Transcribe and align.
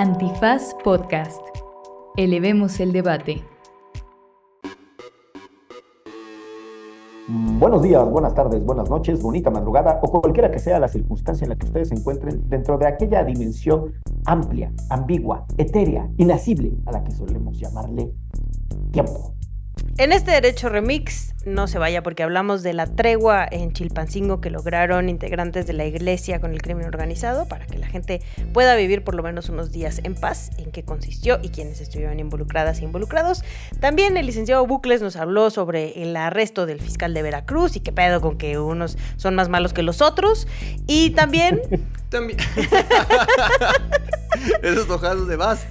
Antifaz 0.00 0.76
Podcast. 0.84 1.40
Elevemos 2.16 2.78
el 2.78 2.92
debate. 2.92 3.42
Buenos 7.26 7.82
días, 7.82 8.08
buenas 8.08 8.32
tardes, 8.32 8.64
buenas 8.64 8.88
noches, 8.88 9.20
bonita 9.20 9.50
madrugada 9.50 9.98
o 10.00 10.20
cualquiera 10.20 10.52
que 10.52 10.60
sea 10.60 10.78
la 10.78 10.86
circunstancia 10.86 11.46
en 11.46 11.48
la 11.48 11.56
que 11.56 11.66
ustedes 11.66 11.88
se 11.88 11.96
encuentren 11.96 12.48
dentro 12.48 12.78
de 12.78 12.86
aquella 12.86 13.24
dimensión 13.24 13.92
amplia, 14.24 14.72
ambigua, 14.88 15.44
etérea, 15.56 16.08
inacible 16.16 16.74
a 16.86 16.92
la 16.92 17.02
que 17.02 17.10
solemos 17.10 17.58
llamarle 17.58 18.14
tiempo. 18.92 19.34
En 19.98 20.12
este 20.12 20.30
Derecho 20.30 20.68
Remix, 20.68 21.34
no 21.44 21.66
se 21.66 21.80
vaya 21.80 22.04
porque 22.04 22.22
hablamos 22.22 22.62
de 22.62 22.72
la 22.72 22.86
tregua 22.86 23.48
en 23.50 23.72
Chilpancingo 23.72 24.40
que 24.40 24.48
lograron 24.48 25.08
integrantes 25.08 25.66
de 25.66 25.72
la 25.72 25.86
iglesia 25.86 26.38
con 26.38 26.52
el 26.52 26.62
crimen 26.62 26.86
organizado 26.86 27.48
para 27.48 27.66
que 27.66 27.78
la 27.78 27.88
gente 27.88 28.22
pueda 28.52 28.76
vivir 28.76 29.02
por 29.02 29.16
lo 29.16 29.24
menos 29.24 29.48
unos 29.48 29.72
días 29.72 30.00
en 30.04 30.14
paz, 30.14 30.50
en 30.58 30.70
qué 30.70 30.84
consistió 30.84 31.40
y 31.42 31.48
quiénes 31.48 31.80
estuvieron 31.80 32.20
involucradas 32.20 32.78
e 32.78 32.84
involucrados. 32.84 33.42
También 33.80 34.16
el 34.16 34.26
licenciado 34.26 34.64
Bucles 34.68 35.02
nos 35.02 35.16
habló 35.16 35.50
sobre 35.50 36.00
el 36.00 36.16
arresto 36.16 36.64
del 36.64 36.80
fiscal 36.80 37.12
de 37.12 37.22
Veracruz 37.22 37.74
y 37.74 37.80
qué 37.80 37.90
pedo 37.90 38.20
con 38.20 38.38
que 38.38 38.56
unos 38.56 38.96
son 39.16 39.34
más 39.34 39.48
malos 39.48 39.72
que 39.72 39.82
los 39.82 40.00
otros. 40.00 40.46
Y 40.86 41.10
también... 41.10 41.60
también... 42.08 42.38
Esos 44.62 44.88
ojazos 44.90 45.26
de 45.26 45.36
vas. 45.36 45.66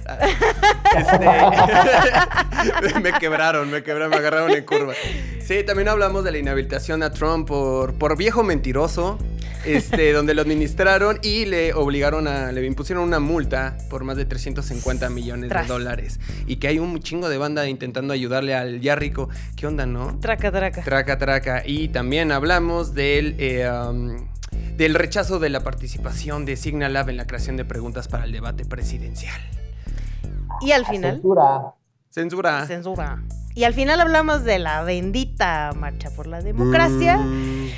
Este, 0.96 1.18
me 3.00 3.12
quebraron, 3.12 3.70
me 3.70 3.82
quebraron, 3.82 4.10
me 4.10 4.16
agarraron 4.16 4.50
en 4.50 4.64
curva. 4.64 4.94
Sí, 5.40 5.62
también 5.64 5.88
hablamos 5.88 6.24
de 6.24 6.32
la 6.32 6.38
inhabilitación 6.38 7.02
a 7.02 7.10
Trump 7.10 7.48
por, 7.48 7.94
por 7.94 8.16
viejo 8.16 8.42
mentiroso. 8.42 9.18
Este, 9.64 10.12
donde 10.14 10.34
lo 10.34 10.42
administraron 10.42 11.18
y 11.22 11.44
le 11.44 11.74
obligaron 11.74 12.28
a, 12.28 12.52
le 12.52 12.64
impusieron 12.64 13.04
una 13.04 13.18
multa 13.18 13.76
por 13.90 14.04
más 14.04 14.16
de 14.16 14.24
350 14.24 15.10
millones 15.10 15.50
de 15.50 15.64
dólares. 15.66 16.20
Y 16.46 16.56
que 16.56 16.68
hay 16.68 16.78
un 16.78 16.98
chingo 17.00 17.28
de 17.28 17.38
banda 17.38 17.68
intentando 17.68 18.12
ayudarle 18.12 18.54
al 18.54 18.80
ya 18.80 18.96
rico. 18.96 19.28
¿Qué 19.56 19.66
onda, 19.66 19.86
no? 19.86 20.18
Traca, 20.20 20.50
traca. 20.50 20.82
Traca, 20.82 21.18
traca. 21.18 21.62
Y 21.64 21.88
también 21.88 22.32
hablamos 22.32 22.94
del... 22.94 23.34
Eh, 23.38 23.68
um, 23.68 24.28
del 24.76 24.94
rechazo 24.94 25.38
de 25.38 25.50
la 25.50 25.64
participación 25.64 26.44
de 26.44 26.56
Signalab 26.56 27.08
en 27.08 27.16
la 27.16 27.26
creación 27.26 27.56
de 27.56 27.64
preguntas 27.64 28.08
para 28.08 28.24
el 28.24 28.32
debate 28.32 28.64
presidencial. 28.64 29.40
Y 30.60 30.72
al 30.72 30.86
final. 30.86 31.14
Censura. 31.14 31.74
Censura. 32.10 32.66
Censura. 32.66 33.22
Y 33.54 33.64
al 33.64 33.74
final 33.74 34.00
hablamos 34.00 34.44
de 34.44 34.58
la 34.58 34.82
bendita 34.82 35.72
marcha 35.76 36.10
por 36.10 36.26
la 36.26 36.40
democracia. 36.40 37.18
Mm. 37.18 37.70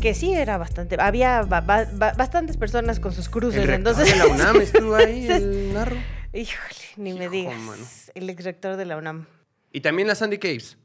Que 0.00 0.14
sí 0.14 0.32
era 0.32 0.56
bastante. 0.56 0.96
Había 0.98 1.42
bastantes 1.42 2.56
personas 2.56 3.00
con 3.00 3.12
sus 3.12 3.28
cruces. 3.28 3.64
El 3.64 3.70
entonces. 3.70 4.10
de 4.10 4.16
la 4.16 4.26
UNAM 4.26 4.56
estuvo 4.60 4.94
ahí, 4.94 5.26
el 5.28 5.74
narro. 5.74 5.96
Híjole, 6.32 6.74
ni 6.96 7.12
me 7.12 7.28
digas. 7.28 8.10
El 8.14 8.30
exrector 8.30 8.76
de 8.76 8.86
la 8.86 8.96
UNAM. 8.96 9.26
Y 9.72 9.80
también 9.80 10.08
la 10.08 10.14
Sandy 10.14 10.38
Caves. 10.38 10.78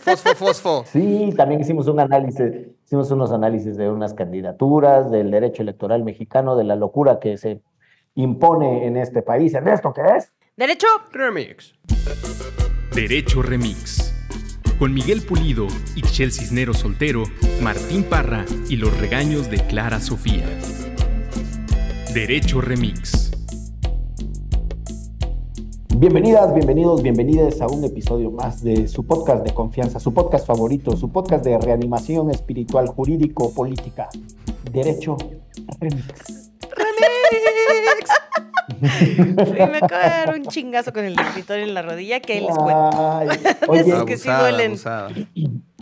Fosfo, 0.00 0.34
fosfo. 0.34 0.84
Sí, 0.86 1.32
también 1.36 1.60
hicimos 1.60 1.86
un 1.86 2.00
análisis, 2.00 2.52
hicimos 2.84 3.10
unos 3.10 3.30
análisis 3.32 3.76
de 3.76 3.88
unas 3.88 4.14
candidaturas, 4.14 5.10
del 5.10 5.30
derecho 5.30 5.62
electoral 5.62 6.02
mexicano, 6.02 6.56
de 6.56 6.64
la 6.64 6.76
locura 6.76 7.20
que 7.20 7.36
se 7.36 7.62
impone 8.14 8.86
en 8.86 8.96
este 8.96 9.22
país. 9.22 9.54
¿Esto 9.54 9.92
qué 9.92 10.02
es? 10.16 10.32
Derecho 10.56 10.86
Remix. 11.12 11.74
Derecho 12.94 13.42
Remix. 13.42 14.12
Con 14.78 14.92
Miguel 14.92 15.22
Pulido, 15.22 15.66
Ixchel 15.94 16.32
Cisnero 16.32 16.74
Soltero, 16.74 17.24
Martín 17.62 18.02
Parra 18.02 18.44
y 18.68 18.76
los 18.76 18.96
regaños 18.98 19.50
de 19.50 19.58
Clara 19.66 20.00
Sofía. 20.00 20.46
Derecho 22.12 22.60
Remix. 22.60 23.23
Bienvenidas, 25.96 26.52
bienvenidos, 26.52 27.02
bienvenidas 27.02 27.60
a 27.60 27.68
un 27.68 27.84
episodio 27.84 28.30
más 28.30 28.62
de 28.64 28.88
su 28.88 29.06
podcast 29.06 29.44
de 29.44 29.54
confianza, 29.54 30.00
su 30.00 30.12
podcast 30.12 30.44
favorito, 30.44 30.96
su 30.96 31.12
podcast 31.12 31.44
de 31.44 31.56
reanimación 31.56 32.30
espiritual, 32.30 32.88
jurídico, 32.88 33.54
política, 33.54 34.08
derecho, 34.72 35.16
remix. 35.78 36.50
¡Remix! 36.76 38.10
me 39.70 39.78
acabo 39.78 40.02
de 40.02 40.08
dar 40.08 40.34
un 40.34 40.44
chingazo 40.46 40.92
con 40.92 41.04
el 41.04 41.18
escritorio 41.18 41.64
en 41.64 41.74
la 41.74 41.82
rodilla 41.82 42.18
que 42.18 42.40
les 42.40 42.56
cuento. 42.56 42.90
Ay, 42.92 43.28
oye, 43.68 43.80
Esos 43.80 44.04
que 44.04 44.16
sí 44.16 44.28
duelen. 44.28 44.72
abusada. 44.72 45.10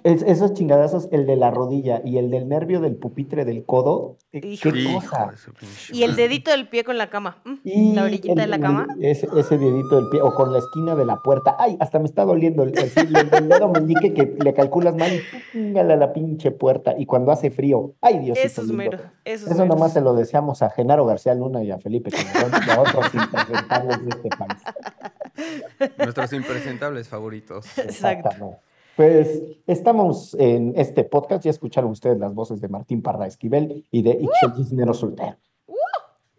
Es- 0.05 0.23
esos 0.23 0.53
chingadazos, 0.55 1.09
el 1.13 1.27
de 1.27 1.37
la 1.37 1.51
rodilla 1.51 2.01
y 2.05 2.19
el 2.19 2.31
del 2.31 2.49
nervio 2.49 2.81
del 2.81 2.97
pupitre 2.97 3.45
del 3.45 3.65
codo, 3.65 4.17
eh, 4.33 4.41
qué. 4.41 4.69
Hijo 4.71 5.01
cosa. 5.01 5.37
su 5.37 5.53
pinche 5.53 5.95
Y 5.95 6.03
el 6.03 6.17
dedito 6.17 6.51
del 6.51 6.69
pie 6.69 6.85
con 6.85 6.99
la 6.99 7.09
cama. 7.11 7.39
Mm, 7.45 7.55
Y 7.65 7.93
la 7.95 8.05
orillita 8.05 8.33
el- 8.33 8.39
de 8.39 8.47
la 8.47 8.59
cama. 8.61 8.87
ese, 9.01 9.29
ese 9.37 9.59
dedito 9.59 9.97
del 9.97 10.09
pie, 10.11 10.21
o 10.23 10.35
con 10.35 10.53
la 10.53 10.59
esquina 10.59 10.95
de 10.95 11.05
la 11.07 11.17
puerta. 11.23 11.57
Ay, 11.59 11.77
hasta 11.81 11.99
me 11.99 12.07
está 12.07 12.25
doliendo 12.25 12.63
el, 12.63 12.73
el- 12.79 13.17
el 13.35 13.49
dedo 13.49 13.69
meñique 13.69 14.13
que 14.15 14.37
le 14.43 14.55
calculas 14.55 14.95
mal 14.97 15.11
y 15.55 15.79
a 15.79 15.83
la 15.85 16.13
pinche 16.13 16.51
puerta. 16.51 16.95
Y 16.99 17.07
cuando 17.07 17.31
hace 17.33 17.51
frío, 17.51 17.95
ay, 18.01 18.19
Diosito 18.19 18.47
Eso 18.47 18.63
es 18.63 18.69
mero. 18.69 18.99
Eso, 19.25 19.47
es 19.47 19.53
Eso 19.53 19.67
nomás 19.67 19.93
se 19.93 20.01
lo 20.01 20.15
deseamos 20.15 20.63
a 20.63 20.71
Genaro 20.71 21.07
García 21.07 21.35
Luna 21.35 21.63
y 21.63 21.71
a 21.71 21.79
Felipe 21.79 22.11
y 22.13 22.71
a 22.71 22.81
otros 22.81 23.15
impresentables 23.15 24.05
de 24.05 24.11
este 24.11 24.29
país. 24.31 25.93
Nuestros 25.99 26.33
impresentables 26.33 27.09
favoritos. 27.09 27.67
Exacto. 27.79 28.29
Exactamente. 28.31 28.72
Pues 28.97 29.43
estamos 29.67 30.35
en 30.39 30.75
este 30.77 31.05
podcast, 31.05 31.45
ya 31.45 31.51
escucharon 31.51 31.91
ustedes 31.91 32.19
las 32.19 32.35
voces 32.35 32.61
de 32.61 32.69
Martín 32.69 33.03
Parra 33.03 33.27
Esquivel 33.27 33.87
y 33.91 34.03
de 34.03 34.11
Ixchel 34.11 34.55
Cisneros 34.57 34.99
Soltero. 34.99 35.37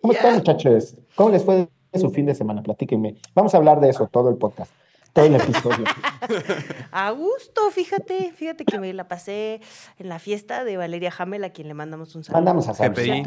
¿Cómo 0.02 0.14
están 0.14 0.36
muchachos? 0.36 0.96
¿Cómo 1.16 1.30
les 1.30 1.44
fue 1.44 1.68
su 1.94 2.12
fin 2.12 2.26
de 2.26 2.36
semana? 2.36 2.62
Platíquenme. 2.62 3.16
Vamos 3.34 3.54
a 3.54 3.58
hablar 3.58 3.80
de 3.80 3.90
eso 3.90 4.08
todo 4.12 4.30
el 4.30 4.36
podcast, 4.36 4.72
todo 5.14 5.26
el 5.26 5.36
episodio. 5.36 5.86
A 6.92 7.10
gusto, 7.12 7.72
fíjate, 7.72 8.34
fíjate 8.34 8.66
que 8.66 8.80
me 8.80 8.94
la 8.94 9.08
pasé 9.08 9.62
en 9.98 10.10
la 10.10 10.20
fiesta 10.20 10.64
de 10.64 10.78
Valeria 10.78 11.12
Hamel, 11.18 11.44
a 11.44 11.50
quien 11.50 11.68
le 11.68 11.74
mandamos 11.74 12.16
un 12.16 12.24
saludo. 12.24 12.40
Mandamos 12.44 12.68
a 12.68 12.90
GPI. 12.90 13.24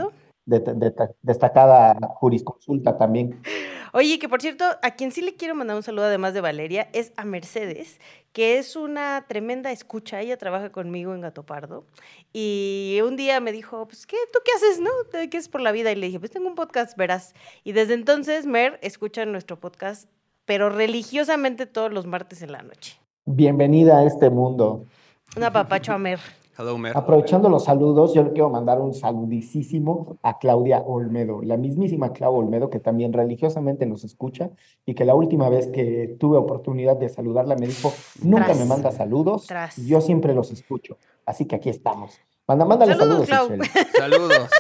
De- 0.47 0.61
de- 0.61 0.95
destacada 1.23 1.97
jurisconsulta 2.15 2.97
también. 2.97 3.43
Oye, 3.93 4.19
que 4.19 4.29
por 4.29 4.41
cierto, 4.41 4.65
a 4.81 4.91
quien 4.93 5.11
sí 5.11 5.21
le 5.21 5.35
quiero 5.35 5.55
mandar 5.57 5.77
un 5.77 5.83
saludo 5.83 6.05
además 6.05 6.35
de 6.35 6.41
Valeria 6.41 6.89
es 6.93 7.13
a 7.17 7.25
Mercedes, 7.25 7.99
que 8.33 8.59
es 8.59 8.77
una 8.77 9.25
tremenda 9.27 9.73
escucha. 9.73 10.21
Ella 10.21 10.37
trabaja 10.37 10.71
conmigo 10.71 11.15
en 11.15 11.21
Gato 11.23 11.43
Pardo. 11.45 11.85
Y 12.33 13.01
un 13.05 13.17
día 13.17 13.41
me 13.41 13.51
dijo, 13.51 13.87
pues, 13.89 14.07
¿qué? 14.07 14.17
¿Tú 14.33 14.39
qué 14.45 14.53
haces, 14.55 14.81
no? 14.81 14.91
¿De 15.13 15.29
¿Qué 15.29 15.37
es 15.37 15.49
por 15.49 15.61
la 15.63 15.73
vida? 15.73 15.91
Y 15.91 15.97
le 15.97 16.07
dije, 16.07 16.21
pues 16.21 16.31
tengo 16.31 16.47
un 16.47 16.55
podcast, 16.55 16.97
verás. 16.97 17.35
Y 17.65 17.73
desde 17.73 17.95
entonces, 17.95 18.47
Mer 18.47 18.79
escucha 18.83 19.25
nuestro 19.27 19.59
podcast, 19.59 20.09
pero 20.45 20.71
religiosamente 20.71 21.67
todos 21.67 21.93
los 21.93 22.07
martes 22.07 22.43
en 22.43 22.53
la 22.53 22.63
noche. 22.63 23.01
Bienvenida 23.25 23.99
a 23.99 24.05
este 24.05 24.31
mundo. 24.31 24.85
Una 25.37 25.53
papacho 25.53 25.93
a 25.93 25.99
Mer. 25.99 26.21
Hello, 26.59 26.79
Mer. 26.79 26.97
Aprovechando 26.97 27.51
los 27.51 27.65
saludos, 27.65 28.15
yo 28.15 28.23
le 28.23 28.33
quiero 28.33 28.49
mandar 28.49 28.81
un 28.81 28.95
saludicísimo 28.95 30.17
a 30.23 30.39
Claudia 30.39 30.79
Olmedo, 30.79 31.43
la 31.43 31.59
mismísima 31.59 32.15
Clau 32.15 32.35
Olmedo, 32.35 32.71
que 32.71 32.81
también 32.81 33.13
religiosamente 33.13 33.85
nos 33.85 34.05
escucha 34.05 34.51
y 34.87 34.95
que 34.95 35.05
la 35.05 35.15
última 35.15 35.51
vez 35.51 35.67
que 35.69 36.17
tuve 36.19 36.39
oportunidad 36.39 36.97
de 36.97 37.11
saludarla 37.11 37.57
me 37.57 37.67
dijo, 37.67 37.93
nunca 38.23 38.47
Tras. 38.47 38.59
me 38.59 38.65
manda 38.65 38.91
saludos, 38.91 39.47
Tras. 39.47 39.77
yo 39.77 40.01
siempre 40.01 40.35
los 40.35 40.51
escucho. 40.51 40.97
Así 41.27 41.45
que 41.45 41.57
aquí 41.57 41.69
estamos. 41.69 42.19
Manda, 42.47 42.65
mándale 42.65 42.95
Saludos, 42.95 43.27
saludos, 43.29 43.69
Clau. 43.69 43.85
Saludos. 43.99 44.51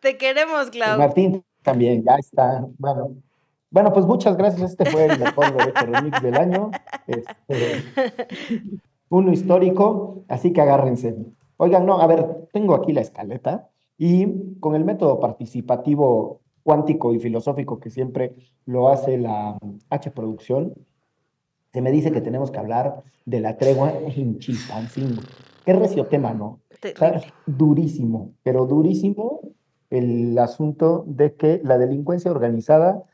Te 0.00 0.16
queremos, 0.16 0.70
Clau. 0.70 0.98
Martín 0.98 1.44
también, 1.62 2.04
ya 2.04 2.14
está. 2.16 2.64
Bueno, 2.78 3.16
bueno, 3.70 3.92
pues 3.92 4.06
muchas 4.06 4.36
gracias. 4.36 4.70
Este 4.70 4.84
fue 4.84 5.06
el 5.06 5.18
mejor 5.18 5.52
derecho 5.56 5.86
remix 5.86 6.22
del 6.22 6.36
año. 6.36 6.70
Este, 7.08 7.82
uno 9.12 9.30
histórico, 9.30 10.24
así 10.28 10.52
que 10.52 10.62
agárrense. 10.62 11.14
Oigan, 11.58 11.84
no, 11.84 12.00
a 12.00 12.06
ver, 12.06 12.48
tengo 12.52 12.74
aquí 12.74 12.92
la 12.92 13.02
escaleta 13.02 13.68
y 13.98 14.56
con 14.58 14.74
el 14.74 14.84
método 14.84 15.20
participativo 15.20 16.40
cuántico 16.62 17.12
y 17.12 17.18
filosófico 17.18 17.78
que 17.78 17.90
siempre 17.90 18.34
lo 18.64 18.88
hace 18.88 19.18
la 19.18 19.58
H 19.90 20.10
Producción, 20.12 20.72
se 21.74 21.82
me 21.82 21.90
dice 21.90 22.10
que 22.10 22.22
tenemos 22.22 22.50
que 22.50 22.58
hablar 22.58 23.02
de 23.26 23.40
la 23.40 23.58
tregua 23.58 23.92
en 24.16 24.38
Chilpancingo. 24.38 25.22
Qué 25.64 25.74
recio 25.74 26.06
tema, 26.06 26.32
¿no? 26.32 26.60
Está 26.70 27.20
durísimo, 27.46 28.32
pero 28.42 28.66
durísimo 28.66 29.40
el 29.90 30.38
asunto 30.38 31.04
de 31.06 31.34
que 31.34 31.60
la 31.62 31.76
delincuencia 31.76 32.30
organizada 32.30 33.04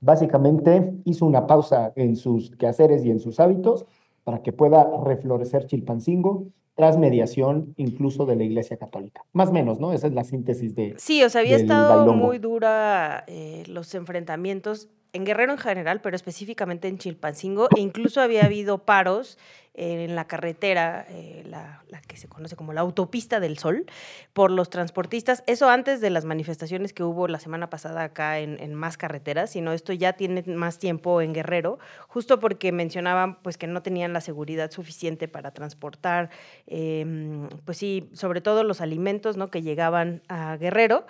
básicamente 0.00 0.94
hizo 1.04 1.24
una 1.24 1.46
pausa 1.46 1.92
en 1.96 2.16
sus 2.16 2.54
quehaceres 2.56 3.04
y 3.04 3.10
en 3.10 3.18
sus 3.18 3.40
hábitos 3.40 3.86
para 4.28 4.42
que 4.42 4.52
pueda 4.52 4.86
reflorecer 5.06 5.64
Chilpancingo 5.64 6.48
tras 6.74 6.98
mediación 6.98 7.72
incluso 7.78 8.26
de 8.26 8.36
la 8.36 8.44
Iglesia 8.44 8.76
Católica. 8.76 9.22
Más 9.32 9.48
o 9.48 9.52
menos, 9.52 9.80
¿no? 9.80 9.94
Esa 9.94 10.06
es 10.06 10.12
la 10.12 10.22
síntesis 10.22 10.74
de... 10.74 10.92
Sí, 10.98 11.24
o 11.24 11.30
sea, 11.30 11.40
había 11.40 11.56
estado 11.56 11.96
bailongo. 11.96 12.26
muy 12.26 12.38
dura 12.38 13.24
eh, 13.26 13.62
los 13.68 13.94
enfrentamientos 13.94 14.90
en 15.12 15.24
Guerrero 15.24 15.52
en 15.52 15.58
general, 15.58 16.00
pero 16.00 16.16
específicamente 16.16 16.88
en 16.88 16.98
Chilpancingo, 16.98 17.68
e 17.76 17.80
incluso 17.80 18.20
había 18.20 18.44
habido 18.44 18.78
paros 18.84 19.38
en 19.80 20.16
la 20.16 20.26
carretera, 20.26 21.06
eh, 21.08 21.44
la, 21.46 21.82
que 22.08 22.16
se 22.16 22.26
conoce 22.26 22.56
como 22.56 22.72
la 22.72 22.80
autopista 22.80 23.38
del 23.38 23.58
sol, 23.58 23.86
por 24.32 24.50
los 24.50 24.70
transportistas. 24.70 25.44
Eso 25.46 25.70
antes 25.70 26.00
de 26.00 26.10
las 26.10 26.24
manifestaciones 26.24 26.92
que 26.92 27.04
hubo 27.04 27.28
la 27.28 27.38
semana 27.38 27.70
pasada 27.70 28.02
acá 28.02 28.40
en, 28.40 28.74
más 28.74 28.96
carreteras, 28.96 29.50
sino 29.50 29.72
esto 29.72 29.92
ya 29.92 30.14
tiene 30.14 30.42
más 30.46 30.80
tiempo 30.80 31.20
en 31.20 31.32
Guerrero, 31.32 31.78
justo 32.08 32.40
porque 32.40 32.72
mencionaban 32.72 33.40
pues 33.40 33.56
que 33.56 33.68
no 33.68 33.80
tenían 33.80 34.12
la 34.12 34.20
seguridad 34.20 34.72
suficiente 34.72 35.28
para 35.28 35.52
transportar, 35.52 36.30
em, 36.66 37.48
pues 37.64 37.78
sí, 37.78 38.10
sobre 38.14 38.40
todo 38.40 38.64
los 38.64 38.80
alimentos 38.80 39.36
¿no? 39.36 39.48
que 39.48 39.62
llegaban 39.62 40.22
a 40.28 40.56
Guerrero. 40.56 41.06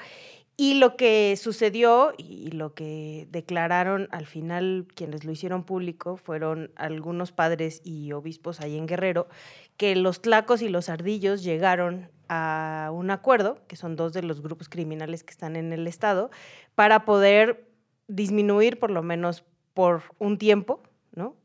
Y 0.61 0.75
lo 0.75 0.97
que 0.97 1.37
sucedió 1.37 2.15
y 2.19 2.51
lo 2.51 2.75
que 2.75 3.29
declararon 3.31 4.09
al 4.11 4.27
final 4.27 4.89
quienes 4.93 5.23
lo 5.25 5.31
hicieron 5.31 5.63
público 5.63 6.17
fueron 6.17 6.73
algunos 6.75 7.31
padres 7.31 7.81
y 7.85 8.11
obispos 8.11 8.61
ahí 8.61 8.77
en 8.77 8.89
Guerrero, 8.89 9.29
que 9.77 9.95
los 9.95 10.21
tlacos 10.21 10.61
y 10.61 10.69
los 10.69 10.89
ardillos 10.89 11.45
llegaron 11.45 12.11
a 12.29 12.91
un 12.93 13.13
acuerdo, 13.13 13.61
que 13.69 13.77
son 13.77 13.95
dos 13.95 14.13
de 14.13 14.25
los 14.25 14.43
grupos 14.43 14.69
criminales 14.69 15.23
que 15.23 15.31
están 15.31 15.55
en 15.55 15.73
el 15.73 15.87
estado, 15.87 16.29
para 16.75 17.05
poder 17.05 17.71
disminuir 18.09 18.81
por 18.81 18.91
lo 18.91 19.05
menos 19.05 19.45
por 19.75 20.03
un 20.19 20.39
tiempo 20.39 20.83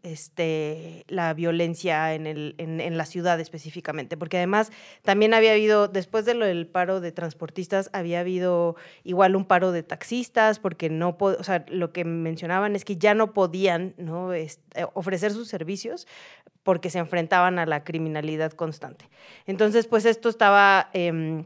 Este, 0.03 1.05
la 1.07 1.33
violencia 1.33 2.13
en, 2.13 2.27
el, 2.27 2.55
en, 2.57 2.97
la 2.97 3.05
ciudad 3.05 3.39
específicamente, 3.39 4.17
porque 4.17 4.37
además 4.37 4.71
también 5.01 5.33
había 5.33 5.53
habido, 5.53 5.87
después 5.87 6.25
del 6.25 6.67
paro 6.67 7.01
de 7.01 7.11
transportistas, 7.11 7.89
había 7.93 8.19
habido 8.19 8.75
igual 9.03 9.35
un 9.35 9.45
paro 9.45 9.71
de 9.71 9.83
taxistas, 9.83 10.59
porque 10.59 10.89
no, 10.89 11.17
o 11.19 11.43
sea, 11.43 11.65
lo 11.69 11.91
que 11.91 12.05
mencionaban 12.05 12.75
es 12.75 12.85
que 12.85 12.97
ya 12.97 13.13
no 13.13 13.33
podían. 13.33 13.95
Este, 14.35 14.85
ofrecer 14.93 15.31
sus 15.31 15.47
servicios 15.47 16.07
porque 16.63 16.89
se 16.89 16.99
enfrentaban 16.99 17.59
a 17.59 17.65
la 17.65 17.83
criminalidad 17.83 18.51
constante. 18.53 19.09
Entonces, 19.45 19.87
pues 19.87 20.05
esto 20.05 20.29
estaba... 20.29 20.89
Em, 20.93 21.45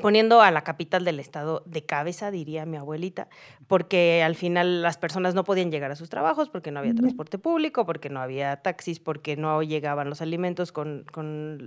poniendo 0.00 0.40
a 0.40 0.50
la 0.50 0.62
capital 0.62 1.04
del 1.04 1.18
estado 1.18 1.62
de 1.66 1.84
cabeza, 1.84 2.30
diría 2.30 2.66
mi 2.66 2.76
abuelita, 2.76 3.28
porque 3.66 4.22
al 4.22 4.36
final 4.36 4.82
las 4.82 4.98
personas 4.98 5.34
no 5.34 5.44
podían 5.44 5.70
llegar 5.70 5.90
a 5.90 5.96
sus 5.96 6.08
trabajos 6.08 6.48
porque 6.48 6.70
no 6.70 6.80
había 6.80 6.94
transporte 6.94 7.38
público, 7.38 7.84
porque 7.86 8.08
no 8.08 8.20
había 8.20 8.56
taxis, 8.56 9.00
porque 9.00 9.36
no 9.36 9.62
llegaban 9.62 10.08
los 10.08 10.22
alimentos 10.22 10.72
con, 10.72 11.04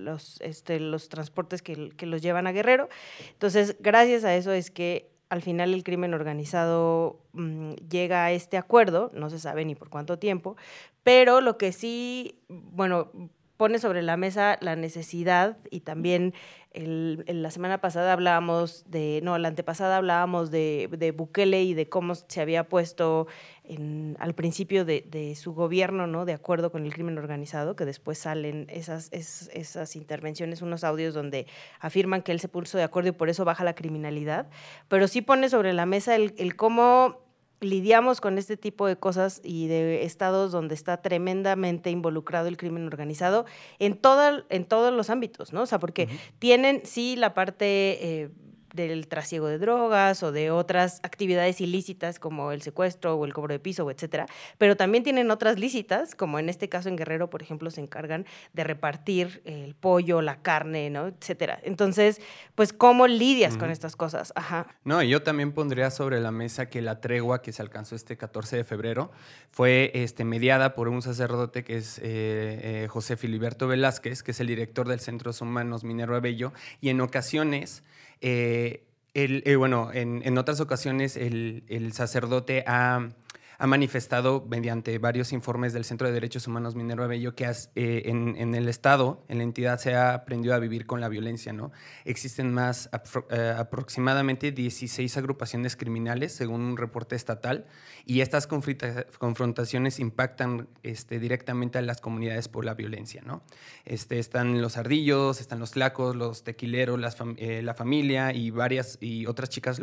los, 0.05 0.39
este, 0.41 0.79
los 0.79 1.09
transportes 1.09 1.61
que, 1.61 1.91
los 2.05 2.21
llevan 2.21 2.47
a 2.47 2.51
Guerrero. 2.51 2.89
Entonces, 3.31 3.75
gracias 3.79 4.23
a 4.23 4.35
eso 4.35 4.51
es 4.51 4.71
que 4.71 5.11
al 5.29 5.41
final 5.41 5.73
el 5.73 5.83
crimen 5.83 6.13
organizado 6.13 7.19
mm, 7.33 7.73
llega 7.89 8.25
a 8.25 8.31
este 8.31 8.57
acuerdo, 8.57 9.11
no 9.13 9.29
se 9.29 9.39
sabe 9.39 9.65
ni 9.65 9.75
por 9.75 9.89
cuánto 9.89 10.19
tiempo, 10.19 10.55
pero 11.03 11.41
lo 11.41 11.57
que 11.57 11.71
sí, 11.71 12.39
bueno, 12.47 13.11
pone 13.57 13.79
sobre 13.79 14.01
la 14.01 14.17
mesa 14.17 14.57
la 14.61 14.75
necesidad 14.75 15.57
y 15.69 15.81
también 15.81 16.33
el, 16.73 17.23
la 17.27 17.51
semana 17.51 17.79
pasada 17.79 18.13
hablábamos 18.13 18.83
de, 18.89 19.19
no, 19.23 19.37
la 19.37 19.47
antepasada 19.47 19.97
hablábamos 19.97 20.49
de, 20.49 20.89
de 20.91 21.11
Bukele 21.11 21.63
y 21.63 21.75
de 21.75 21.87
cómo 21.87 22.15
se 22.15 22.41
había 22.41 22.67
puesto 22.67 23.27
en, 23.63 24.17
al 24.19 24.33
principio 24.33 24.83
de, 24.83 25.05
de, 25.07 25.35
su 25.35 25.53
gobierno, 25.53 26.07
¿no? 26.07 26.25
De 26.25 26.33
acuerdo 26.33 26.71
con 26.71 26.83
el 26.85 26.93
crimen 26.93 27.17
organizado, 27.19 27.75
que 27.75 27.85
después 27.85 28.17
salen 28.17 28.65
esas, 28.69 29.09
esas 29.11 29.95
intervenciones, 29.95 30.63
unos 30.63 30.83
audios 30.83 31.13
donde 31.13 31.45
afirman 31.79 32.23
que 32.23 32.31
él 32.31 32.39
se 32.39 32.49
puso 32.49 32.77
de 32.77 32.83
acuerdo 32.83 33.09
y 33.09 33.13
por 33.13 33.29
eso 33.29 33.45
baja 33.45 33.63
la 33.63 33.75
criminalidad, 33.75 34.49
pero 34.87 35.07
sí 35.07 35.21
pone 35.21 35.49
sobre 35.49 35.73
la 35.73 35.85
mesa 35.85 36.15
el, 36.15 36.33
el 36.37 36.55
cómo 36.55 37.22
lidiamos 37.63 38.21
con 38.21 38.37
este 38.37 38.57
tipo 38.57 38.87
de 38.87 38.95
cosas 38.95 39.41
y 39.43 39.67
de 39.67 40.03
estados 40.03 40.51
donde 40.51 40.75
está 40.75 41.01
tremendamente 41.01 41.89
involucrado 41.89 42.47
el 42.47 42.57
crimen 42.57 42.85
organizado 42.85 43.45
en, 43.79 43.97
todo, 43.97 44.43
en 44.49 44.65
todos 44.65 44.93
los 44.93 45.09
ámbitos, 45.09 45.53
¿no? 45.53 45.63
O 45.63 45.65
sea, 45.65 45.79
porque 45.79 46.07
tienen, 46.39 46.81
sí, 46.83 47.15
la 47.15 47.33
parte 47.33 47.65
eh, 47.65 48.29
del 48.73 49.07
trasiego 49.07 49.47
de 49.47 49.59
drogas 49.59 50.23
o 50.23 50.31
de 50.31 50.51
otras 50.51 50.99
actividades 51.03 51.61
ilícitas 51.61 52.19
como 52.19 52.51
el 52.51 52.61
secuestro 52.61 53.15
o 53.15 53.25
el 53.25 53.33
cobro 53.33 53.53
de 53.53 53.59
piso, 53.59 53.89
etcétera, 53.89 54.25
pero 54.57 54.75
también 54.75 55.03
tienen 55.03 55.31
otras 55.31 55.59
lícitas, 55.59 56.15
como 56.15 56.39
en 56.39 56.49
este 56.49 56.69
caso 56.69 56.89
en 56.89 56.95
Guerrero, 56.95 57.29
por 57.29 57.41
ejemplo, 57.41 57.69
se 57.71 57.81
encargan 57.81 58.25
de 58.53 58.63
repartir 58.63 59.41
el 59.45 59.75
pollo, 59.75 60.21
la 60.21 60.41
carne, 60.41 60.89
¿no? 60.89 61.07
etcétera. 61.07 61.59
Entonces, 61.63 62.19
pues 62.55 62.73
cómo 62.73 63.07
lidias 63.07 63.57
con 63.57 63.69
estas 63.69 63.95
cosas? 63.95 64.33
Ajá. 64.35 64.67
No, 64.83 65.01
y 65.01 65.09
yo 65.09 65.21
también 65.23 65.51
pondría 65.51 65.91
sobre 65.91 66.19
la 66.19 66.31
mesa 66.31 66.69
que 66.69 66.81
la 66.81 66.99
tregua 66.99 67.41
que 67.41 67.51
se 67.51 67.61
alcanzó 67.61 67.95
este 67.95 68.17
14 68.17 68.57
de 68.57 68.63
febrero 68.63 69.11
fue 69.51 69.91
este, 69.93 70.25
mediada 70.25 70.73
por 70.73 70.89
un 70.89 71.01
sacerdote 71.01 71.63
que 71.63 71.77
es 71.77 71.99
eh, 71.99 72.03
eh, 72.03 72.87
José 72.89 73.17
Filiberto 73.17 73.67
Velázquez, 73.67 74.23
que 74.23 74.31
es 74.31 74.39
el 74.39 74.47
director 74.47 74.87
del 74.87 74.99
Centro 74.99 75.31
Humanos 75.39 75.83
Minero 75.83 76.19
Bello, 76.21 76.53
y 76.81 76.89
en 76.89 77.01
ocasiones 77.01 77.83
eh, 78.21 78.83
el, 79.13 79.43
eh, 79.45 79.55
bueno, 79.55 79.91
en, 79.93 80.21
en, 80.25 80.37
otras 80.37 80.59
ocasiones 80.59 81.17
el, 81.17 81.63
el 81.67 81.93
sacerdote 81.93 82.63
ha 82.65 83.09
ha 83.57 83.67
manifestado 83.67 84.45
mediante 84.49 84.97
varios 84.97 85.33
informes 85.33 85.73
del 85.73 85.85
Centro 85.85 86.07
de 86.07 86.13
Derechos 86.13 86.47
Humanos 86.47 86.75
Minero 86.75 87.07
Bello 87.07 87.35
que 87.35 87.51
eh, 87.75 88.03
en, 88.05 88.55
el 88.55 88.69
Estado, 88.69 89.23
en 89.27 89.37
la 89.37 89.43
entidad, 89.43 89.79
se 89.79 89.95
ha 89.95 90.13
aprendido 90.13 90.55
a 90.55 90.59
vivir 90.59 90.85
con 90.85 91.01
la 91.01 91.09
violencia. 91.09 91.53
¿no? 91.53 91.71
Existen 92.05 92.53
más 92.53 92.89
eh, 93.29 93.55
aproximadamente 93.57 94.51
16 94.51 95.17
agrupaciones 95.17 95.75
criminales, 95.75 96.33
según 96.33 96.61
un 96.61 96.77
reporte 96.77 97.15
estatal, 97.15 97.65
y 98.05 98.21
estas 98.21 98.47
confrontaciones 98.47 99.99
impactan 99.99 100.67
este, 100.83 101.19
directamente 101.19 101.77
a 101.77 101.81
las 101.81 102.01
comunidades 102.01 102.47
por 102.47 102.65
la 102.65 102.73
violencia. 102.73 103.21
¿no? 103.25 103.43
Este, 103.85 104.19
están 104.19 104.61
los 104.61 104.77
ardillos, 104.77 105.41
están 105.41 105.59
los 105.59 105.71
tlacos, 105.71 106.15
los 106.15 106.43
tequileros, 106.43 106.99
eh, 107.37 107.61
la 107.61 107.73
familia 107.73 108.33
y 108.33 108.51
varias 108.51 108.97
y 109.01 109.25
otras 109.25 109.49
chicas 109.49 109.79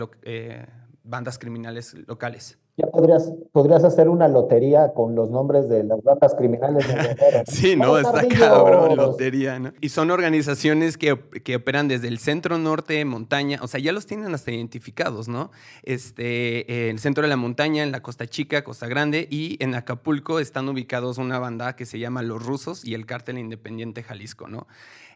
bandas 1.04 1.38
criminales 1.38 1.94
locales. 2.06 2.58
Ya 2.76 2.86
podrías, 2.86 3.30
podrías 3.52 3.84
hacer 3.84 4.08
una 4.08 4.26
lotería 4.26 4.92
con 4.94 5.14
los 5.14 5.28
nombres 5.28 5.68
de 5.68 5.84
las 5.84 6.02
bandas 6.02 6.34
criminales 6.34 6.88
de 6.88 7.44
Sí, 7.46 7.76
no, 7.76 7.98
está 7.98 8.26
cabrón, 8.26 8.96
lotería, 8.96 9.58
¿no? 9.58 9.72
Y 9.82 9.90
son 9.90 10.10
organizaciones 10.10 10.96
que, 10.96 11.18
que, 11.44 11.56
operan 11.56 11.88
desde 11.88 12.08
el 12.08 12.18
centro 12.18 12.56
norte, 12.56 13.04
montaña, 13.04 13.58
o 13.60 13.66
sea, 13.66 13.80
ya 13.80 13.92
los 13.92 14.06
tienen 14.06 14.34
hasta 14.34 14.50
identificados, 14.52 15.28
¿no? 15.28 15.50
Este, 15.82 16.88
el 16.88 16.98
centro 17.00 17.22
de 17.22 17.28
la 17.28 17.36
montaña, 17.36 17.82
en 17.82 17.92
la 17.92 18.02
Costa 18.02 18.26
Chica, 18.26 18.64
Costa 18.64 18.86
Grande, 18.86 19.26
y 19.30 19.62
en 19.62 19.74
Acapulco 19.74 20.38
están 20.38 20.68
ubicados 20.68 21.18
una 21.18 21.38
banda 21.38 21.76
que 21.76 21.84
se 21.84 21.98
llama 21.98 22.22
Los 22.22 22.46
Rusos 22.46 22.84
y 22.84 22.94
el 22.94 23.04
Cártel 23.04 23.38
Independiente 23.38 24.02
Jalisco, 24.02 24.48
¿no? 24.48 24.66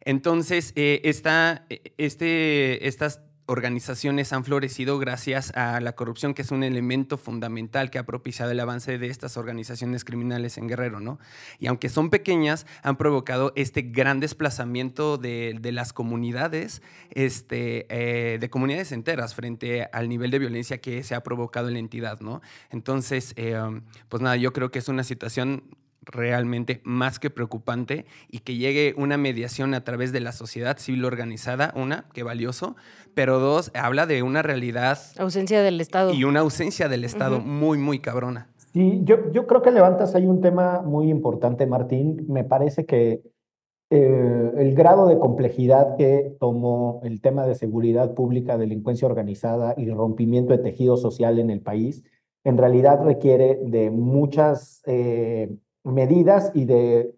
Entonces, 0.03 0.73
eh, 0.77 1.01
está, 1.05 1.65
eh, 1.71 1.95
este, 1.97 2.87
estas 2.89 3.23
organizaciones 3.47 4.33
han 4.33 4.45
florecido 4.45 4.99
gracias 4.99 5.51
a 5.55 5.81
la 5.81 5.95
corrupción, 5.95 6.35
que 6.35 6.43
es 6.43 6.51
un 6.51 6.63
elemento 6.63 7.19
fundamental 7.19 7.91
que 7.91 7.99
ha 7.99 8.07
propiciado 8.07 8.53
el 8.53 8.61
avance 8.61 8.99
de 8.99 9.09
estas 9.09 9.37
organizaciones 9.37 10.05
criminales 10.05 10.57
en 10.59 10.69
Guerrero, 10.69 11.01
¿no? 11.01 11.19
Y 11.59 11.67
aunque 11.67 11.89
son 11.89 12.11
pequeñas, 12.11 12.67
han 12.83 12.97
provocado 12.97 13.53
este 13.57 13.83
gran 13.83 14.21
desplazamiento 14.21 15.19
de, 15.19 15.59
las 15.73 15.93
comunidades, 15.93 16.83
este, 17.11 17.87
eh, 17.89 18.39
de 18.39 18.51
comunidades 18.51 18.93
enteras 18.93 19.35
frente 19.35 19.89
al 19.93 20.09
nivel 20.09 20.31
de 20.31 20.39
violencia 20.39 20.79
que 20.79 21.03
se 21.03 21.15
ha 21.15 21.23
provocado 21.23 21.69
en 21.69 21.75
la 21.75 21.81
entidad, 21.81 22.21
¿no? 22.21 22.41
Entonces, 22.71 23.35
eh, 23.37 23.59
pues 24.09 24.23
nada, 24.23 24.37
yo 24.37 24.53
creo 24.53 24.71
que 24.71 24.79
es 24.79 24.89
una 24.89 25.05
situación 25.05 25.65
realmente 26.07 26.81
más 26.85 27.19
que 27.19 27.31
preocupante 27.31 28.07
y 28.31 28.41
que 28.41 28.57
llegue 28.57 28.95
una 28.97 29.17
mediación 29.17 29.75
a 29.75 29.85
través 29.85 30.13
de 30.13 30.21
la 30.21 30.33
sociedad 30.33 30.79
civil 30.79 31.05
organizada, 31.05 31.73
una, 31.77 32.07
que 32.13 32.23
valioso, 32.23 32.77
pero 33.15 33.39
dos, 33.39 33.71
habla 33.75 34.07
de 34.07 34.23
una 34.23 34.43
realidad. 34.43 34.99
Ausencia 35.19 35.63
del 35.63 35.81
Estado. 35.81 36.13
Y 36.13 36.25
una 36.25 36.41
ausencia 36.41 36.89
del 36.89 37.05
Estado 37.05 37.41
muy, 37.41 37.79
muy 37.79 37.99
cabrona. 37.99 38.49
Sí, 38.73 39.01
yo, 39.05 39.33
yo 39.33 39.47
creo 39.47 39.63
que 39.63 39.71
levantas 39.71 40.15
ahí 40.15 40.27
un 40.27 40.41
tema 40.41 40.83
muy 40.83 41.09
importante, 41.09 41.67
Martín. 41.67 42.25
Me 42.29 42.43
parece 42.43 42.85
que 42.87 43.23
eh, 43.91 44.53
el 44.57 44.75
grado 44.75 45.07
de 45.07 45.19
complejidad 45.19 45.97
que 45.97 46.37
tomó 46.41 47.01
el 47.05 47.21
tema 47.21 47.47
de 47.47 47.55
seguridad 47.55 48.15
pública, 48.15 48.59
delincuencia 48.59 49.07
organizada 49.07 49.75
y 49.77 49.89
rompimiento 49.91 50.53
de 50.53 50.59
tejido 50.59 50.97
social 50.97 51.39
en 51.39 51.51
el 51.51 51.61
país, 51.61 52.03
en 52.43 52.59
realidad 52.59 53.05
requiere 53.05 53.61
de 53.63 53.91
muchas 53.91 54.83
eh, 54.87 55.57
medidas 55.85 56.51
y 56.55 56.65
de 56.65 57.15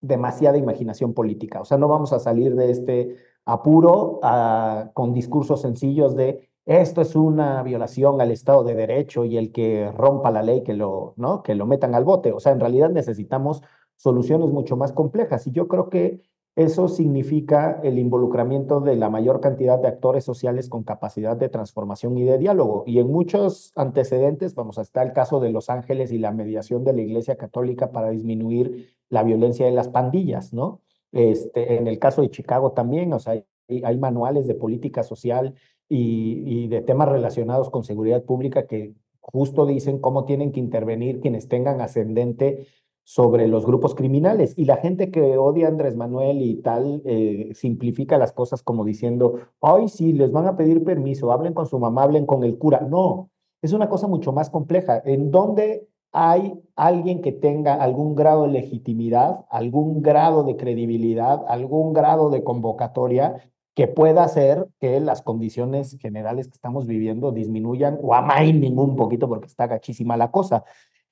demasiada 0.00 0.58
imaginación 0.58 1.14
política. 1.14 1.60
O 1.60 1.64
sea, 1.64 1.78
no 1.78 1.88
vamos 1.88 2.12
a 2.12 2.18
salir 2.18 2.54
de 2.54 2.70
este 2.70 3.16
apuro 3.44 4.20
ah, 4.22 4.90
con 4.94 5.12
discursos 5.12 5.62
sencillos 5.62 6.14
de 6.14 6.50
esto 6.66 7.00
es 7.00 7.14
una 7.14 7.62
violación 7.62 8.20
al 8.20 8.32
Estado 8.32 8.64
de 8.64 8.74
Derecho 8.74 9.24
y 9.24 9.36
el 9.36 9.52
que 9.52 9.92
rompa 9.92 10.32
la 10.32 10.42
ley 10.42 10.64
que 10.64 10.74
lo, 10.74 11.14
¿no? 11.16 11.44
que 11.44 11.54
lo 11.54 11.64
metan 11.64 11.94
al 11.94 12.02
bote. 12.02 12.32
O 12.32 12.40
sea, 12.40 12.50
en 12.50 12.58
realidad 12.58 12.90
necesitamos 12.90 13.62
soluciones 13.94 14.50
mucho 14.50 14.76
más 14.76 14.92
complejas. 14.92 15.46
Y 15.46 15.52
yo 15.52 15.68
creo 15.68 15.88
que 15.90 16.22
eso 16.56 16.88
significa 16.88 17.80
el 17.84 17.98
involucramiento 17.98 18.80
de 18.80 18.96
la 18.96 19.10
mayor 19.10 19.40
cantidad 19.40 19.78
de 19.78 19.88
actores 19.88 20.24
sociales 20.24 20.70
con 20.70 20.84
capacidad 20.84 21.36
de 21.36 21.50
transformación 21.50 22.16
y 22.16 22.24
de 22.24 22.38
diálogo. 22.38 22.82
Y 22.86 22.98
en 22.98 23.08
muchos 23.08 23.72
antecedentes, 23.76 24.54
vamos, 24.54 24.78
hasta 24.78 25.02
el 25.02 25.12
caso 25.12 25.38
de 25.38 25.50
Los 25.50 25.68
Ángeles 25.68 26.12
y 26.12 26.18
la 26.18 26.32
mediación 26.32 26.82
de 26.82 26.94
la 26.94 27.02
Iglesia 27.02 27.36
Católica 27.36 27.92
para 27.92 28.08
disminuir 28.08 28.96
la 29.10 29.22
violencia 29.22 29.66
de 29.66 29.72
las 29.72 29.88
pandillas, 29.90 30.54
¿no? 30.54 30.80
Este, 31.12 31.76
en 31.76 31.88
el 31.88 31.98
caso 31.98 32.22
de 32.22 32.30
Chicago 32.30 32.72
también, 32.72 33.12
o 33.12 33.18
sea, 33.18 33.34
hay, 33.68 33.98
manuales 33.98 34.46
de 34.46 34.54
política 34.54 35.02
social 35.02 35.54
y 35.88 36.68
de 36.68 36.80
temas 36.80 37.08
relacionados 37.08 37.68
con 37.70 37.84
seguridad 37.84 38.24
pública 38.24 38.66
que 38.66 38.94
justo 39.20 39.66
dicen 39.66 39.98
cómo 39.98 40.24
tienen 40.24 40.52
que 40.52 40.60
intervenir 40.60 41.20
quienes 41.20 41.48
tengan 41.48 41.80
ascendente 41.80 42.66
sobre 43.06 43.46
los 43.46 43.64
grupos 43.64 43.94
criminales. 43.94 44.52
Y 44.58 44.64
la 44.64 44.78
gente 44.78 45.12
que 45.12 45.38
odia 45.38 45.68
Andrés 45.68 45.94
Manuel 45.94 46.42
y 46.42 46.56
tal, 46.56 47.02
eh, 47.04 47.52
simplifica 47.54 48.18
las 48.18 48.32
cosas 48.32 48.64
como 48.64 48.84
diciendo, 48.84 49.38
ay, 49.62 49.88
sí, 49.88 50.12
les 50.12 50.32
van 50.32 50.48
a 50.48 50.56
pedir 50.56 50.82
permiso, 50.82 51.30
hablen 51.30 51.54
con 51.54 51.66
su 51.66 51.78
mamá, 51.78 52.02
hablen 52.02 52.26
con 52.26 52.42
el 52.42 52.58
cura. 52.58 52.80
No, 52.80 53.30
es 53.62 53.72
una 53.72 53.88
cosa 53.88 54.08
mucho 54.08 54.32
más 54.32 54.50
compleja. 54.50 55.00
En 55.04 55.30
donde 55.30 55.86
hay 56.10 56.60
alguien 56.74 57.22
que 57.22 57.30
tenga 57.30 57.74
algún 57.74 58.16
grado 58.16 58.42
de 58.42 58.48
legitimidad, 58.48 59.44
algún 59.50 60.02
grado 60.02 60.42
de 60.42 60.56
credibilidad, 60.56 61.44
algún 61.46 61.92
grado 61.92 62.28
de 62.30 62.42
convocatoria 62.42 63.36
que 63.76 63.86
pueda 63.86 64.24
hacer 64.24 64.66
que 64.80 64.98
las 64.98 65.22
condiciones 65.22 65.96
generales 66.00 66.48
que 66.48 66.54
estamos 66.54 66.88
viviendo 66.88 67.30
disminuyan 67.30 68.00
o 68.02 68.14
amainen 68.14 68.76
un 68.80 68.96
poquito 68.96 69.28
porque 69.28 69.46
está 69.46 69.68
gachísima 69.68 70.16
la 70.16 70.32
cosa. 70.32 70.64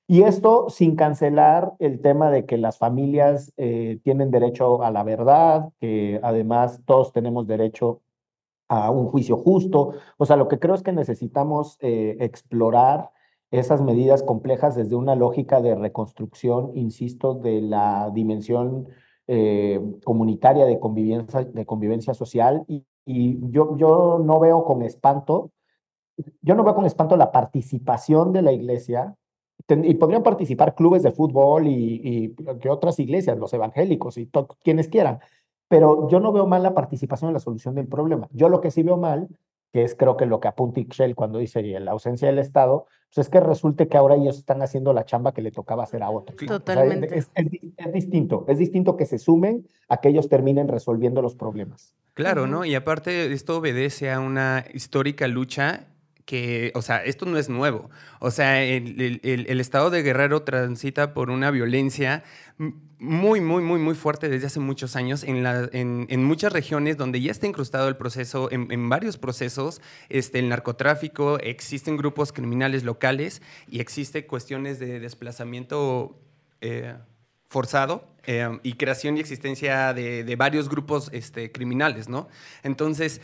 Y 0.07 0.21
esto 0.21 0.69
sin 0.69 0.95
cancelar 0.95 1.73
el 1.79 1.99
tema 1.99 2.29
de 2.29 2.45
que 2.45 2.57
las 2.57 2.77
familias 2.77 3.51
eh, 3.57 3.99
tienen 4.03 4.29
derecho 4.29 4.83
a 4.83 4.91
la 4.91 5.03
verdad, 5.03 5.69
que 5.79 6.19
además 6.21 6.81
todos 6.85 7.11
tenemos 7.11 7.47
derecho 7.47 8.01
a 8.67 8.91
un 8.91 9.07
juicio 9.07 9.37
justo. 9.37 9.93
O 10.17 10.25
sea, 10.25 10.35
lo 10.35 10.47
que 10.47 10.59
creo 10.59 10.75
es 10.75 10.83
que 10.83 10.91
necesitamos 10.91 11.77
eh, 11.81 12.17
explorar 12.19 13.11
esas 13.49 13.81
medidas 13.81 14.21
complejas 14.21 14.75
desde 14.75 14.95
una 14.95 15.15
lógica 15.15 15.59
de 15.61 15.73
reconstrucción, 15.73 16.71
insisto, 16.75 17.33
de 17.33 17.61
la 17.61 18.11
dimensión 18.13 18.87
eh, 19.27 19.79
comunitaria 20.03 20.65
de 20.65 20.79
convivencia, 20.79 21.43
de 21.45 21.65
convivencia 21.65 22.13
social. 22.13 22.63
Y, 22.67 22.85
y 23.05 23.39
yo, 23.51 23.75
yo 23.77 24.19
no 24.23 24.39
veo 24.39 24.65
con 24.65 24.83
espanto, 24.83 25.51
yo 26.41 26.53
no 26.53 26.63
veo 26.63 26.75
con 26.75 26.85
espanto 26.85 27.17
la 27.17 27.31
participación 27.31 28.33
de 28.33 28.43
la 28.43 28.51
iglesia 28.51 29.15
y 29.67 29.95
podrían 29.95 30.23
participar 30.23 30.75
clubes 30.75 31.03
de 31.03 31.11
fútbol 31.11 31.67
y, 31.67 32.35
que 32.61 32.69
otras 32.69 32.99
iglesias, 32.99 33.37
los 33.37 33.53
evangélicos 33.53 34.17
y 34.17 34.29
quienes 34.63 34.87
quieran. 34.87 35.19
Pero 35.67 36.07
yo 36.09 36.19
no 36.19 36.31
veo 36.31 36.45
mal 36.45 36.61
la 36.61 36.75
participación 36.75 37.29
en 37.29 37.33
la 37.33 37.39
solución 37.39 37.73
del 37.73 37.87
problema. 37.87 38.27
Yo 38.31 38.49
lo 38.49 38.61
que 38.61 38.69
sí 38.69 38.83
veo 38.83 38.97
mal, 38.97 39.27
que 39.73 39.83
es 39.83 39.95
creo 39.95 40.15
que 40.15 40.27
lo 40.27 40.39
que 40.39 40.47
apunta 40.47 40.79
Ixchel 40.79 41.15
cuando 41.15 41.39
dice 41.39 41.61
la 41.79 41.91
ausencia 41.91 42.27
del 42.27 42.37
Estado, 42.37 42.85
pues 43.13 43.25
es 43.25 43.29
que 43.31 43.39
resulte 43.39 43.87
que 43.87 43.97
ahora 43.97 44.15
ellos 44.15 44.37
están 44.37 44.61
haciendo 44.61 44.93
la 44.93 45.05
chamba 45.05 45.33
que 45.33 45.41
le 45.41 45.51
tocaba 45.51 45.83
hacer 45.83 46.03
a 46.03 46.11
otros. 46.11 46.37
Totalmente. 46.37 47.17
es, 47.17 47.31
es, 47.33 47.91
distinto, 47.91 48.45
es 48.47 48.59
distinto 48.59 48.95
que 48.95 49.05
se 49.05 49.17
sumen 49.17 49.67
a 49.89 49.97
que 49.97 50.09
ellos 50.09 50.29
terminen 50.29 50.67
resolviendo 50.67 51.23
los 51.23 51.35
problemas. 51.35 51.95
Claro, 52.13 52.45
¿no? 52.45 52.63
Y 52.63 52.75
aparte 52.75 53.33
esto 53.33 53.57
obedece 53.57 54.11
a 54.11 54.19
una 54.19 54.63
histórica 54.73 55.27
lucha 55.27 55.87
que, 56.25 56.71
o 56.73 56.81
sea, 56.81 57.03
esto 57.03 57.25
no 57.25 57.37
es 57.37 57.49
nuevo. 57.49 57.89
O 58.19 58.31
sea, 58.31 58.63
el, 58.63 59.21
el, 59.23 59.59
estado 59.59 59.89
de 59.91 60.01
Guerrero 60.01 60.41
transita 60.41 61.13
por 61.13 61.29
una 61.29 61.51
violencia 61.51 62.23
muy, 62.97 63.41
muy, 63.41 63.61
muy, 63.61 63.79
muy 63.79 63.93
fuerte 63.93 64.27
desde 64.27 64.47
hace 64.47 64.59
muchos 64.59 64.95
años 64.95 65.23
en, 65.23 65.43
la, 65.43 65.69
en, 65.71 66.07
en 66.09 66.23
muchas 66.23 66.51
regiones 66.51 66.97
donde 66.97 67.21
ya 67.21 67.31
está 67.31 67.45
incrustado 67.45 67.87
el 67.87 67.95
proceso, 67.95 68.51
en, 68.51 68.71
en, 68.71 68.89
varios 68.89 69.17
procesos, 69.17 69.81
este, 70.09 70.39
el 70.39 70.49
narcotráfico, 70.49 71.37
existen 71.39 71.97
grupos 71.97 72.31
criminales 72.31 72.83
locales 72.83 73.41
y 73.69 73.79
existe 73.79 74.25
cuestiones 74.25 74.79
de 74.79 74.99
desplazamiento 74.99 76.19
eh, 76.61 76.95
forzado 77.49 78.07
eh, 78.25 78.59
y 78.63 78.73
creación 78.73 79.17
y 79.17 79.19
existencia 79.19 79.93
de, 79.93 80.23
de 80.23 80.35
varios 80.35 80.69
grupos 80.69 81.09
este, 81.13 81.51
criminales, 81.51 82.09
¿no? 82.09 82.27
Entonces, 82.63 83.21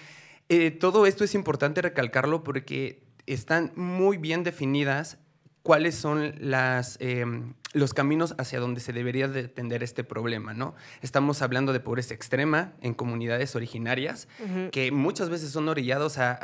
eh, 0.54 0.70
todo 0.70 1.06
esto 1.06 1.24
es 1.24 1.34
importante 1.34 1.82
recalcarlo 1.82 2.44
porque 2.44 3.08
están 3.26 3.72
muy 3.78 4.18
bien 4.18 4.44
definidas 4.44 5.18
cuáles 5.64 5.96
son 5.96 6.36
las, 6.40 6.98
eh, 7.00 7.26
los 7.72 7.94
caminos 7.94 8.36
hacia 8.38 8.60
donde 8.60 8.82
se 8.82 8.92
debería 8.92 9.30
de 9.30 9.46
atender 9.46 9.82
este 9.82 10.04
problema, 10.04 10.54
¿no? 10.54 10.76
Estamos 11.02 11.42
hablando 11.42 11.72
de 11.72 11.80
pobreza 11.80 12.14
extrema 12.14 12.74
en 12.82 12.94
comunidades 12.94 13.56
originarias 13.56 14.28
que 14.74 14.92
muchas 14.92 15.30
veces 15.30 15.52
son 15.52 15.70
orillados 15.70 16.18
a, 16.18 16.38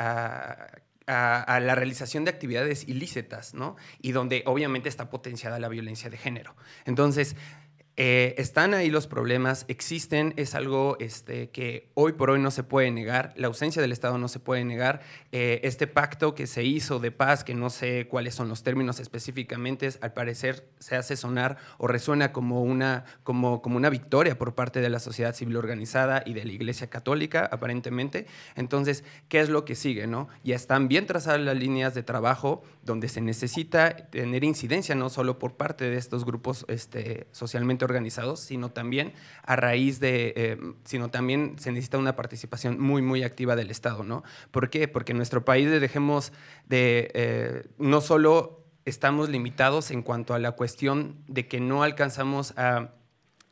a, 1.06 1.42
a, 1.42 1.60
la 1.60 1.74
realización 1.74 2.24
de 2.24 2.30
actividades 2.30 2.88
ilícitas, 2.88 3.52
¿no? 3.52 3.76
Y 4.00 4.12
donde 4.12 4.42
obviamente 4.46 4.88
está 4.88 5.10
potenciada 5.10 5.58
la 5.58 5.68
violencia 5.68 6.08
de 6.08 6.16
género. 6.16 6.56
Entonces, 6.86 7.36
eh, 8.00 8.36
están 8.38 8.74
ahí 8.74 8.90
los 8.90 9.08
problemas, 9.08 9.64
existen, 9.66 10.32
es 10.36 10.54
algo 10.54 10.96
este, 11.00 11.50
que 11.50 11.90
hoy 11.94 12.12
por 12.12 12.30
hoy 12.30 12.38
no 12.38 12.52
se 12.52 12.62
puede 12.62 12.92
negar, 12.92 13.34
la 13.34 13.48
ausencia 13.48 13.82
del 13.82 13.90
Estado 13.90 14.18
no 14.18 14.28
se 14.28 14.38
puede 14.38 14.64
negar, 14.64 15.00
eh, 15.32 15.58
este 15.64 15.88
pacto 15.88 16.32
que 16.36 16.46
se 16.46 16.62
hizo 16.62 17.00
de 17.00 17.10
paz, 17.10 17.42
que 17.42 17.54
no 17.54 17.70
sé 17.70 18.06
cuáles 18.06 18.36
son 18.36 18.48
los 18.48 18.62
términos 18.62 19.00
específicamente, 19.00 19.88
al 20.00 20.12
parecer 20.12 20.68
se 20.78 20.94
hace 20.94 21.16
sonar 21.16 21.56
o 21.76 21.88
resuena 21.88 22.30
como 22.32 22.62
una, 22.62 23.04
como, 23.24 23.62
como 23.62 23.76
una 23.76 23.90
victoria 23.90 24.38
por 24.38 24.54
parte 24.54 24.80
de 24.80 24.90
la 24.90 25.00
sociedad 25.00 25.34
civil 25.34 25.56
organizada 25.56 26.22
y 26.24 26.34
de 26.34 26.44
la 26.44 26.52
Iglesia 26.52 26.88
Católica, 26.88 27.48
aparentemente. 27.50 28.26
Entonces, 28.54 29.02
¿qué 29.28 29.40
es 29.40 29.48
lo 29.48 29.64
que 29.64 29.74
sigue? 29.74 30.06
No? 30.06 30.28
Ya 30.44 30.54
están 30.54 30.86
bien 30.86 31.06
trazadas 31.06 31.40
las 31.40 31.56
líneas 31.56 31.96
de 31.96 32.04
trabajo 32.04 32.62
donde 32.84 33.08
se 33.08 33.20
necesita 33.20 33.96
tener 33.96 34.44
incidencia 34.44 34.94
no 34.94 35.10
solo 35.10 35.40
por 35.40 35.56
parte 35.56 35.90
de 35.90 35.96
estos 35.96 36.24
grupos 36.24 36.64
este, 36.68 37.26
socialmente 37.32 37.87
organizados, 37.88 38.40
sino 38.40 38.70
también 38.70 39.12
a 39.42 39.56
raíz 39.56 40.00
de, 40.00 40.32
eh, 40.36 40.58
sino 40.84 41.10
también 41.10 41.56
se 41.58 41.72
necesita 41.72 41.98
una 41.98 42.16
participación 42.16 42.80
muy, 42.80 43.02
muy 43.02 43.22
activa 43.22 43.56
del 43.56 43.70
Estado, 43.70 44.04
¿no? 44.04 44.22
¿Por 44.50 44.70
qué? 44.70 44.88
Porque 44.88 45.12
en 45.12 45.18
nuestro 45.18 45.44
país 45.44 45.70
dejemos 45.70 46.32
de, 46.66 47.10
eh, 47.14 47.66
no 47.78 48.00
solo 48.00 48.64
estamos 48.84 49.28
limitados 49.28 49.90
en 49.90 50.02
cuanto 50.02 50.34
a 50.34 50.38
la 50.38 50.52
cuestión 50.52 51.16
de 51.26 51.46
que 51.46 51.60
no 51.60 51.82
alcanzamos 51.82 52.54
a 52.56 52.90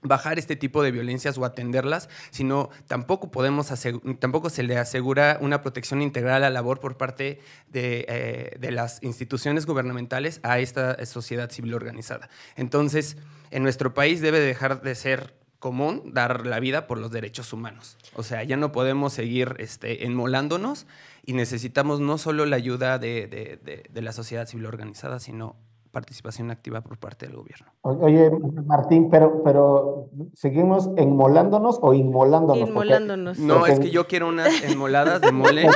bajar 0.03 0.39
este 0.39 0.57
tipo 0.57 0.83
de 0.83 0.91
violencias 0.91 1.39
o 1.39 1.45
atenderlas, 1.45 2.09
sino 2.31 2.71
tampoco 2.87 3.31
podemos 3.31 3.73
tampoco 4.19 4.51
se 4.51 4.63
le 4.63 4.79
asegura 4.79 5.39
una 5.41 5.63
protección 5.63 6.03
integral 6.03 6.37
a 6.37 6.51
la 6.51 6.51
labor 6.51 6.81
por 6.81 6.97
parte 6.97 7.41
de, 7.69 8.05
eh, 8.09 8.57
de, 8.59 8.71
las 8.71 9.03
instituciones 9.03 9.67
gubernamentales 9.67 10.41
a 10.43 10.59
esta 10.59 11.05
sociedad 11.07 11.51
civil 11.51 11.75
organizada. 11.75 12.29
Entonces, 12.57 13.17
en 13.51 13.63
nuestro 13.63 13.95
país 13.95 14.21
debe 14.21 14.41
dejar 14.41 14.83
de 14.83 14.95
ser 14.95 15.35
común 15.59 16.13
dar 16.13 16.47
la 16.47 16.61
vida 16.61 16.87
por 16.87 16.99
los 16.99 17.11
derechos 17.11 17.53
humanos. 17.53 17.97
O 18.15 18.23
sea, 18.23 18.43
ya 18.45 18.57
no 18.57 18.73
podemos 18.73 19.13
seguir 19.13 19.57
este, 19.59 20.07
enmolándonos 20.07 20.87
y 21.25 21.33
necesitamos 21.33 22.01
no 22.01 22.19
solo 22.19 22.47
la 22.47 22.57
ayuda 22.57 22.99
de, 22.99 23.27
de, 23.27 23.89
de 23.89 24.03
la 24.03 24.13
sociedad 24.13 24.47
civil 24.47 24.67
organizada, 24.67 25.19
sino 25.19 25.57
participación 25.97 26.51
activa 26.51 26.83
por 26.83 26.99
parte 26.99 27.25
del 27.25 27.37
gobierno. 27.37 27.73
Oye, 27.81 28.31
Martín, 28.67 29.09
pero, 29.09 29.43
pero 29.43 30.11
¿seguimos 30.35 30.91
enmolándonos 30.99 31.79
o 31.81 31.95
inmolándonos? 31.95 32.69
Inmolándonos. 32.69 33.39
no, 33.39 33.65
es 33.65 33.81
que 33.81 33.89
yo 33.91 34.07
quiero 34.07 34.29
unas 34.29 34.63
enmoladas 34.63 35.23
de 35.23 35.33
mole. 35.33 35.67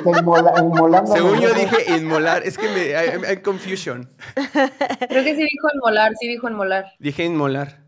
Según 1.07 1.41
yo 1.41 1.55
dije 1.55 1.97
inmolar, 1.97 2.43
es 2.45 2.59
que 2.59 2.69
me, 2.69 2.95
hay, 2.95 3.39
confusion. 3.39 4.11
Creo 5.09 5.25
que 5.25 5.35
sí 5.35 5.43
dijo 5.43 5.69
enmolar, 5.75 6.13
sí 6.21 6.29
dijo 6.29 6.49
enmolar. 6.49 6.93
Dije 6.99 7.25
inmolar. 7.25 7.87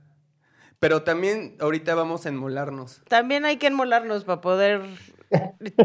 Pero 0.79 1.03
también 1.03 1.57
ahorita 1.61 1.95
vamos 1.95 2.25
a 2.25 2.31
enmolarnos. 2.31 3.03
También 3.09 3.45
hay 3.45 3.59
que 3.59 3.67
enmolarnos 3.67 4.25
para 4.25 4.41
poder 4.41 4.81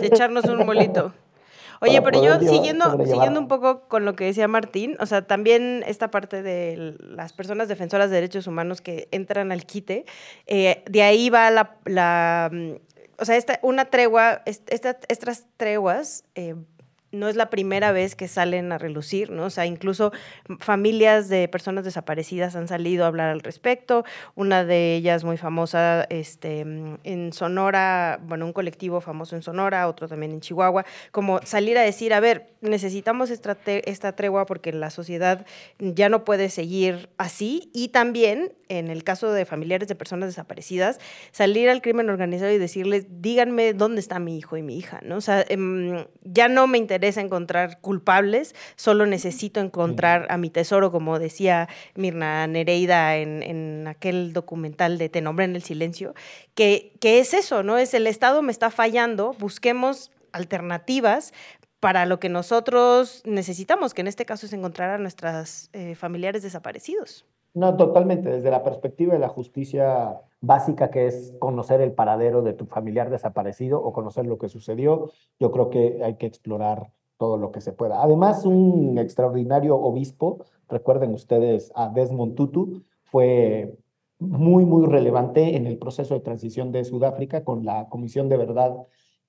echarnos 0.02 0.46
un 0.46 0.66
molito. 0.66 1.14
Oye, 1.82 2.02
pero 2.02 2.24
yo 2.24 2.40
siguiendo, 2.40 2.98
siguiendo 3.06 3.40
un 3.40 3.48
poco 3.48 3.88
con 3.88 4.06
lo 4.06 4.16
que 4.16 4.26
decía 4.26 4.48
Martín, 4.48 4.98
o 5.00 5.06
sea, 5.06 5.22
también 5.24 5.84
esta 5.88 6.10
parte 6.10 6.42
de 6.42 6.96
las 7.00 7.34
personas 7.34 7.68
defensoras 7.68 8.10
de 8.10 8.16
derechos 8.16 8.48
humanos 8.48 8.82
que 8.82 9.08
entran 9.12 9.52
al 9.52 9.66
quite, 9.66 10.06
eh, 10.46 10.84
de 10.90 11.02
ahí 11.04 11.30
va 11.30 11.50
la, 11.52 11.78
la, 11.86 12.50
mm, 12.52 12.72
o 13.20 13.26
sea, 13.26 13.36
esta, 13.36 13.60
una 13.62 13.86
tregua, 13.86 14.42
esta, 14.46 14.98
estas 15.08 15.46
treguas 15.58 16.24
eh, 16.36 16.56
no 17.12 17.30
es 17.30 17.36
la 17.36 17.50
primera 17.50 17.92
vez 17.92 18.16
que 18.16 18.28
salen 18.28 18.72
a 18.72 18.78
relucir, 18.78 19.32
¿no? 19.32 19.46
O 19.46 19.50
sea, 19.50 19.66
incluso 19.66 20.12
familias 20.60 21.30
de 21.30 21.48
personas 21.48 21.86
desaparecidas 21.86 22.56
han 22.56 22.68
salido 22.68 23.06
a 23.06 23.08
hablar 23.08 23.30
al 23.30 23.40
respecto. 23.40 24.04
Una 24.36 24.66
de 24.66 24.96
ellas 24.96 25.24
muy 25.24 25.38
famosa 25.38 26.06
este, 26.10 26.62
en 26.62 27.32
Sonora, 27.34 28.20
bueno, 28.24 28.46
un 28.46 28.54
colectivo 28.54 29.00
famoso 29.00 29.36
en 29.36 29.42
Sonora, 29.42 29.88
otro 29.88 30.08
también 30.08 30.34
en 30.34 30.42
Chihuahua, 30.42 30.86
como 31.12 31.40
salir 31.44 31.78
a 31.78 31.82
decir, 31.82 32.14
a 32.14 32.20
ver, 32.20 32.50
necesitamos 32.60 33.30
esta, 33.30 33.58
esta 33.66 34.16
tregua 34.16 34.46
porque 34.46 34.74
la 34.74 34.90
sociedad 34.90 35.46
ya 35.80 36.10
no 36.10 36.26
puede 36.26 36.50
seguir 36.50 37.10
así. 37.18 37.70
Y 37.74 37.90
también, 37.90 38.54
en 38.68 38.90
el 38.90 39.06
caso 39.06 39.32
de 39.32 39.46
familiares 39.46 39.88
de 39.88 39.96
personas 39.96 40.30
desaparecidas, 40.30 41.00
salir 41.32 41.70
al 41.70 41.82
crimen 41.82 42.10
organizado 42.10 42.52
y 42.52 42.58
decirles, 42.58 43.06
díganme 43.22 43.74
dónde 43.74 44.02
está 44.02 44.20
mi 44.20 44.38
hijo 44.38 44.58
y 44.58 44.62
mi 44.62 44.78
hija, 44.78 45.00
¿no? 45.04 45.18
O 45.18 45.22
sea, 45.22 45.46
em, 45.48 46.06
ya 46.24 46.50
no 46.50 46.68
me 46.68 46.78
interesa 46.78 46.97
encontrar 47.18 47.80
culpables, 47.80 48.56
solo 48.76 49.06
necesito 49.06 49.60
encontrar 49.60 50.28
a 50.30 50.38
mi 50.38 50.50
tesoro, 50.50 50.92
como 50.92 51.20
decía 51.20 51.70
Mirna 51.96 52.48
Nereida 52.48 53.18
en, 53.18 53.44
en 53.44 53.88
aquel 53.88 54.34
documental 54.34 54.98
de 54.98 55.10
Te 55.10 55.22
nombré 55.22 55.46
en 55.46 55.56
el 55.56 55.64
silencio, 55.64 56.14
que, 56.56 56.94
que 57.00 57.20
es 57.20 57.34
eso, 57.34 57.64
¿no? 57.64 57.78
Es 57.78 57.94
el 57.94 58.08
Estado 58.08 58.42
me 58.42 58.52
está 58.52 58.70
fallando, 58.70 59.34
busquemos 59.40 60.12
alternativas 60.32 61.34
para 61.80 62.06
lo 62.06 62.20
que 62.20 62.30
nosotros 62.30 63.22
necesitamos, 63.26 63.94
que 63.94 64.02
en 64.02 64.08
este 64.08 64.26
caso 64.26 64.46
es 64.46 64.54
encontrar 64.54 64.90
a 64.90 64.98
nuestras 64.98 65.70
eh, 65.74 65.96
familiares 65.96 66.42
desaparecidos. 66.42 67.26
No, 67.58 67.76
totalmente, 67.76 68.30
desde 68.30 68.52
la 68.52 68.62
perspectiva 68.62 69.14
de 69.14 69.20
la 69.20 69.30
justicia 69.30 70.22
básica, 70.42 70.92
que 70.92 71.08
es 71.08 71.34
conocer 71.40 71.82
el 71.82 71.92
paradero 71.92 72.44
de 72.44 72.54
tu 72.54 72.68
familiar 72.68 73.10
desaparecido 73.10 73.82
o 73.84 73.94
conocer 73.94 74.28
lo 74.28 74.38
que 74.38 74.48
sucedió, 74.48 75.10
yo 75.40 75.52
creo 75.52 75.72
que 75.72 76.04
hay 76.04 76.18
que 76.18 76.28
explorar 76.28 76.92
todo 77.18 77.38
lo 77.38 77.52
que 77.52 77.62
se 77.62 77.74
pueda. 77.74 78.04
Además, 78.04 78.46
un 78.46 79.00
extraordinario 79.00 79.76
obispo, 79.76 80.46
recuerden 80.70 81.16
ustedes 81.16 81.72
a 81.74 81.90
Desmond 81.90 82.36
Tutu, 82.36 82.84
fue 83.06 83.76
muy, 84.20 84.64
muy 84.64 84.86
relevante 84.86 85.56
en 85.56 85.66
el 85.66 85.80
proceso 85.80 86.14
de 86.14 86.20
transición 86.20 86.72
de 86.72 86.86
Sudáfrica 86.86 87.44
con 87.44 87.66
la 87.66 87.90
Comisión 87.90 88.30
de 88.30 88.38
Verdad 88.38 88.78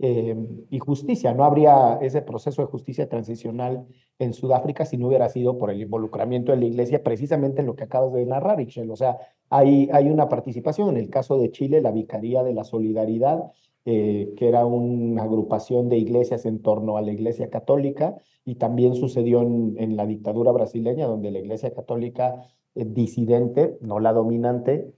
eh, 0.01 0.37
y 0.71 0.79
Justicia. 0.79 1.35
No 1.35 1.45
habría 1.45 1.99
ese 2.01 2.23
proceso 2.23 2.63
de 2.63 2.69
justicia 2.69 3.09
transicional 3.09 3.87
en 4.19 4.33
Sudáfrica 4.33 4.85
si 4.85 4.97
no 4.97 5.09
hubiera 5.09 5.29
sido 5.29 5.59
por 5.59 5.71
el 5.71 5.81
involucramiento 5.81 6.53
de 6.53 6.59
la 6.59 6.67
iglesia, 6.67 7.03
precisamente 7.03 7.61
en 7.61 7.67
lo 7.67 7.75
que 7.77 7.85
acabas 7.85 8.13
de 8.13 8.25
narrar, 8.27 8.61
Ixchel. 8.61 8.91
O 8.91 8.97
sea, 8.97 9.19
hay, 9.51 9.89
hay 9.93 10.09
una 10.09 10.29
participación. 10.29 10.91
En 10.91 10.97
el 10.99 11.11
caso 11.11 11.39
de 11.39 11.51
Chile, 11.51 11.81
la 11.81 11.91
Vicaría 11.91 12.43
de 12.45 12.55
la 12.55 12.65
Solidaridad, 12.65 13.53
eh, 13.85 14.35
que 14.37 14.49
era 14.49 14.67
una 14.67 15.23
agrupación 15.23 15.89
de 15.89 15.99
iglesias 15.99 16.47
en 16.47 16.61
torno 16.63 16.97
a 16.97 17.03
la 17.03 17.11
iglesia 17.11 17.49
católica, 17.51 18.17
y 18.45 18.55
también 18.57 18.95
sucedió 18.95 19.43
en, 19.43 19.97
la 19.97 20.07
dictadura 20.07 20.53
brasileña, 20.53 21.07
donde 21.07 21.31
la 21.31 21.39
iglesia 21.39 21.73
católica 21.75 22.43
eh, 22.75 22.85
disidente, 22.85 23.79
no 23.81 23.99
la 23.99 24.13
dominante, 24.13 24.93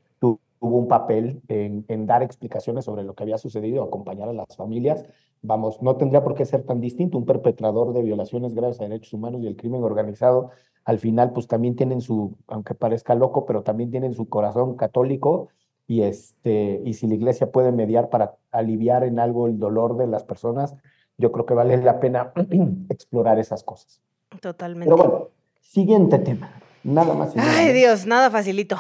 tuvo 0.61 0.77
un 0.77 0.89
papel 0.89 1.41
en, 1.49 1.85
en 1.89 2.07
dar 2.07 2.23
explicaciones 2.23 2.85
sobre 2.85 3.03
lo 3.03 3.15
que 3.15 3.23
había 3.23 3.39
sucedido, 3.39 3.83
acompañar 3.83 4.29
a 4.29 4.33
las 4.35 4.57
familias. 4.57 5.05
Vamos, 5.43 5.81
no 5.81 5.97
tendría 5.97 6.23
por 6.23 6.35
qué 6.35 6.45
ser 6.45 6.65
tan 6.65 6.81
distinto. 6.81 7.17
Un 7.17 7.25
perpetrador 7.25 7.95
de 7.95 8.03
violaciones 8.03 8.55
graves 8.55 8.79
a 8.81 8.85
derechos 8.85 9.15
humanos 9.15 9.41
y 9.43 9.47
el 9.47 9.57
crimen 9.57 9.83
organizado, 9.83 10.51
al 10.85 10.99
final, 10.99 11.33
pues 11.33 11.47
también 11.47 11.77
tienen 11.77 12.03
su, 12.03 12.37
aunque 12.47 12.75
parezca 12.75 13.15
loco, 13.15 13.47
pero 13.47 13.63
también 13.63 13.91
tienen 13.91 14.13
su 14.13 14.29
corazón 14.29 14.77
católico. 14.77 15.49
Y, 15.87 16.03
este, 16.03 16.83
y 16.85 16.93
si 16.93 17.09
la 17.09 17.15
iglesia 17.15 17.51
puede 17.51 17.73
mediar 17.73 18.11
para 18.11 18.37
aliviar 18.53 19.03
en 19.03 19.19
algo 19.19 19.47
el 19.47 19.59
dolor 19.59 19.97
de 19.97 20.07
las 20.07 20.25
personas, 20.25 20.77
yo 21.17 21.33
creo 21.33 21.47
que 21.47 21.55
vale 21.55 21.77
la 21.79 22.01
pena 22.01 22.33
explorar 22.91 23.39
esas 23.39 23.65
cosas. 23.65 24.03
Totalmente. 24.41 24.95
Pero 24.95 25.09
bueno, 25.09 25.29
siguiente 25.61 26.19
tema. 26.19 26.53
Nada 26.85 27.15
más. 27.15 27.35
nada 27.35 27.51
Ay, 27.51 27.67
menos. 27.67 27.75
Dios, 27.75 28.07
nada 28.07 28.31
facilito. 28.31 28.77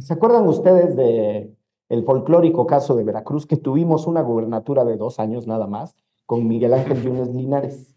¿Se 0.00 0.12
acuerdan 0.12 0.46
ustedes 0.48 0.96
de 0.96 1.50
el 1.88 2.04
folclórico 2.04 2.66
caso 2.66 2.96
de 2.96 3.04
Veracruz 3.04 3.46
que 3.46 3.56
tuvimos 3.56 4.06
una 4.06 4.22
gubernatura 4.22 4.84
de 4.84 4.96
dos 4.96 5.20
años 5.20 5.46
nada 5.46 5.66
más 5.66 5.94
con 6.24 6.46
Miguel 6.46 6.74
Ángel 6.74 7.02
Yunes 7.02 7.28
Linares? 7.28 7.94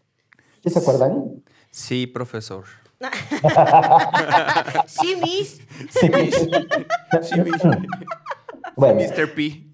¿Sí 0.62 0.70
se 0.70 0.78
acuerdan? 0.78 1.42
Sí, 1.70 2.06
profesor. 2.06 2.64
Sí, 4.86 5.16
Miss. 5.22 5.60
Sí, 5.88 6.10
mis. 6.10 6.34
Sí, 7.22 7.40
mis. 7.40 7.62
Bueno, 8.76 9.00
Mr. 9.00 9.34
P. 9.34 9.66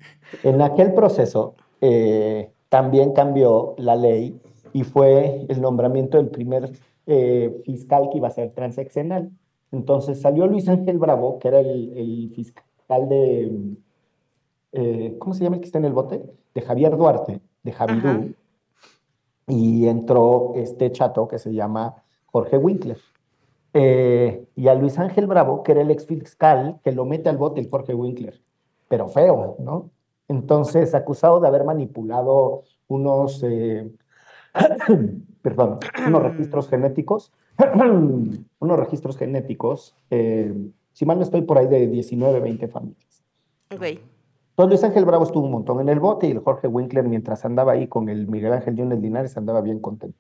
en 0.45 0.62
aquel 0.62 0.95
proceso 0.95 1.56
eh, 1.80 2.52
también 2.68 3.12
cambió 3.12 3.75
la 3.78 3.97
ley 3.97 4.40
y 4.73 4.85
fue 4.85 5.47
el 5.49 5.61
nombramiento 5.61 6.18
del 6.18 6.28
primer 6.28 6.71
eh, 7.06 7.62
fiscal 7.64 8.09
que 8.11 8.18
iba 8.18 8.28
a 8.28 8.33
ser 8.33 8.52
transeccional. 8.52 9.30
Entonces 9.73 10.20
salió 10.20 10.46
Luis 10.46 10.68
Ángel 10.68 10.99
Bravo, 10.99 11.38
que 11.38 11.49
era 11.49 11.61
el, 11.61 11.92
el 11.96 12.32
fiscal 12.35 13.08
de, 13.08 13.76
eh, 14.73 15.16
¿cómo 15.18 15.35
se 15.35 15.42
llama 15.42 15.56
el 15.56 15.61
que 15.61 15.66
está 15.66 15.78
en 15.78 15.87
el 15.87 15.92
bote? 15.92 16.23
De 16.54 16.61
Javier 16.61 16.96
Duarte, 16.96 17.40
de 17.62 17.73
Javidú. 17.73 18.08
Ajá. 18.08 18.25
Y 19.49 19.87
entró 19.87 20.52
este 20.56 20.90
chato 20.92 21.28
que 21.28 21.38
se 21.38 21.54
llama 21.54 22.02
Jorge 22.26 22.58
Winkler. 22.58 22.99
Eh, 23.73 24.46
y 24.54 24.68
a 24.68 24.75
Luis 24.75 24.99
Ángel 24.99 25.26
Bravo, 25.26 25.62
que 25.62 25.73
era 25.73 25.82
el 25.82 25.90
ex 25.90 26.06
fiscal, 26.06 26.80
que 26.82 26.92
lo 26.92 27.04
mete 27.04 27.28
al 27.28 27.37
bote 27.37 27.61
el 27.61 27.70
Jorge 27.70 27.94
Winkler, 27.94 28.40
pero 28.88 29.09
feo, 29.09 29.57
¿no? 29.59 29.90
Entonces, 30.29 30.94
acusado 30.94 31.40
de 31.40 31.48
haber 31.48 31.64
manipulado 31.64 32.64
unos, 32.88 33.42
eh, 33.44 33.90
perdón, 35.46 35.78
unos 36.09 36.22
registros 36.24 36.68
genéticos, 36.68 37.32
unos 38.59 38.78
registros 38.80 39.16
genéticos, 39.16 39.94
eh, 40.11 40.52
si 40.92 41.06
mal 41.06 41.18
no 41.18 41.22
estoy 41.22 41.42
por 41.42 41.59
ahí 41.59 41.68
de 41.68 41.87
19, 41.87 42.40
20 42.40 42.66
familias. 42.66 43.22
Ok. 43.72 43.82
Entonces 43.82 44.00
Luis 44.56 44.82
Ángel 44.82 45.04
Bravo 45.04 45.22
estuvo 45.22 45.44
un 45.44 45.52
montón 45.52 45.80
en 45.80 45.88
el 45.88 46.00
bote 46.00 46.26
y 46.26 46.32
el 46.32 46.40
Jorge 46.40 46.66
Winkler, 46.66 47.04
mientras 47.06 47.44
andaba 47.44 47.72
ahí 47.72 47.87
con 47.87 48.09
el 48.09 48.26
Miguel 48.26 48.54
Ángel 48.54 48.74
Yunes 48.74 49.00
Linares, 49.00 49.37
andaba 49.37 49.61
bien 49.61 49.78
contento. 49.78 50.18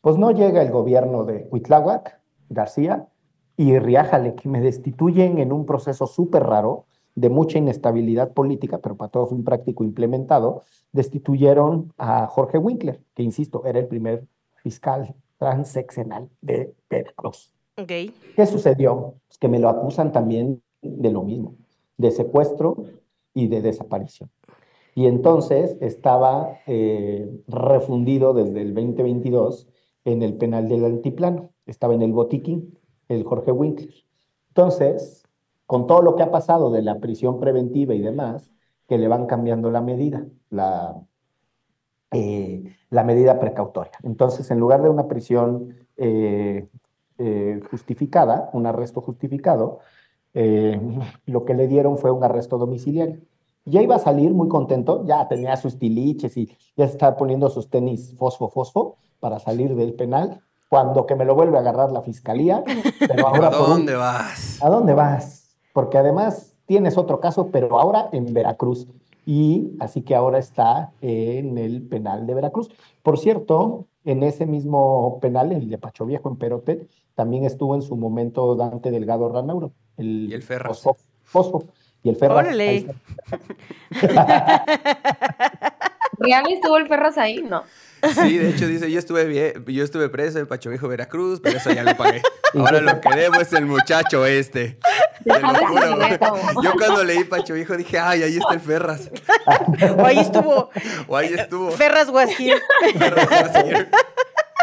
Pues 0.00 0.16
no 0.16 0.30
llega 0.30 0.62
el 0.62 0.70
gobierno 0.70 1.24
de 1.24 1.48
Cuitláhuac, 1.48 2.20
García, 2.48 3.08
y 3.56 3.76
riájale 3.80 4.36
que 4.36 4.48
me 4.48 4.60
destituyen 4.60 5.38
en 5.38 5.52
un 5.52 5.66
proceso 5.66 6.06
súper 6.06 6.44
raro, 6.44 6.84
de 7.14 7.28
mucha 7.30 7.58
inestabilidad 7.58 8.32
política, 8.32 8.78
pero 8.78 8.96
para 8.96 9.10
todo 9.10 9.26
fue 9.26 9.38
un 9.38 9.44
práctico 9.44 9.82
implementado, 9.84 10.62
destituyeron 10.92 11.92
a 11.98 12.26
Jorge 12.26 12.58
Winkler, 12.58 13.00
que 13.14 13.22
insisto, 13.22 13.64
era 13.66 13.80
el 13.80 13.86
primer 13.86 14.24
fiscal 14.62 15.14
transeccional 15.38 16.28
de 16.40 16.74
Veracruz. 16.88 17.52
Ok. 17.76 17.90
¿Qué 18.36 18.46
sucedió? 18.46 19.14
Pues 19.26 19.38
que 19.38 19.48
me 19.48 19.58
lo 19.58 19.68
acusan 19.68 20.12
también 20.12 20.62
de 20.80 21.10
lo 21.10 21.22
mismo, 21.22 21.56
de 21.96 22.10
secuestro 22.10 22.76
y 23.34 23.48
de 23.48 23.62
desaparición. 23.62 24.30
Y 24.94 25.06
entonces 25.06 25.76
estaba 25.80 26.60
eh, 26.66 27.28
refundido 27.48 28.34
desde 28.34 28.60
el 28.60 28.74
2022 28.74 29.66
en 30.04 30.22
el 30.22 30.34
penal 30.34 30.68
del 30.68 30.84
altiplano. 30.84 31.50
Estaba 31.66 31.94
en 31.94 32.02
el 32.02 32.12
botiquín, 32.12 32.78
el 33.08 33.24
Jorge 33.24 33.52
Winkler. 33.52 33.94
Entonces, 34.48 35.24
con 35.66 35.86
todo 35.86 36.02
lo 36.02 36.14
que 36.14 36.22
ha 36.22 36.30
pasado 36.30 36.70
de 36.70 36.82
la 36.82 37.00
prisión 37.00 37.40
preventiva 37.40 37.94
y 37.94 38.00
demás, 38.00 38.50
que 38.86 38.98
le 38.98 39.08
van 39.08 39.26
cambiando 39.26 39.70
la 39.70 39.80
medida, 39.80 40.26
la, 40.50 41.02
eh, 42.12 42.76
la 42.90 43.04
medida 43.04 43.38
precautoria. 43.40 43.92
Entonces, 44.02 44.50
en 44.50 44.58
lugar 44.60 44.82
de 44.82 44.88
una 44.88 45.08
prisión 45.08 45.74
eh, 45.96 46.68
eh, 47.18 47.60
justificada, 47.70 48.50
un 48.52 48.66
arresto 48.66 49.00
justificado, 49.00 49.80
lo 51.26 51.44
que 51.44 51.54
le 51.54 51.68
dieron 51.68 51.98
fue 51.98 52.10
un 52.10 52.24
arresto 52.24 52.56
domiciliario. 52.58 53.20
Ya 53.64 53.82
iba 53.82 53.96
a 53.96 53.98
salir 53.98 54.32
muy 54.32 54.48
contento, 54.48 55.04
ya 55.06 55.28
tenía 55.28 55.56
sus 55.56 55.78
tiliches 55.78 56.36
y 56.36 56.50
ya 56.76 56.84
estaba 56.86 57.16
poniendo 57.16 57.48
sus 57.50 57.68
tenis 57.70 58.14
fosfo 58.18 58.48
fosfo 58.48 58.96
para 59.20 59.38
salir 59.38 59.74
del 59.76 59.94
penal, 59.94 60.40
cuando 60.68 61.06
que 61.06 61.14
me 61.14 61.24
lo 61.24 61.34
vuelve 61.34 61.58
a 61.58 61.60
agarrar 61.60 61.92
la 61.92 62.02
fiscalía. 62.02 62.64
Pero 63.06 63.28
ahora 63.28 63.48
¿A 63.48 63.62
un- 63.62 63.68
dónde 63.68 63.94
vas? 63.94 64.58
¿A 64.62 64.68
dónde 64.68 64.94
vas? 64.94 65.54
Porque 65.72 65.98
además 65.98 66.56
tienes 66.66 66.96
otro 66.98 67.20
caso, 67.20 67.48
pero 67.52 67.78
ahora 67.78 68.08
en 68.12 68.32
Veracruz. 68.34 68.88
Y 69.24 69.70
así 69.80 70.02
que 70.02 70.14
ahora 70.14 70.38
está 70.38 70.92
en 71.00 71.58
el 71.58 71.82
penal 71.82 72.26
de 72.26 72.34
Veracruz. 72.34 72.70
Por 73.02 73.18
cierto, 73.18 73.86
en 74.04 74.22
ese 74.22 74.46
mismo 74.46 75.18
penal, 75.20 75.52
el 75.52 75.68
de 75.68 75.78
Pacho 75.78 76.06
Viejo 76.06 76.28
en 76.28 76.36
Perote, 76.36 76.88
también 77.14 77.44
estuvo 77.44 77.74
en 77.74 77.82
su 77.82 77.96
momento 77.96 78.54
Dante 78.56 78.90
Delgado 78.90 79.28
Ranauro. 79.28 79.72
El 79.96 80.28
Y 80.30 80.34
el 80.34 80.42
Ferras. 80.42 80.82
Fosfo, 80.82 81.02
Fosfo. 81.22 81.64
Y 82.02 82.08
el 82.08 82.16
Ferras. 82.16 82.46
Órale. 82.46 82.80
¿Real 86.18 86.44
estuvo 86.50 86.76
el 86.76 86.88
Ferraz 86.88 87.18
ahí? 87.18 87.42
No. 87.42 87.62
Sí, 88.14 88.38
de 88.38 88.50
hecho 88.50 88.66
dice, 88.66 88.90
yo 88.90 88.98
estuve 88.98 89.24
bien, 89.24 89.64
yo 89.66 89.84
estuve 89.84 90.08
preso 90.08 90.38
en 90.38 90.46
Pacho 90.46 90.70
Viejo, 90.70 90.88
Veracruz, 90.88 91.40
pero 91.40 91.58
eso 91.58 91.70
ya 91.70 91.84
lo 91.84 91.96
pagué. 91.96 92.20
Ahora 92.54 92.80
lo 92.80 93.00
que 93.00 93.14
debo 93.14 93.36
es 93.36 93.52
el 93.52 93.64
muchacho 93.66 94.26
este. 94.26 94.78
Te 95.24 95.40
lo 95.40 95.54
juro. 95.54 96.62
Yo 96.62 96.72
cuando 96.72 97.04
leí 97.04 97.24
Pacho 97.24 97.54
Viejo 97.54 97.76
dije, 97.76 97.98
ay, 97.98 98.22
ahí 98.24 98.36
está 98.36 98.54
el 98.54 98.60
Ferras. 98.60 99.10
O 99.98 100.06
ahí 100.06 100.18
estuvo 100.18 100.70
O 101.08 101.16
ahí 101.16 101.32
estuvo. 101.32 101.70
Ferras 101.72 102.08
here. 102.38 102.60
Ferras, 102.98 103.32
a 103.32 103.52
seguir. 103.52 103.88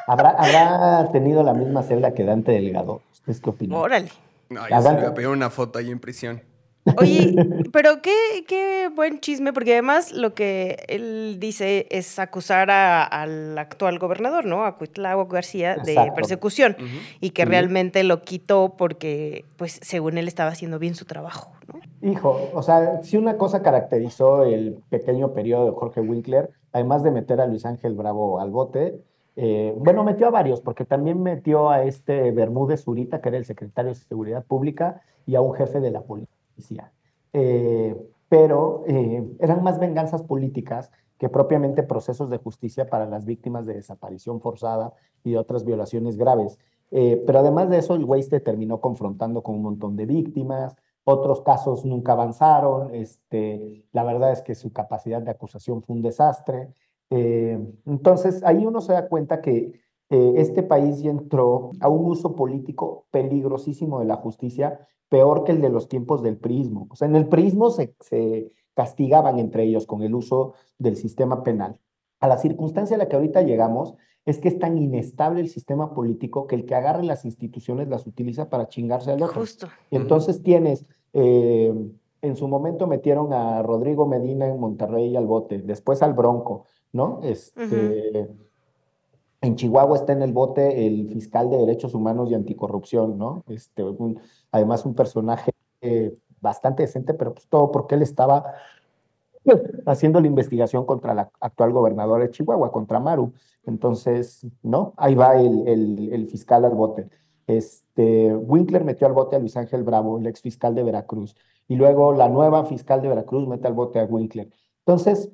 ¿Habrá, 0.07 0.31
habrá 0.31 1.11
tenido 1.11 1.43
la 1.43 1.53
misma 1.53 1.83
celda 1.83 2.13
que 2.13 2.23
Dante 2.23 2.51
Delgado? 2.51 3.01
¿Ustedes 3.11 3.41
qué 3.41 3.49
opinan? 3.49 3.77
Órale. 3.79 4.09
No, 4.49 4.67
ya 4.67 4.81
se 4.81 4.91
le 4.93 4.99
iba 4.99 5.09
a 5.09 5.13
pedir 5.13 5.29
una 5.29 5.49
foto 5.49 5.79
ahí 5.79 5.91
en 5.91 5.99
prisión. 5.99 6.41
Oye, 6.97 7.35
pero 7.71 8.01
qué, 8.01 8.13
qué 8.47 8.89
buen 8.95 9.19
chisme, 9.19 9.53
porque 9.53 9.73
además 9.73 10.11
lo 10.11 10.33
que 10.33 10.77
él 10.87 11.37
dice 11.39 11.87
es 11.89 12.19
acusar 12.19 12.71
a- 12.71 13.03
al 13.03 13.57
actual 13.57 13.99
gobernador, 13.99 14.45
¿no? 14.45 14.65
A 14.65 14.77
Cuitláhuac 14.77 15.31
García 15.31 15.75
de 15.77 15.91
Exacto. 15.93 16.13
persecución 16.15 16.75
y 17.19 17.31
que 17.31 17.45
realmente 17.45 18.03
lo 18.03 18.21
quitó 18.21 18.75
porque, 18.77 19.45
pues, 19.57 19.79
según 19.81 20.17
él 20.17 20.27
estaba 20.27 20.51
haciendo 20.51 20.79
bien 20.79 20.95
su 20.95 21.05
trabajo, 21.05 21.51
¿no? 21.67 21.79
Hijo, 22.09 22.49
o 22.53 22.61
sea, 22.63 23.01
si 23.03 23.17
una 23.17 23.37
cosa 23.37 23.61
caracterizó 23.61 24.43
el 24.43 24.81
pequeño 24.89 25.33
periodo 25.33 25.65
de 25.65 25.71
Jorge 25.71 25.99
Winkler, 26.01 26.49
además 26.71 27.03
de 27.03 27.11
meter 27.11 27.41
a 27.41 27.47
Luis 27.47 27.65
Ángel 27.65 27.93
Bravo 27.95 28.39
al 28.39 28.49
bote, 28.51 28.99
eh, 29.35 29.73
bueno, 29.77 30.03
metió 30.03 30.27
a 30.27 30.31
varios, 30.31 30.61
porque 30.61 30.85
también 30.85 31.21
metió 31.21 31.69
a 31.69 31.83
este 31.83 32.31
Bermúdez 32.31 32.83
Zurita, 32.83 33.21
que 33.21 33.29
era 33.29 33.37
el 33.37 33.45
secretario 33.45 33.89
de 33.89 33.95
Seguridad 33.95 34.43
Pública, 34.45 35.01
y 35.25 35.35
a 35.35 35.41
un 35.41 35.53
jefe 35.53 35.79
de 35.79 35.91
la 35.91 36.01
policía. 36.01 36.33
Eh, 37.33 37.95
pero 38.27 38.83
eh, 38.87 39.27
eran 39.39 39.63
más 39.63 39.79
venganzas 39.79 40.23
políticas 40.23 40.91
que 41.17 41.29
propiamente 41.29 41.83
procesos 41.83 42.29
de 42.29 42.37
justicia 42.37 42.89
para 42.89 43.05
las 43.05 43.25
víctimas 43.25 43.65
de 43.65 43.73
desaparición 43.73 44.39
forzada 44.39 44.93
y 45.23 45.31
de 45.31 45.37
otras 45.37 45.65
violaciones 45.65 46.17
graves. 46.17 46.57
Eh, 46.91 47.21
pero 47.25 47.39
además 47.39 47.69
de 47.69 47.79
eso, 47.79 47.95
el 47.95 48.05
güey 48.05 48.23
terminó 48.27 48.79
confrontando 48.79 49.43
con 49.43 49.55
un 49.55 49.63
montón 49.63 49.95
de 49.95 50.05
víctimas, 50.05 50.75
otros 51.03 51.41
casos 51.41 51.85
nunca 51.85 52.13
avanzaron, 52.13 52.93
este, 52.93 53.83
la 53.91 54.03
verdad 54.03 54.31
es 54.31 54.41
que 54.41 54.55
su 54.55 54.71
capacidad 54.71 55.21
de 55.21 55.31
acusación 55.31 55.81
fue 55.81 55.95
un 55.95 56.01
desastre. 56.01 56.69
Entonces, 57.09 58.43
ahí 58.43 58.65
uno 58.65 58.81
se 58.81 58.93
da 58.93 59.07
cuenta 59.07 59.41
que 59.41 59.81
eh, 60.09 60.33
este 60.37 60.63
país 60.63 61.01
ya 61.01 61.11
entró 61.11 61.71
a 61.79 61.89
un 61.89 62.05
uso 62.05 62.35
político 62.35 63.05
peligrosísimo 63.11 63.99
de 63.99 64.05
la 64.05 64.15
justicia, 64.15 64.87
peor 65.07 65.43
que 65.43 65.51
el 65.51 65.61
de 65.61 65.69
los 65.69 65.87
tiempos 65.87 66.23
del 66.23 66.37
prismo. 66.37 66.87
O 66.89 66.95
sea, 66.95 67.07
en 67.07 67.15
el 67.15 67.27
prismo 67.27 67.69
se, 67.69 67.95
se 67.99 68.51
castigaban 68.73 69.39
entre 69.39 69.63
ellos 69.63 69.85
con 69.85 70.01
el 70.03 70.15
uso 70.15 70.53
del 70.77 70.95
sistema 70.95 71.43
penal. 71.43 71.79
A 72.19 72.27
la 72.27 72.37
circunstancia 72.37 72.95
a 72.95 72.99
la 72.99 73.07
que 73.07 73.15
ahorita 73.15 73.41
llegamos 73.43 73.95
es 74.25 74.39
que 74.39 74.47
es 74.47 74.59
tan 74.59 74.77
inestable 74.77 75.41
el 75.41 75.49
sistema 75.49 75.93
político 75.93 76.47
que 76.47 76.55
el 76.55 76.65
que 76.65 76.75
agarre 76.75 77.03
las 77.03 77.25
instituciones 77.25 77.87
las 77.87 78.05
utiliza 78.05 78.49
para 78.49 78.67
chingarse 78.67 79.11
al 79.11 79.23
otro. 79.23 79.41
Justo. 79.41 79.67
Y 79.89 79.95
entonces 79.95 80.43
tienes, 80.43 80.85
eh, 81.13 81.73
en 82.21 82.35
su 82.35 82.47
momento 82.47 82.87
metieron 82.87 83.33
a 83.33 83.61
Rodrigo 83.63 84.05
Medina 84.05 84.47
en 84.47 84.59
Monterrey 84.59 85.15
al 85.15 85.25
bote, 85.25 85.59
después 85.59 86.01
al 86.01 86.13
Bronco, 86.13 86.65
¿no? 86.91 87.21
Este, 87.23 88.29
En 89.41 89.55
Chihuahua 89.55 89.95
está 89.97 90.13
en 90.13 90.21
el 90.21 90.33
bote 90.33 90.85
el 90.85 91.07
fiscal 91.09 91.49
de 91.49 91.57
Derechos 91.57 91.93
Humanos 91.93 92.29
y 92.29 92.35
Anticorrupción, 92.35 93.17
¿no? 93.17 93.43
Este, 93.47 93.83
además 94.51 94.85
un 94.85 94.95
personaje 94.95 95.51
eh, 95.81 96.13
bastante 96.41 96.83
decente, 96.83 97.13
pero 97.13 97.33
pues 97.33 97.47
todo 97.47 97.71
porque 97.71 97.95
él 97.95 98.01
estaba 98.01 98.53
haciendo 99.85 100.19
la 100.21 100.27
investigación 100.27 100.85
contra 100.85 101.13
la 101.13 101.31
actual 101.39 101.71
gobernadora 101.71 102.23
de 102.25 102.31
Chihuahua, 102.31 102.71
contra 102.71 102.99
Maru. 102.99 103.33
Entonces, 103.65 104.45
¿no? 104.63 104.93
Ahí 104.97 105.15
va 105.15 105.39
el, 105.39 105.67
el- 105.67 106.13
el 106.13 106.27
fiscal 106.27 106.65
al 106.65 106.75
bote. 106.75 107.09
Este, 107.47 108.35
Winkler 108.35 108.83
metió 108.83 109.07
al 109.07 109.13
bote 109.13 109.35
a 109.35 109.39
Luis 109.39 109.57
Ángel 109.57 109.83
Bravo, 109.83 110.19
el 110.19 110.27
ex 110.27 110.41
fiscal 110.41 110.75
de 110.75 110.83
Veracruz, 110.83 111.35
y 111.67 111.75
luego 111.75 112.13
la 112.13 112.29
nueva 112.29 112.65
fiscal 112.65 113.01
de 113.01 113.09
Veracruz 113.09 113.47
mete 113.47 113.67
al 113.67 113.73
bote 113.73 113.99
a 113.99 114.05
Winkler. 114.05 114.49
Entonces, 114.85 115.31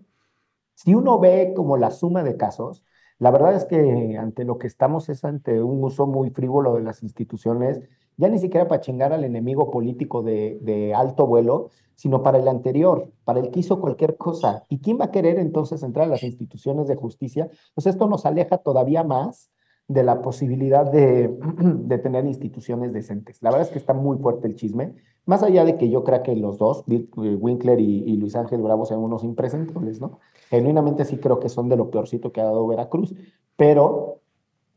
si 0.75 0.93
uno 0.95 1.19
ve 1.19 1.53
como 1.55 1.77
la 1.77 1.91
suma 1.91 2.23
de 2.23 2.37
casos, 2.37 2.83
la 3.19 3.31
verdad 3.31 3.55
es 3.55 3.65
que 3.65 4.17
ante 4.19 4.43
lo 4.43 4.57
que 4.57 4.67
estamos 4.67 5.07
es 5.09 5.23
ante 5.23 5.61
un 5.63 5.83
uso 5.83 6.05
muy 6.05 6.31
frívolo 6.31 6.75
de 6.75 6.81
las 6.81 7.01
instituciones, 7.01 7.79
ya 8.17 8.27
ni 8.29 8.39
siquiera 8.39 8.67
para 8.67 8.81
chingar 8.81 9.13
al 9.13 9.23
enemigo 9.23 9.71
político 9.71 10.21
de, 10.21 10.93
alto 10.95 11.25
vuelo, 11.25 11.69
sino 11.95 12.23
para 12.23 12.39
el 12.39 12.47
anterior, 12.47 13.11
para 13.23 13.39
el 13.39 13.51
que 13.51 13.61
hizo 13.61 13.79
cualquier 13.79 14.17
cosa. 14.17 14.65
¿Y 14.69 14.79
quién 14.79 14.99
va 14.99 15.05
a 15.05 15.11
querer 15.11 15.39
entonces 15.39 15.81
entrar 15.83 16.07
a 16.07 16.09
las 16.09 16.23
instituciones 16.23 16.87
de 16.87 16.95
justicia? 16.95 17.49
Pues 17.73 17.87
esto 17.87 18.07
nos 18.07 18.25
aleja 18.25 18.57
todavía 18.57 19.03
más 19.03 19.49
de 19.87 20.03
la 20.03 20.21
posibilidad 20.21 20.89
de, 20.89 21.27
de 21.59 21.97
tener 21.97 22.25
instituciones 22.25 22.91
decentes. 22.91 23.41
La 23.41 23.49
verdad 23.49 23.67
es 23.67 23.71
que 23.71 23.79
está 23.79 23.93
muy 23.93 24.17
fuerte 24.17 24.47
el 24.47 24.55
chisme, 24.55 24.95
más 25.25 25.43
allá 25.43 25.65
de 25.65 25.77
que 25.77 25.89
yo 25.89 26.03
crea 26.03 26.23
que 26.23 26.35
los 26.35 26.57
dos, 26.57 26.83
eh, 26.89 27.07
Winkler 27.15 27.79
y, 27.79 28.15
Luis 28.17 28.35
Ángel 28.35 28.61
Bravo, 28.61 28.85
sean 28.85 28.99
unos 28.99 29.23
impresentables, 29.23 29.99
¿no? 29.99 30.19
Genuinamente 30.49 31.05
sí 31.05 31.17
creo 31.17 31.39
que 31.39 31.49
son 31.49 31.69
de 31.69 31.77
lo 31.77 31.89
peorcito 31.89 32.31
que 32.31 32.41
ha 32.41 32.45
dado 32.45 32.67
Veracruz, 32.67 33.15
pero 33.55 34.19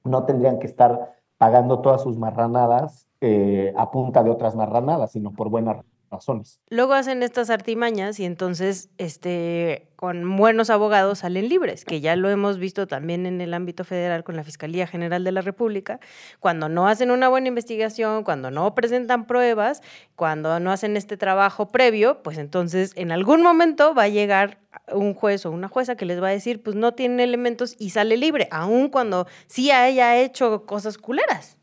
no 0.05 0.25
tendrían 0.25 0.59
que 0.59 0.67
estar 0.67 1.17
pagando 1.37 1.81
todas 1.81 2.03
sus 2.03 2.17
marranadas 2.19 3.09
eh, 3.21 3.73
a 3.77 3.91
punta 3.91 4.23
de 4.23 4.31
otras 4.31 4.57
marranadas, 4.57 5.13
sino 5.13 5.33
por 5.33 5.51
buenas 5.51 5.85
razones. 6.11 6.61
Luego 6.71 6.95
hacen 6.95 7.23
estas 7.23 7.51
artimañas 7.51 8.19
y 8.21 8.25
entonces, 8.25 8.89
este, 8.99 9.89
con 9.97 10.37
buenos 10.37 10.71
abogados 10.71 11.19
salen 11.21 11.49
libres, 11.49 11.85
que 11.85 12.01
ya 12.01 12.17
lo 12.17 12.31
hemos 12.31 12.59
visto 12.59 12.87
también 12.87 13.27
en 13.27 13.41
el 13.41 13.53
ámbito 13.55 13.85
federal 13.85 14.25
con 14.25 14.37
la 14.37 14.45
Fiscalía 14.45 14.87
General 14.87 15.25
de 15.25 15.33
la 15.33 15.41
República, 15.41 16.01
cuando 16.41 16.69
no 16.69 16.89
hacen 16.89 17.11
una 17.11 17.29
buena 17.29 17.49
investigación, 17.49 18.25
cuando 18.25 18.51
no 18.51 18.75
presentan 18.75 19.27
pruebas, 19.27 19.83
cuando 20.17 20.61
no 20.61 20.71
hacen 20.73 20.97
este 20.97 21.17
trabajo 21.17 21.69
previo, 21.69 22.23
pues 22.23 22.39
entonces 22.39 22.93
en 22.97 23.13
algún 23.13 23.43
momento 23.43 23.95
va 23.95 24.05
a 24.05 24.09
llegar 24.09 24.59
un 24.93 25.15
juez 25.15 25.45
o 25.47 25.51
una 25.51 25.69
jueza 25.69 25.97
que 25.97 26.05
les 26.07 26.23
va 26.23 26.29
a 26.29 26.31
decir, 26.33 26.63
pues 26.63 26.77
no 26.77 26.95
tienen 26.95 27.21
elementos 27.21 27.75
y 27.79 27.91
sale 27.91 28.17
libre, 28.17 28.49
aun 28.51 28.89
cuando 28.89 29.27
sí 29.47 29.71
haya 29.71 30.17
hecho 30.19 30.65
cosas 30.65 30.97
culeras. 30.99 31.57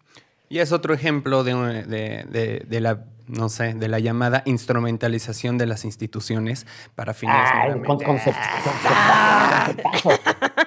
Y 0.49 0.60
es 0.60 0.71
otro 0.71 0.93
ejemplo 0.93 1.43
de, 1.43 1.53
de- 1.88 2.25
de- 2.29 2.65
de 2.67 2.79
la, 2.81 3.03
no 3.27 3.49
sé, 3.49 3.73
de 3.73 3.88
la 3.88 3.99
llamada 3.99 4.43
instrumentalización 4.45 5.57
de 5.57 5.65
las 5.65 5.85
instituciones 5.85 6.65
para 6.95 7.13
fines 7.13 7.35
meramente- 7.35 7.85
con 7.88 7.97
concept- 7.99 8.35
Ah. 8.38 9.73
conceptazo, 10.03 10.11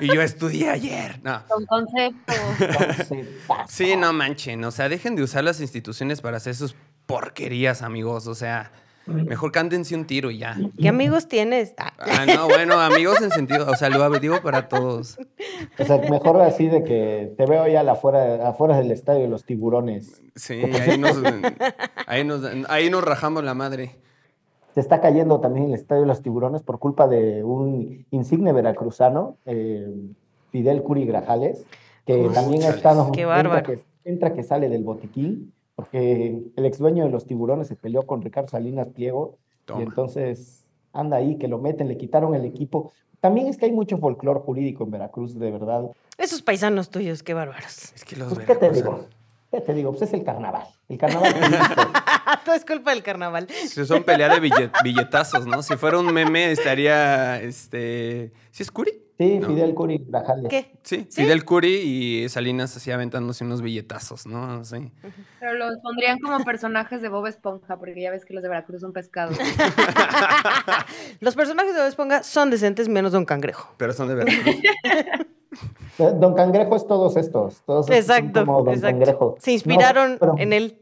Y 0.00 0.06
yo 0.14 0.22
estudié 0.22 0.70
ayer. 0.70 1.20
No. 1.22 1.42
Con 1.48 1.66
concepto. 1.66 2.32
conceptazo. 2.46 3.14
Sí, 3.68 3.96
no 3.96 4.12
manchen. 4.12 4.64
O 4.64 4.70
sea, 4.70 4.88
dejen 4.88 5.16
de 5.16 5.22
usar 5.22 5.44
las 5.44 5.60
instituciones 5.60 6.20
para 6.20 6.36
hacer 6.36 6.54
sus 6.54 6.74
porquerías, 7.06 7.82
amigos. 7.82 8.26
O 8.26 8.34
sea, 8.34 8.70
mejor 9.08 9.52
cántense 9.52 9.94
un 9.94 10.06
tiro 10.06 10.30
y 10.30 10.38
ya. 10.38 10.56
¿Qué 10.78 10.88
amigos 10.88 11.28
tienes? 11.28 11.74
Ah. 11.78 11.92
Ah, 11.98 12.26
no, 12.26 12.46
bueno, 12.46 12.78
amigos 12.80 13.20
en 13.22 13.30
sentido, 13.30 13.66
o 13.70 13.74
sea, 13.76 13.88
lo 13.90 14.08
digo 14.20 14.40
para 14.42 14.68
todos. 14.68 15.18
O 15.78 15.84
sea, 15.84 15.98
mejor 16.10 16.40
así 16.42 16.68
de 16.68 16.84
que 16.84 17.34
te 17.36 17.46
veo 17.46 17.66
ya 17.68 17.80
afuera, 17.90 18.48
afuera 18.48 18.76
del 18.76 18.90
estadio 18.90 19.22
de 19.22 19.28
los 19.28 19.44
tiburones. 19.44 20.22
Sí, 20.34 20.62
ahí 20.62 20.98
nos, 20.98 21.16
ahí 22.06 22.24
nos, 22.24 22.42
ahí 22.68 22.90
nos 22.90 23.04
rajamos 23.04 23.44
la 23.44 23.54
madre. 23.54 23.96
Se 24.74 24.80
está 24.80 25.00
cayendo 25.00 25.40
también 25.40 25.66
el 25.66 25.74
estadio 25.74 26.02
de 26.02 26.08
los 26.08 26.22
tiburones 26.22 26.62
por 26.62 26.78
culpa 26.78 27.08
de 27.08 27.42
un 27.42 28.06
insigne 28.10 28.52
veracruzano, 28.52 29.36
eh, 29.46 29.88
Fidel 30.52 30.82
Curi 30.82 31.04
Grajales, 31.04 31.64
que 32.06 32.26
Uf, 32.26 32.34
también 32.34 32.62
ha 32.62 32.68
estado, 32.68 33.10
Qué 33.12 33.22
entra 33.22 33.36
bárbaro. 33.36 33.62
que, 33.64 33.80
entra 34.04 34.32
que 34.34 34.42
sale 34.42 34.68
del 34.68 34.84
botiquín, 34.84 35.52
porque 35.78 36.42
el 36.56 36.66
ex 36.66 36.78
dueño 36.78 37.04
de 37.04 37.10
los 37.10 37.24
tiburones 37.24 37.68
se 37.68 37.76
peleó 37.76 38.02
con 38.02 38.20
Ricardo 38.20 38.48
Salinas 38.48 38.88
Pliego, 38.88 39.38
Toma. 39.64 39.78
y 39.80 39.84
entonces 39.84 40.64
anda 40.92 41.18
ahí, 41.18 41.38
que 41.38 41.46
lo 41.46 41.58
meten, 41.58 41.86
le 41.86 41.96
quitaron 41.96 42.34
el 42.34 42.44
equipo. 42.44 42.90
También 43.20 43.46
es 43.46 43.56
que 43.58 43.66
hay 43.66 43.70
mucho 43.72 43.96
folclore 43.98 44.40
jurídico 44.40 44.82
en 44.82 44.90
Veracruz, 44.90 45.38
de 45.38 45.52
verdad. 45.52 45.84
Esos 46.16 46.42
paisanos 46.42 46.90
tuyos, 46.90 47.22
qué 47.22 47.32
bárbaros. 47.32 47.92
Es 47.94 48.04
que 48.04 48.16
los 48.16 48.34
Pues, 48.34 48.44
¿qué 48.44 48.56
te 48.56 48.70
digo? 48.70 48.90
veracruzanos 48.90 49.18
¿Qué 49.52 49.60
te 49.60 49.72
digo? 49.74 49.90
Pues 49.92 50.02
es 50.02 50.12
el 50.14 50.24
carnaval. 50.24 50.66
El 50.88 50.98
carnaval. 50.98 51.32
Todo 52.44 52.54
es 52.56 52.64
culpa 52.64 52.90
del 52.90 53.04
carnaval. 53.04 53.46
sí 53.48 53.86
son 53.86 54.02
pelea 54.02 54.28
de 54.34 54.40
billet- 54.42 54.72
billetazos, 54.82 55.46
¿no? 55.46 55.62
Si 55.62 55.76
fuera 55.76 56.00
un 56.00 56.12
meme 56.12 56.50
estaría, 56.50 57.40
este, 57.40 58.32
¿sí 58.50 58.64
es 58.64 58.70
Curi? 58.72 58.90
Sí, 59.18 59.38
No. 59.40 59.48
Fidel 59.48 59.74
Curi 59.74 60.04
Grajales. 60.08 60.48
¿Qué? 60.48 60.78
Sí, 60.84 61.06
¿Sí? 61.10 61.22
Fidel 61.22 61.44
Curi 61.44 61.74
y 61.74 62.28
Salinas 62.28 62.76
así 62.76 62.92
aventándose 62.92 63.42
unos 63.44 63.62
billetazos, 63.62 64.26
¿no? 64.26 64.64
Sí. 64.64 64.92
Pero 65.40 65.54
los 65.54 65.76
pondrían 65.82 66.20
como 66.20 66.38
personajes 66.44 67.02
de 67.02 67.08
Bob 67.08 67.26
Esponja, 67.26 67.76
porque 67.78 68.00
ya 68.00 68.12
ves 68.12 68.24
que 68.24 68.32
los 68.32 68.42
de 68.44 68.48
Veracruz 68.48 68.80
son 68.80 68.92
pescados. 68.92 69.36
Los 71.20 71.34
personajes 71.34 71.74
de 71.74 71.80
Bob 71.80 71.88
Esponja 71.88 72.22
son 72.22 72.50
decentes 72.50 72.88
menos 72.88 73.12
Don 73.12 73.24
Cangrejo. 73.24 73.74
Pero 73.76 73.92
son 73.92 74.08
de 74.08 74.14
Veracruz. 74.14 74.56
Don 76.20 76.34
Cangrejo 76.34 76.76
es 76.76 76.86
todos 76.86 77.16
estos. 77.16 77.62
Todos 77.62 77.90
estos 77.90 77.96
Exacto, 78.16 78.46
como 78.46 78.62
Don 78.62 78.74
exacto. 78.74 78.98
Cangrejo. 78.98 79.36
Se 79.40 79.52
inspiraron 79.52 80.12
No, 80.12 80.18
pero- 80.18 80.34
en 80.38 80.52
él. 80.52 80.78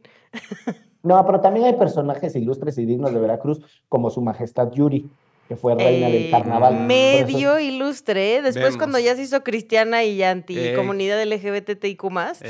No, 1.02 1.24
pero 1.24 1.40
también 1.40 1.66
hay 1.66 1.72
personajes 1.74 2.34
ilustres 2.36 2.76
y 2.78 2.84
dignos 2.84 3.12
de 3.14 3.20
Veracruz, 3.20 3.60
como 3.88 4.10
su 4.10 4.20
majestad 4.20 4.70
Yuri, 4.72 5.08
que 5.48 5.56
fue 5.56 5.74
reina 5.76 6.08
del 6.08 6.24
Eh, 6.26 6.30
carnaval. 6.30 6.74
Eso- 6.74 6.82
Medio 6.84 7.58
ilustre, 7.60 8.36
¿eh? 8.36 8.42
Después 8.42 8.64
Vemos. 8.64 8.76
cuando 8.78 8.98
ya 8.98 9.14
se 9.14 9.22
hizo 9.22 9.42
cristiana 9.44 10.02
y 10.04 10.22
anti 10.22 10.58
Ey. 10.58 10.74
comunidad 10.74 11.20
LGBTIQ+. 11.22 12.42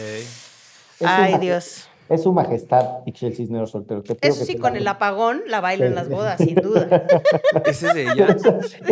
Ay, 1.05 1.39
Dios. 1.39 1.89
Es 2.09 2.23
su 2.23 2.33
majestad 2.33 2.99
Ixchel 3.07 3.35
Cisneros 3.35 3.71
Soltero. 3.73 4.03
Te 4.03 4.15
pido 4.15 4.31
Eso 4.33 4.41
que 4.41 4.47
sí, 4.47 4.55
te 4.55 4.61
con 4.61 4.75
la- 4.75 4.79
el 4.79 4.87
apagón 4.89 5.41
la 5.49 5.61
baila 5.61 5.87
en 5.87 5.95
las 5.97 6.09
bodas, 6.09 6.39
sin 6.39 6.55
duda. 6.55 6.87
Ese 7.65 7.89
es 7.89 7.95
de 7.95 8.03
ella. 8.03 8.27
Esa, 8.29 8.59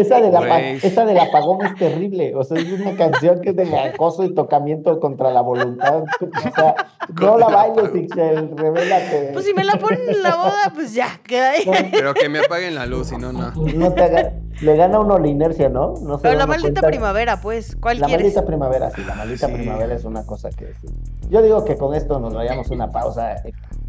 esa 0.83 1.05
del 1.05 1.17
esa 1.17 1.23
apagón 1.25 1.65
es 1.65 1.75
terrible. 1.77 2.35
O 2.35 2.43
sea, 2.43 2.59
es 2.59 2.73
una 2.73 2.97
canción 2.97 3.41
que 3.41 3.51
es 3.51 3.57
de 3.57 3.79
acoso 3.79 4.25
y 4.25 4.35
tocamiento 4.35 4.99
contra 4.99 5.31
la 5.31 5.43
voluntad. 5.43 6.03
O 6.03 6.55
sea, 6.55 6.75
no 7.21 7.39
la 7.39 7.47
bailes. 7.47 7.95
Ixchel, 7.95 8.51
revélate. 8.57 9.31
Pues 9.33 9.45
si 9.45 9.55
me 9.55 9.63
la 9.65 9.75
ponen 9.79 10.09
en 10.09 10.23
la 10.23 10.35
boda, 10.37 10.73
pues 10.75 10.93
ya, 10.95 11.21
queda 11.25 11.51
ahí. 11.53 11.65
Pero 11.93 12.15
que 12.15 12.29
me 12.29 12.41
apaguen 12.41 12.75
la 12.75 12.87
luz, 12.87 13.09
si 13.09 13.17
no, 13.17 13.33
no. 13.33 13.53
no 13.53 13.93
te 13.93 14.03
haga- 14.03 14.33
le 14.61 14.77
gana 14.77 15.01
uno 15.01 15.19
la 15.19 15.27
inercia, 15.29 15.69
¿no? 15.69 15.95
No 16.03 16.17
se 16.19 16.23
Pero 16.23 16.39
la 16.39 16.47
maldita 16.47 16.81
cuenta. 16.81 16.89
primavera, 16.89 17.41
pues, 17.41 17.77
¿cuál 17.81 18.01
La 18.01 18.07
quieres? 18.07 18.25
maldita 18.27 18.47
primavera, 18.47 18.91
sí, 18.91 19.03
la 19.07 19.15
maldita 19.15 19.47
Sí. 19.49 19.53
primavera 19.53 19.95
es 19.95 20.05
una 20.05 20.25
cosa 20.25 20.51
que 20.51 20.73
sí. 20.81 20.89
Yo 21.29 21.43
digo 21.43 21.65
que 21.65 21.77
con 21.77 21.95
esto 21.95 22.19
nos 22.21 22.35
vayamos 22.35 22.71
una 22.71 22.91
pausa 22.91 23.37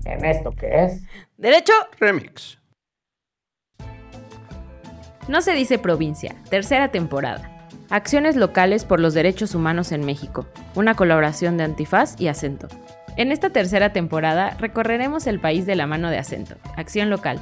en 0.05 0.25
esto 0.25 0.51
que 0.51 0.83
es. 0.85 1.03
Derecho, 1.37 1.73
Remix. 1.99 2.59
No 5.27 5.41
se 5.41 5.53
dice 5.53 5.79
provincia, 5.79 6.35
tercera 6.49 6.89
temporada. 6.89 7.51
Acciones 7.89 8.35
locales 8.35 8.85
por 8.85 8.99
los 8.99 9.13
derechos 9.13 9.55
humanos 9.55 9.91
en 9.91 10.05
México, 10.05 10.45
una 10.75 10.95
colaboración 10.95 11.57
de 11.57 11.63
Antifaz 11.63 12.15
y 12.19 12.27
Acento. 12.27 12.67
En 13.17 13.31
esta 13.31 13.49
tercera 13.49 13.93
temporada 13.93 14.51
recorreremos 14.59 15.25
el 15.27 15.39
país 15.39 15.65
de 15.65 15.75
la 15.75 15.87
mano 15.87 16.09
de 16.09 16.17
Acento, 16.17 16.55
Acción 16.75 17.09
Local, 17.09 17.39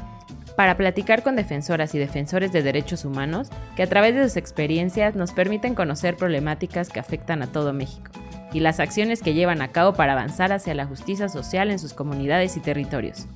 para 0.56 0.78
platicar 0.78 1.24
con 1.24 1.36
defensoras 1.36 1.96
y 1.96 2.00
defensores 2.00 2.52
de 2.52 2.64
derechos 2.64 3.06
humanos 3.06 3.50
que 3.76 3.84
a 3.84 3.88
través 3.88 4.16
de 4.16 4.24
sus 4.24 4.38
experiencias 4.38 5.16
nos 5.16 5.32
permiten 5.32 5.76
conocer 5.76 6.16
problemáticas 6.16 6.90
que 6.90 7.00
afectan 7.00 7.42
a 7.42 7.52
todo 7.52 7.74
México 7.74 8.12
y 8.54 8.60
las 8.60 8.80
acciones 8.80 9.22
que 9.22 9.34
llevan 9.34 9.62
a 9.62 9.70
cabo 9.70 9.94
para 9.94 10.14
avanzar 10.14 10.54
hacia 10.54 10.76
la 10.76 10.86
justicia 10.86 11.28
social 11.28 11.72
en 11.72 11.80
sus 11.80 11.94
comunidades 11.94 12.56
y 12.56 12.60
territorios. 12.60 13.28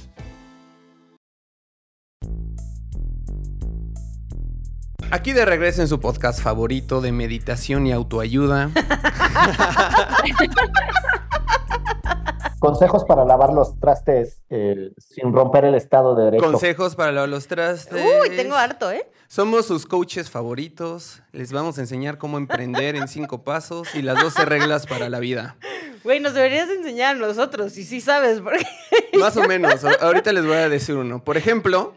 Aquí 5.11 5.33
de 5.33 5.45
regreso 5.45 5.81
en 5.81 5.87
su 5.87 5.99
podcast 5.99 6.41
favorito 6.41 6.99
de 7.01 7.11
meditación 7.11 7.87
y 7.87 7.91
autoayuda. 7.93 8.69
Consejos 12.59 13.05
para 13.05 13.23
lavar 13.23 13.53
los 13.53 13.79
trastes 13.79 14.41
eh, 14.49 14.91
sin 14.97 15.31
romper 15.31 15.63
el 15.65 15.75
Estado 15.75 16.15
de 16.15 16.25
Derecho. 16.25 16.43
Consejos 16.43 16.95
para 16.95 17.11
lavar 17.11 17.29
los 17.29 17.47
trastes. 17.47 18.03
uy, 18.03 18.35
tengo 18.35 18.55
harto, 18.55 18.91
¿eh? 18.91 19.07
Somos 19.27 19.65
sus 19.67 19.85
coaches 19.85 20.29
favoritos. 20.29 21.21
Les 21.31 21.53
vamos 21.53 21.77
a 21.77 21.81
enseñar 21.81 22.17
cómo 22.17 22.37
emprender 22.37 22.95
en 22.95 23.07
cinco 23.07 23.43
pasos 23.43 23.93
y 23.95 24.01
las 24.01 24.19
12 24.21 24.43
reglas 24.45 24.87
para 24.87 25.07
la 25.09 25.19
vida. 25.19 25.55
Güey, 26.03 26.19
nos 26.19 26.33
deberías 26.33 26.67
enseñar 26.69 27.15
a 27.15 27.19
nosotros, 27.19 27.77
y 27.77 27.83
sí 27.83 28.01
sabes, 28.01 28.41
porque 28.41 28.65
Más 29.19 29.37
o 29.37 29.43
menos. 29.43 29.83
Ahorita 30.01 30.33
les 30.33 30.45
voy 30.45 30.55
a 30.55 30.67
decir 30.69 30.95
uno. 30.95 31.23
Por 31.23 31.37
ejemplo, 31.37 31.93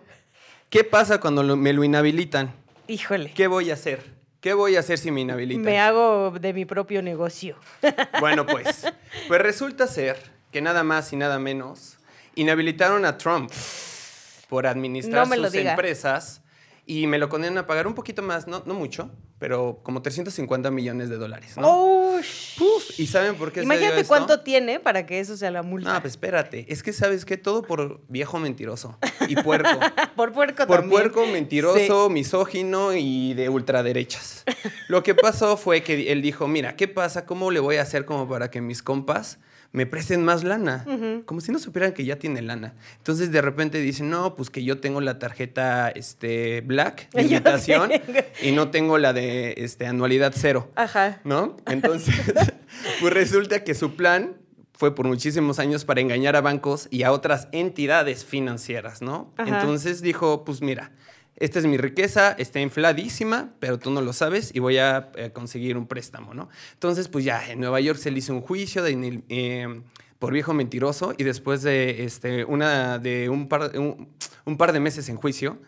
¿qué 0.69 0.85
pasa 0.85 1.21
cuando 1.21 1.43
lo- 1.43 1.57
me 1.57 1.73
lo 1.73 1.85
inhabilitan? 1.85 2.53
Híjole, 2.91 3.33
¿Qué 3.35 3.47
voy 3.47 3.71
a 3.71 3.75
hacer? 3.75 4.03
¿Qué 4.41 4.53
voy 4.53 4.75
a 4.75 4.81
hacer 4.81 4.99
si 4.99 5.11
me 5.13 5.21
inhabilitan? 5.21 5.63
me 5.63 5.79
hago 5.79 6.33
de 6.33 6.53
mi 6.53 6.65
propio 6.65 7.03
negocio. 7.03 7.57
Bueno, 8.21 8.45
pues. 8.47 8.85
Pues 9.29 9.41
resulta 9.41 9.87
ser 9.87 10.17
que 10.51 10.61
nada 10.61 10.83
más 10.83 11.13
y 11.13 11.17
nada 11.17 11.39
menos 11.39 11.99
inhabilitaron 12.35 13.05
a 13.05 13.17
Trump 13.17 13.53
por 14.49 14.67
administrar 14.67 15.29
No 15.29 15.37
sus 15.37 15.53
diga. 15.53 15.71
empresas 15.71 16.40
y 16.91 17.07
me 17.07 17.19
lo 17.19 17.29
condenan 17.29 17.57
a 17.59 17.67
pagar 17.69 17.87
un 17.87 17.95
poquito 17.95 18.21
más, 18.21 18.49
no, 18.49 18.65
no 18.67 18.75
mucho, 18.75 19.13
pero 19.39 19.79
como 19.85 20.03
350 20.03 20.73
millones 20.73 21.09
de 21.09 21.19
dólares, 21.19 21.57
¿no? 21.57 21.63
Oh, 21.69 22.19
Puf, 22.59 22.99
¿Y 22.99 23.07
saben 23.07 23.37
por 23.37 23.53
qué 23.53 23.61
se 23.61 23.65
dio 23.65 23.73
Imagínate 23.73 24.01
esto? 24.01 24.09
cuánto 24.09 24.41
tiene 24.41 24.81
para 24.81 25.07
que 25.07 25.21
eso 25.21 25.37
sea 25.37 25.53
la 25.53 25.63
multa. 25.63 25.93
No, 25.93 26.01
pues 26.01 26.15
espérate. 26.15 26.67
Es 26.69 26.83
que 26.83 26.93
sabes 26.93 27.25
que 27.25 27.37
todo 27.37 27.63
por 27.63 28.01
viejo 28.09 28.41
mentiroso 28.41 28.99
y 29.29 29.37
puerco. 29.37 29.69
por 30.17 30.33
puerco 30.33 30.67
Por 30.67 30.81
también. 30.81 30.91
puerco, 30.91 31.27
mentiroso, 31.27 32.11
misógino 32.11 32.93
y 32.93 33.35
de 33.35 33.49
ultraderechas. 33.49 34.43
Lo 34.89 35.05
que 35.05 35.15
pasó 35.15 35.57
fue 35.57 35.85
que 35.85 36.11
él 36.11 36.23
dijo, 36.23 36.49
mira, 36.49 36.75
¿qué 36.75 36.89
pasa? 36.89 37.25
¿Cómo 37.25 37.53
le 37.53 37.61
voy 37.61 37.77
a 37.77 37.83
hacer 37.83 38.05
como 38.05 38.29
para 38.29 38.51
que 38.51 38.61
mis 38.61 38.83
compas 38.83 39.39
me 39.73 39.87
presten 39.87 40.25
más 40.25 40.43
lana? 40.43 40.85
Como 41.27 41.41
si 41.41 41.53
no 41.53 41.59
supieran 41.59 41.93
que 41.93 42.05
ya 42.05 42.17
tiene 42.17 42.43
lana. 42.43 42.75
Entonces 42.99 43.31
de 43.31 43.41
repente 43.41 43.79
dicen, 43.79 44.11
no, 44.11 44.35
pues 44.35 44.51
que 44.51 44.65
yo 44.65 44.81
tengo 44.81 45.01
la 45.01 45.19
tarjeta 45.19 45.91
este, 45.91 46.61
Black 46.63 47.09
de 47.13 47.23
invitación 47.23 47.91
y 48.43 48.53
no 48.53 48.71
tengo 48.71 48.99
la 48.99 49.13
de 49.13 49.55
este, 49.59 49.87
anualidad 49.87 50.33
cero. 50.35 50.71
Ajá. 50.75 51.21
¿no? 51.25 51.57
Entonces, 51.67 52.15
pues 53.01 53.13
resulta 53.13 53.63
que 53.65 53.75
su 53.75 53.95
plan 53.95 54.37
fue 54.73 54.95
por 54.95 55.07
muchísimos 55.07 55.59
años 55.59 55.85
para 55.85 56.01
engañar 56.01 56.37
a 56.37 56.41
bancos 56.41 56.89
y 56.91 57.03
a 57.03 57.13
otras 57.13 57.49
entidades 57.53 58.25
financieras, 58.25 59.03
¿no? 59.03 59.33
Ajá. 59.37 59.61
Entonces 59.61 60.01
dijo, 60.01 60.45
pues 60.45 60.63
mira, 60.63 60.93
esta 61.41 61.59
es 61.59 61.67
mi 61.67 61.79
riqueza, 61.79 62.33
está 62.33 62.61
infladísima, 62.61 63.55
pero 63.59 63.79
tú 63.79 63.91
no 63.91 64.03
lo 64.03 64.13
sabes 64.13 64.55
y 64.55 64.59
voy 64.59 64.77
a 64.77 65.11
eh, 65.17 65.31
conseguir 65.33 65.77
un 65.79 65.87
préstamo, 65.87 66.35
¿no? 66.35 66.51
Entonces, 66.75 67.09
pues 67.09 67.25
ya, 67.25 67.51
en 67.51 67.61
Nueva 67.61 67.81
York 67.81 67.99
se 67.99 68.11
le 68.11 68.19
hizo 68.19 68.35
un 68.35 68.43
juicio 68.43 68.83
de, 68.83 69.23
eh, 69.31 69.83
por 70.19 70.35
viejo 70.35 70.53
mentiroso 70.53 71.15
y 71.17 71.25
después 71.25 71.63
de, 71.63 72.05
este, 72.05 72.45
una, 72.45 72.99
de 72.99 73.31
un, 73.31 73.49
par, 73.49 73.73
un, 73.79 74.09
un 74.45 74.57
par 74.59 74.73
de 74.73 74.81
meses 74.81 75.09
en 75.09 75.17
juicio, 75.17 75.59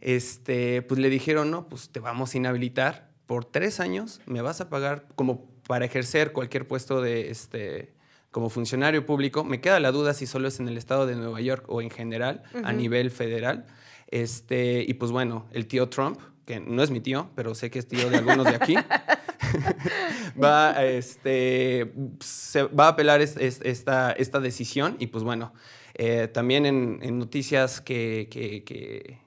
este, 0.00 0.82
pues 0.82 0.98
le 0.98 1.08
dijeron, 1.08 1.52
no, 1.52 1.68
pues 1.68 1.88
te 1.90 2.00
vamos 2.00 2.34
a 2.34 2.38
inhabilitar 2.38 3.08
por 3.26 3.44
tres 3.44 3.78
años, 3.78 4.20
me 4.26 4.42
vas 4.42 4.60
a 4.60 4.68
pagar 4.68 5.06
como 5.14 5.46
para 5.68 5.84
ejercer 5.84 6.32
cualquier 6.32 6.66
puesto 6.66 7.00
de, 7.00 7.30
este, 7.30 7.92
como 8.32 8.50
funcionario 8.50 9.06
público. 9.06 9.44
Me 9.44 9.60
queda 9.60 9.78
la 9.78 9.92
duda 9.92 10.14
si 10.14 10.26
solo 10.26 10.48
es 10.48 10.58
en 10.58 10.66
el 10.66 10.76
estado 10.76 11.06
de 11.06 11.14
Nueva 11.14 11.40
York 11.40 11.64
o 11.68 11.80
en 11.80 11.90
general, 11.90 12.42
a 12.64 12.72
nivel 12.72 13.12
federal. 13.12 13.66
Este, 14.12 14.84
y 14.86 14.94
pues 14.94 15.10
bueno, 15.10 15.46
el 15.52 15.66
tío 15.66 15.88
Trump, 15.88 16.20
que 16.44 16.60
no 16.60 16.82
es 16.82 16.90
mi 16.90 17.00
tío, 17.00 17.30
pero 17.34 17.54
sé 17.54 17.70
que 17.70 17.78
es 17.78 17.88
tío 17.88 18.08
de 18.10 18.18
algunos 18.18 18.44
de 18.46 18.54
aquí, 18.56 18.74
va, 20.42 20.70
a, 20.76 20.84
este, 20.84 21.92
se 22.20 22.64
va 22.64 22.86
a 22.86 22.88
apelar 22.88 23.20
es- 23.22 23.36
es- 23.36 23.60
esta, 23.64 24.12
esta 24.12 24.38
decisión. 24.40 24.96
Y 24.98 25.06
pues 25.08 25.24
bueno, 25.24 25.52
eh, 25.94 26.28
también 26.32 26.66
en, 26.66 26.98
en 27.02 27.18
noticias 27.18 27.80
que, 27.80 28.28
que- 28.30 28.64
que- 28.64 29.18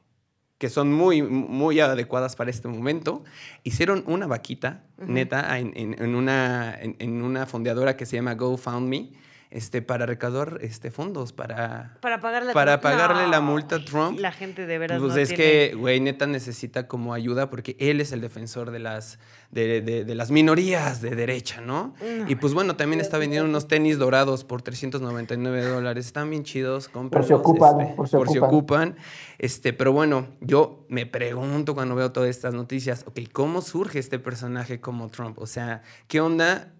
que 0.57 0.69
son 0.69 0.91
muy, 0.93 1.21
muy 1.21 1.79
adecuadas 1.81 2.35
para 2.37 2.49
este 2.49 2.67
momento, 2.69 3.23
hicieron 3.63 4.03
una 4.07 4.25
vaquita, 4.25 4.85
neta, 4.97 5.59
en, 5.59 5.73
en- 5.75 6.01
en 6.01 6.15
una, 6.15 6.73
en, 6.79 6.95
en 6.99 7.21
una 7.23 7.45
fondeadora 7.45 7.97
que 7.97 8.05
se 8.05 8.15
llama 8.15 8.35
GoFundMe, 8.35 9.11
este, 9.55 9.81
para 9.81 10.05
recaudar 10.05 10.57
este, 10.61 10.91
fondos 10.91 11.31
para, 11.33 11.97
Para 12.01 12.19
pagarle 12.19 12.53
para 12.53 12.79
Trump. 12.79 12.83
pagarle 12.83 13.27
la 13.27 13.39
No, 13.39 13.43
multa 13.47 13.77
a 13.77 13.85
Trump. 13.85 14.19
La 14.19 14.31
gente 14.31 14.65
de 14.65 14.77
veras 14.77 14.99
Pues 15.01 15.13
no 15.13 15.19
es 15.19 15.29
tiene- 15.29 15.43
que, 15.43 15.75
güey, 15.75 15.99
neta 16.01 16.27
necesita 16.27 16.87
como 16.87 17.13
ayuda 17.13 17.49
porque 17.49 17.77
él 17.79 18.01
es 18.01 18.11
el 18.11 18.19
defensor 18.21 18.71
de 18.71 18.79
las, 18.79 19.17
de, 19.51 19.81
de- 19.81 20.03
de 20.03 20.15
las 20.15 20.29
minorías 20.29 21.01
de 21.01 21.15
derecha, 21.15 21.61
¿no? 21.61 21.93
No. 22.01 22.29
Y 22.29 22.35
pues 22.35 22.53
bueno, 22.53 22.75
también 22.75 22.99
está 22.99 23.17
vendiendo 23.17 23.47
unos 23.49 23.67
tenis 23.67 23.97
dorados 23.97 24.43
por 24.43 24.61
399 24.61 25.63
dólares. 25.63 26.05
Están 26.05 26.29
bien 26.29 26.43
chidos, 26.43 26.89
cómprenlos, 26.89 27.27
si 27.27 27.33
ocupan, 27.33 27.79
este, 27.81 27.93
por 27.95 28.07
si 28.07 28.11
si 28.11 28.17
ocupan. 28.39 28.43
ocupan. 28.49 28.95
Este, 29.37 29.71
pero 29.73 29.91
bueno, 29.93 30.27
yo 30.41 30.85
me 30.89 31.05
pregunto 31.05 31.75
cuando 31.75 31.95
veo 31.95 32.11
todas 32.11 32.29
estas 32.29 32.53
noticias, 32.53 33.03
ok, 33.07 33.19
¿cómo 33.31 33.61
surge 33.61 33.99
este 33.99 34.19
personaje 34.19 34.81
como 34.81 35.07
Trump? 35.09 35.39
O 35.39 35.47
sea, 35.47 35.81
¿qué 36.07 36.19
onda? 36.19 36.73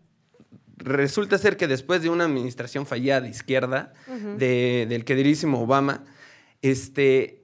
Resulta 0.78 1.38
ser 1.38 1.56
que 1.58 1.68
después 1.68 2.02
de 2.02 2.10
una 2.10 2.26
administración 2.26 2.86
fallida 2.86 3.22
de 3.22 3.30
izquierda, 3.30 3.94
de- 4.38 4.86
del 4.90 5.06
queridísimo 5.06 5.62
Obama, 5.62 6.04
este, 6.62 7.44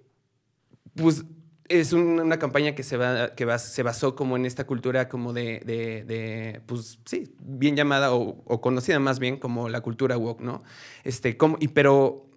pues 0.96 1.24
es 1.70 1.94
un- 1.94 2.20
una 2.20 2.38
campaña 2.38 2.76
que, 2.76 2.84
se, 2.84 2.98
va, 2.98 3.34
que 3.34 3.46
va- 3.46 3.58
se 3.58 3.82
basó 3.84 4.16
como 4.16 4.36
en 4.36 4.46
esta 4.46 4.66
cultura 4.68 5.08
como 5.08 5.32
de, 5.32 5.62
de- 5.66 6.04
de, 6.04 6.62
pues 6.66 7.00
sí, 7.06 7.34
bien 7.40 7.78
llamada 7.78 8.14
o, 8.14 8.44
o 8.46 8.60
conocida 8.62 9.00
más 9.00 9.20
bien 9.20 9.38
como 9.38 9.70
la 9.70 9.80
cultura 9.82 10.18
woke, 10.18 10.42
¿no? 10.42 10.62
Este, 11.06 11.38
como, 11.38 11.56
y, 11.62 11.70
pero 11.70 12.28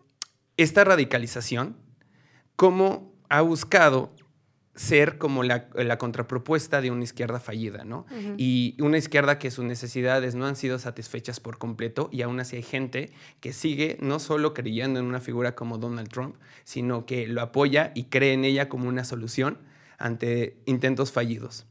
esta 0.56 0.84
radicalización, 0.84 1.76
¿cómo 2.54 3.12
ha 3.28 3.40
buscado 3.40 4.12
ser 4.74 5.18
como 5.18 5.42
la, 5.42 5.68
la 5.74 5.98
contrapropuesta 5.98 6.80
de 6.80 6.90
una 6.90 7.04
izquierda 7.04 7.38
fallida, 7.38 7.84
¿no? 7.84 8.06
Y 8.36 8.76
una 8.80 8.98
izquierda 8.98 9.38
que 9.38 9.50
sus 9.50 9.64
necesidades 9.64 10.34
no 10.34 10.46
han 10.46 10.56
sido 10.56 10.78
satisfechas 10.78 11.38
por 11.38 11.58
completo 11.58 12.08
y 12.10 12.22
aún 12.22 12.40
así 12.40 12.56
hay 12.56 12.62
gente 12.62 13.12
que 13.40 13.52
sigue 13.52 13.96
no 14.00 14.18
solo 14.18 14.52
creyendo 14.52 14.98
en 14.98 15.06
una 15.06 15.20
figura 15.20 15.54
como 15.54 15.78
Donald 15.78 16.08
Trump, 16.08 16.36
sino 16.64 17.06
que 17.06 17.28
lo 17.28 17.40
apoya 17.40 17.92
y 17.94 18.04
cree 18.04 18.32
en 18.32 18.44
ella 18.44 18.68
como 18.68 18.88
una 18.88 19.04
solución 19.04 19.58
ante 19.98 20.56
intentos 20.66 21.12
fallidos. 21.12 21.66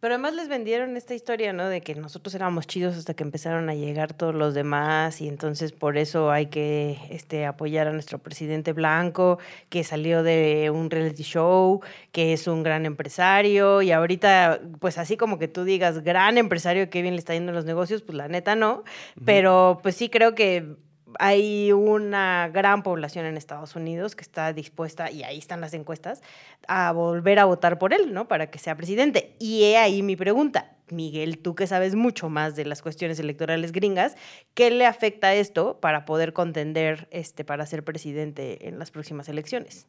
Pero 0.00 0.14
además 0.14 0.34
les 0.34 0.48
vendieron 0.48 0.96
esta 0.96 1.14
historia, 1.14 1.52
¿no? 1.52 1.68
De 1.68 1.82
que 1.82 1.94
nosotros 1.94 2.34
éramos 2.34 2.66
chidos 2.66 2.96
hasta 2.96 3.12
que 3.12 3.22
empezaron 3.22 3.68
a 3.68 3.74
llegar 3.74 4.14
todos 4.14 4.34
los 4.34 4.54
demás 4.54 5.20
y 5.20 5.28
entonces 5.28 5.72
por 5.72 5.98
eso 5.98 6.30
hay 6.30 6.46
que 6.46 6.98
este, 7.10 7.44
apoyar 7.44 7.86
a 7.86 7.92
nuestro 7.92 8.18
presidente 8.18 8.72
blanco 8.72 9.38
que 9.68 9.84
salió 9.84 10.22
de 10.22 10.70
un 10.70 10.90
reality 10.90 11.22
show, 11.22 11.82
que 12.12 12.32
es 12.32 12.46
un 12.46 12.62
gran 12.62 12.86
empresario 12.86 13.82
y 13.82 13.92
ahorita, 13.92 14.60
pues 14.80 14.96
así 14.96 15.18
como 15.18 15.38
que 15.38 15.48
tú 15.48 15.64
digas, 15.64 16.02
gran 16.02 16.38
empresario, 16.38 16.88
que 16.88 17.02
bien 17.02 17.14
le 17.14 17.20
está 17.20 17.34
yendo 17.34 17.50
en 17.50 17.56
los 17.56 17.66
negocios, 17.66 18.00
pues 18.00 18.16
la 18.16 18.26
neta 18.26 18.56
no. 18.56 18.84
Pero 19.26 19.80
pues 19.82 19.96
sí 19.96 20.08
creo 20.08 20.34
que 20.34 20.76
hay 21.18 21.72
una 21.72 22.48
gran 22.52 22.82
población 22.82 23.26
en 23.26 23.36
Estados 23.36 23.76
Unidos 23.76 24.14
que 24.14 24.22
está 24.22 24.52
dispuesta, 24.52 25.10
y 25.10 25.22
ahí 25.22 25.38
están 25.38 25.60
las 25.60 25.74
encuestas, 25.74 26.22
a 26.68 26.92
volver 26.92 27.38
a 27.38 27.44
votar 27.44 27.78
por 27.78 27.92
él, 27.92 28.12
¿no? 28.12 28.28
Para 28.28 28.50
que 28.50 28.58
sea 28.58 28.76
presidente. 28.76 29.34
Y 29.38 29.64
he 29.64 29.76
ahí 29.76 30.02
mi 30.02 30.16
pregunta. 30.16 30.76
Miguel, 30.90 31.38
tú 31.38 31.54
que 31.54 31.66
sabes 31.66 31.94
mucho 31.94 32.28
más 32.28 32.56
de 32.56 32.64
las 32.64 32.82
cuestiones 32.82 33.18
electorales 33.20 33.72
gringas, 33.72 34.16
¿qué 34.54 34.70
le 34.70 34.86
afecta 34.86 35.34
esto 35.34 35.78
para 35.80 36.04
poder 36.04 36.32
contender 36.32 37.08
este, 37.10 37.44
para 37.44 37.66
ser 37.66 37.84
presidente 37.84 38.68
en 38.68 38.78
las 38.78 38.90
próximas 38.90 39.28
elecciones? 39.28 39.86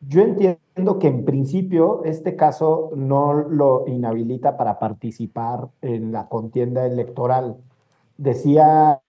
Yo 0.00 0.20
entiendo 0.20 0.98
que 0.98 1.06
en 1.06 1.24
principio 1.24 2.04
este 2.04 2.36
caso 2.36 2.90
no 2.94 3.32
lo 3.32 3.84
inhabilita 3.86 4.56
para 4.56 4.78
participar 4.78 5.68
en 5.80 6.12
la 6.12 6.28
contienda 6.28 6.86
electoral. 6.86 7.56
Decía 8.18 9.00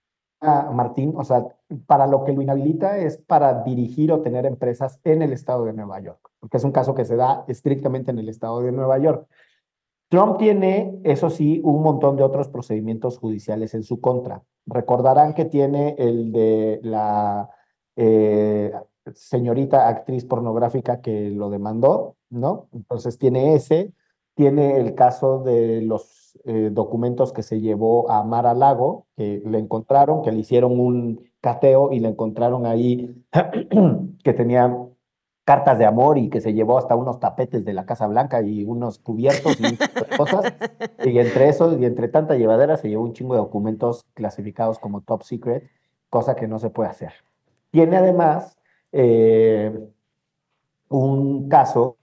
Martín, 0.42 1.14
o 1.16 1.24
sea, 1.24 1.46
para 1.88 2.08
lo 2.08 2.24
que 2.24 2.34
lo 2.34 2.42
inhabilita 2.42 2.98
es 2.98 3.18
para 3.18 3.64
dirigir 3.64 4.12
o 4.12 4.22
tener 4.22 4.46
empresas 4.46 5.00
en 5.04 5.22
el 5.22 5.34
estado 5.34 5.66
de 5.66 5.74
Nueva 5.74 6.00
York, 6.00 6.30
porque 6.40 6.58
es 6.58 6.64
un 6.64 6.72
caso 6.72 6.94
que 6.94 7.06
se 7.06 7.16
da 7.16 7.46
estrictamente 7.48 8.12
en 8.12 8.20
el 8.20 8.30
estado 8.30 8.62
de 8.62 8.72
Nueva 8.72 8.98
York. 9.00 9.28
Trump 10.10 10.38
tiene, 10.38 11.00
eso 11.04 11.30
sí, 11.30 11.62
un 11.64 11.82
montón 11.82 12.16
de 12.16 12.24
otros 12.24 12.48
procedimientos 12.50 13.18
judiciales 13.18 13.74
en 13.74 13.84
su 13.84 14.00
contra. 14.00 14.44
Recordarán 14.68 15.34
que 15.34 15.46
tiene 15.46 15.96
el 15.98 16.32
de 16.32 16.80
la 16.84 17.50
eh, 17.96 18.72
señorita 19.14 19.88
actriz 19.88 20.26
pornográfica 20.26 21.02
que 21.02 21.32
lo 21.32 21.50
demandó, 21.50 22.16
¿no? 22.30 22.68
Entonces 22.72 23.18
tiene 23.18 23.56
ese, 23.56 23.94
tiene 24.36 24.80
el 24.80 24.96
caso 24.96 25.40
de 25.40 25.82
los 25.82 26.38
eh, 26.44 26.70
documentos 26.72 27.34
que 27.34 27.44
se 27.44 27.62
llevó 27.62 28.12
a 28.12 28.24
Mar 28.24 28.46
a 28.46 28.54
Lago, 28.54 29.08
que 29.16 29.42
le 29.46 29.58
encontraron, 29.58 30.22
que 30.22 30.32
le 30.32 30.40
hicieron 30.40 30.80
un 30.80 31.22
cateo 31.42 31.92
y 31.92 32.00
le 32.00 32.10
encontraron 32.10 32.66
ahí 32.66 33.24
que 34.24 34.34
tenía 34.34 34.76
cartas 35.46 35.78
de 35.78 35.86
amor 35.86 36.18
y 36.18 36.30
que 36.30 36.42
se 36.42 36.54
llevó 36.54 36.78
hasta 36.78 36.96
unos 36.96 37.20
tapetes 37.20 37.64
de 37.66 37.74
la 37.74 37.86
Casa 37.86 38.08
Blanca 38.08 38.42
y 38.42 38.66
unos 38.66 39.00
cubiertos 39.00 39.58
y 39.60 39.78
cosas. 40.18 40.54
Y 41.06 41.20
entre 41.20 41.50
eso 41.50 41.78
y 41.78 41.86
entre 41.86 42.08
tanta 42.08 42.36
llevadera 42.36 42.78
se 42.78 42.90
llevó 42.90 43.04
un 43.04 43.14
chingo 43.14 43.36
de 43.36 43.40
documentos 43.40 44.06
clasificados 44.16 44.80
como 44.80 45.02
top 45.02 45.22
secret, 45.22 45.70
cosa 46.10 46.36
que 46.36 46.48
no 46.48 46.58
se 46.58 46.72
puede 46.72 46.90
hacer. 46.90 47.14
Tiene 47.70 47.98
además 47.98 48.58
eh, 48.92 49.72
un 50.90 51.48
caso 51.48 51.98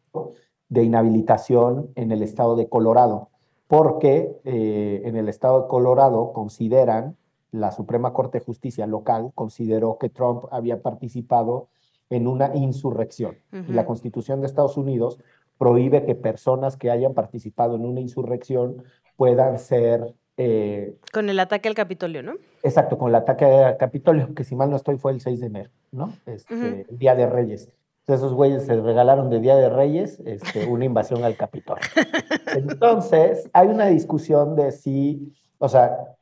de 0.73 0.85
inhabilitación 0.85 1.91
en 1.97 2.13
el 2.13 2.23
estado 2.23 2.57
de 2.57 2.67
Colorado, 2.67 3.29
porque 3.67 4.41
eh, 4.45 5.03
en 5.05 5.17
el 5.17 5.29
estado 5.29 5.63
de 5.63 5.69
Colorado 5.69 6.33
consideran, 6.33 7.19
la 7.51 7.73
Suprema 7.73 8.15
Corte 8.15 8.39
de 8.39 8.45
Justicia 8.47 8.87
local 8.87 9.33
consideró 9.35 9.99
que 9.99 10.09
Trump 10.09 10.45
había 10.51 10.81
participado 10.81 11.69
en 12.09 12.27
una 12.27 12.57
insurrección. 12.57 13.37
Y 13.53 13.73
la 13.73 13.85
Constitución 13.85 14.41
de 14.41 14.47
Estados 14.47 14.79
Unidos 14.79 15.19
prohíbe 15.59 16.07
que 16.07 16.15
personas 16.15 16.79
que 16.79 16.91
hayan 16.91 17.13
participado 17.13 17.75
en 17.75 17.85
una 17.85 18.01
insurrección 18.01 18.83
puedan 19.17 19.59
ser... 19.59 20.15
Eh, 20.39 20.97
con 21.13 21.29
el 21.29 21.39
ataque 21.39 21.69
al 21.69 21.75
Capitolio, 21.75 22.23
¿no? 22.23 22.37
Exacto, 22.63 22.97
con 22.97 23.11
el 23.11 23.17
ataque 23.17 23.45
al 23.45 23.77
Capitolio, 23.77 24.35
que 24.35 24.45
si 24.45 24.57
mal 24.57 24.71
no 24.71 24.77
estoy 24.77 24.97
fue 24.97 25.13
el 25.13 25.21
6 25.21 25.41
de 25.41 25.47
enero, 25.47 25.71
¿no? 25.91 26.15
Este, 26.25 26.87
el 26.89 26.99
Día 26.99 27.15
de 27.15 27.27
Reyes. 27.27 27.71
Esos 28.07 28.35
güeyes 28.35 28.65
se 28.67 28.81
regalaron 28.81 29.31
de 29.31 29.41
Día 29.41 29.57
de 29.57 29.69
Reyes 29.69 30.21
este, 30.25 30.67
una 30.67 30.85
invasión 30.85 31.23
al 31.25 31.37
Capitolio. 31.37 31.85
Entonces, 32.55 33.49
hay 33.53 33.69
una 33.69 33.87
discusión 33.87 34.57
de 34.57 34.73
si, 34.73 35.33
o 35.59 35.69
sea, 35.69 36.17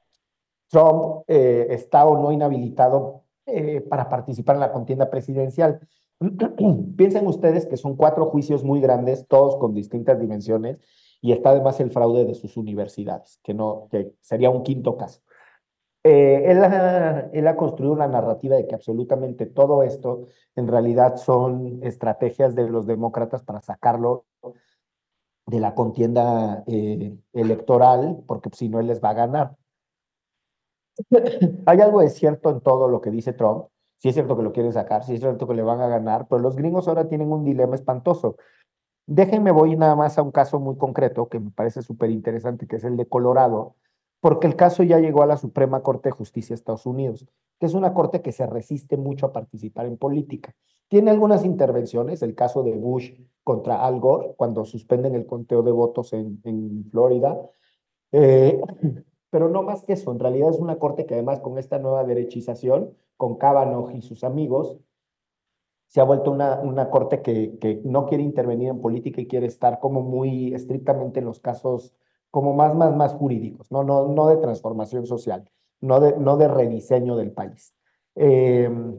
Trump 0.69 1.25
eh, 1.27 1.69
está 1.71 2.05
o 2.05 2.23
no 2.23 2.33
inhabilitado 2.33 3.25
eh, 3.47 3.81
para 3.81 4.09
participar 4.09 4.57
en 4.57 4.61
la 4.61 4.73
contienda 4.73 5.11
presidencial. 5.11 5.81
Piensen 6.97 7.27
ustedes 7.27 7.66
que 7.66 7.77
son 7.77 7.97
cuatro 7.97 8.27
juicios 8.27 8.62
muy 8.62 8.81
grandes, 8.81 9.27
todos 9.27 9.57
con 9.57 9.75
distintas 9.75 10.21
dimensiones, 10.21 10.79
y 11.23 11.33
está 11.33 11.51
además 11.51 11.81
el 11.81 11.90
fraude 11.90 12.25
de 12.25 12.35
sus 12.35 12.57
universidades, 12.57 13.40
que, 13.43 13.55
no, 13.55 13.88
que 13.90 14.12
sería 14.21 14.51
un 14.51 14.62
quinto 14.62 14.97
caso. 14.97 15.21
Eh, 16.02 16.50
él, 16.50 16.64
ha, 16.64 17.28
él, 17.32 17.46
ha, 17.46 17.56
construido 17.56 17.92
una 17.92 18.08
narrativa 18.08 18.56
de 18.56 18.66
que 18.66 18.74
absolutamente 18.74 19.44
todo 19.44 19.82
esto 19.82 20.28
en 20.56 20.66
realidad 20.66 21.16
son 21.16 21.80
estrategias 21.82 22.54
de 22.54 22.68
los 22.70 22.86
demócratas 22.86 23.42
para 23.42 23.60
sacarlo 23.60 24.24
de 25.46 25.60
la 25.60 25.74
contienda 25.74 26.64
eh, 26.66 27.18
electoral, 27.32 28.22
porque 28.26 28.50
si 28.52 28.68
no, 28.68 28.80
él 28.80 28.86
les 28.86 29.02
va 29.02 29.10
a 29.10 29.14
ganar. 29.14 29.56
Hay 31.66 31.80
algo 31.80 32.00
de 32.00 32.08
cierto 32.08 32.50
en 32.50 32.60
todo 32.60 32.88
lo 32.88 33.00
que 33.00 33.10
dice 33.10 33.32
Trump. 33.32 33.66
Sí 33.98 34.08
es 34.08 34.14
cierto 34.14 34.36
que 34.36 34.42
lo 34.42 34.52
quieren 34.52 34.72
sacar, 34.72 35.04
sí 35.04 35.14
es 35.14 35.20
cierto 35.20 35.46
que 35.46 35.54
le 35.54 35.62
van 35.62 35.82
a 35.82 35.88
ganar, 35.88 36.26
pero 36.28 36.40
los 36.40 36.56
gringos 36.56 36.88
ahora 36.88 37.08
tienen 37.08 37.30
un 37.30 37.44
dilema 37.44 37.74
espantoso. 37.74 38.36
Déjenme 39.06 39.50
voy 39.50 39.76
nada 39.76 39.94
más 39.96 40.16
a 40.16 40.22
un 40.22 40.30
caso 40.30 40.58
muy 40.58 40.76
concreto 40.78 41.28
que 41.28 41.40
me 41.40 41.50
parece 41.50 41.82
súper 41.82 42.10
interesante, 42.10 42.66
que 42.66 42.76
es 42.76 42.84
el 42.84 42.96
de 42.96 43.06
Colorado, 43.06 43.74
porque 44.20 44.46
el 44.46 44.54
caso 44.54 44.83
ya 44.83 44.98
llegó 44.98 45.22
a 45.22 45.26
la 45.26 45.38
Suprema 45.38 45.83
Corte 45.83 46.11
de 46.11 46.14
Justicia 46.14 46.54
de 46.54 46.59
Estados 46.59 46.87
Unidos, 46.87 47.26
que 47.59 47.66
es 47.66 47.74
una 47.74 47.94
corte 47.94 48.22
que 48.22 48.33
se 48.33 48.46
resiste 48.46 48.96
mucho 48.96 49.26
a 49.26 49.33
participar 49.33 49.87
en 49.87 49.96
política. 49.96 50.54
Tiene 50.88 51.11
algunas 51.11 51.44
intervenciones, 51.44 52.22
el 52.22 52.35
caso 52.35 52.62
de 52.62 52.72
Bush 52.72 53.12
contra 53.44 53.85
Al 53.85 53.98
Gore, 54.00 54.35
cuando 54.37 54.64
suspenden 54.64 55.14
el 55.14 55.26
conteo 55.26 55.62
de 55.62 55.70
votos 55.70 56.12
en, 56.12 56.88
Florida, 56.90 57.40
eh, 58.12 58.61
pero 59.30 59.48
no 59.48 59.62
más 59.62 59.85
que 59.85 59.94
eso, 59.94 60.12
en 60.12 60.18
realidad 60.18 60.50
es 60.50 60.59
una 60.59 60.78
corte 60.78 61.06
que 61.06 61.14
además 61.14 61.40
con 61.40 61.59
esta 61.59 61.78
nueva 61.78 62.04
derechización, 62.04 62.94
con 63.16 63.37
Kavanaugh 63.37 63.90
y 63.92 64.02
sus 64.02 64.24
amigos, 64.24 64.78
se 65.87 66.00
ha 66.00 66.04
vuelto 66.04 66.30
una, 66.30 66.61
una 66.61 66.90
corte 66.90 67.22
que, 67.22 67.59
que 67.59 67.80
no 67.85 68.06
quiere 68.06 68.22
intervenir 68.22 68.68
en 68.68 68.80
política 68.80 69.20
y 69.20 69.26
quiere 69.26 69.46
estar 69.46 69.80
como 69.80 70.02
muy 70.02 70.54
estrictamente 70.54 71.20
en 71.20 71.26
los 71.26 71.40
casos 71.40 71.94
como 72.31 72.55
más, 72.55 72.75
más, 72.75 72.95
más 72.95 73.12
jurídicos, 73.14 73.71
no, 73.71 73.83
no, 73.85 74.09
no 74.09 74.27
de 74.29 74.37
transformación 74.37 75.07
social, 75.07 75.51
no 75.81 76.01
de, 76.01 76.16
no 76.16 76.37
de 76.37 76.49
rediseño 76.49 77.16
del 77.16 77.33
país. 77.33 77.75
Em, 78.14 78.97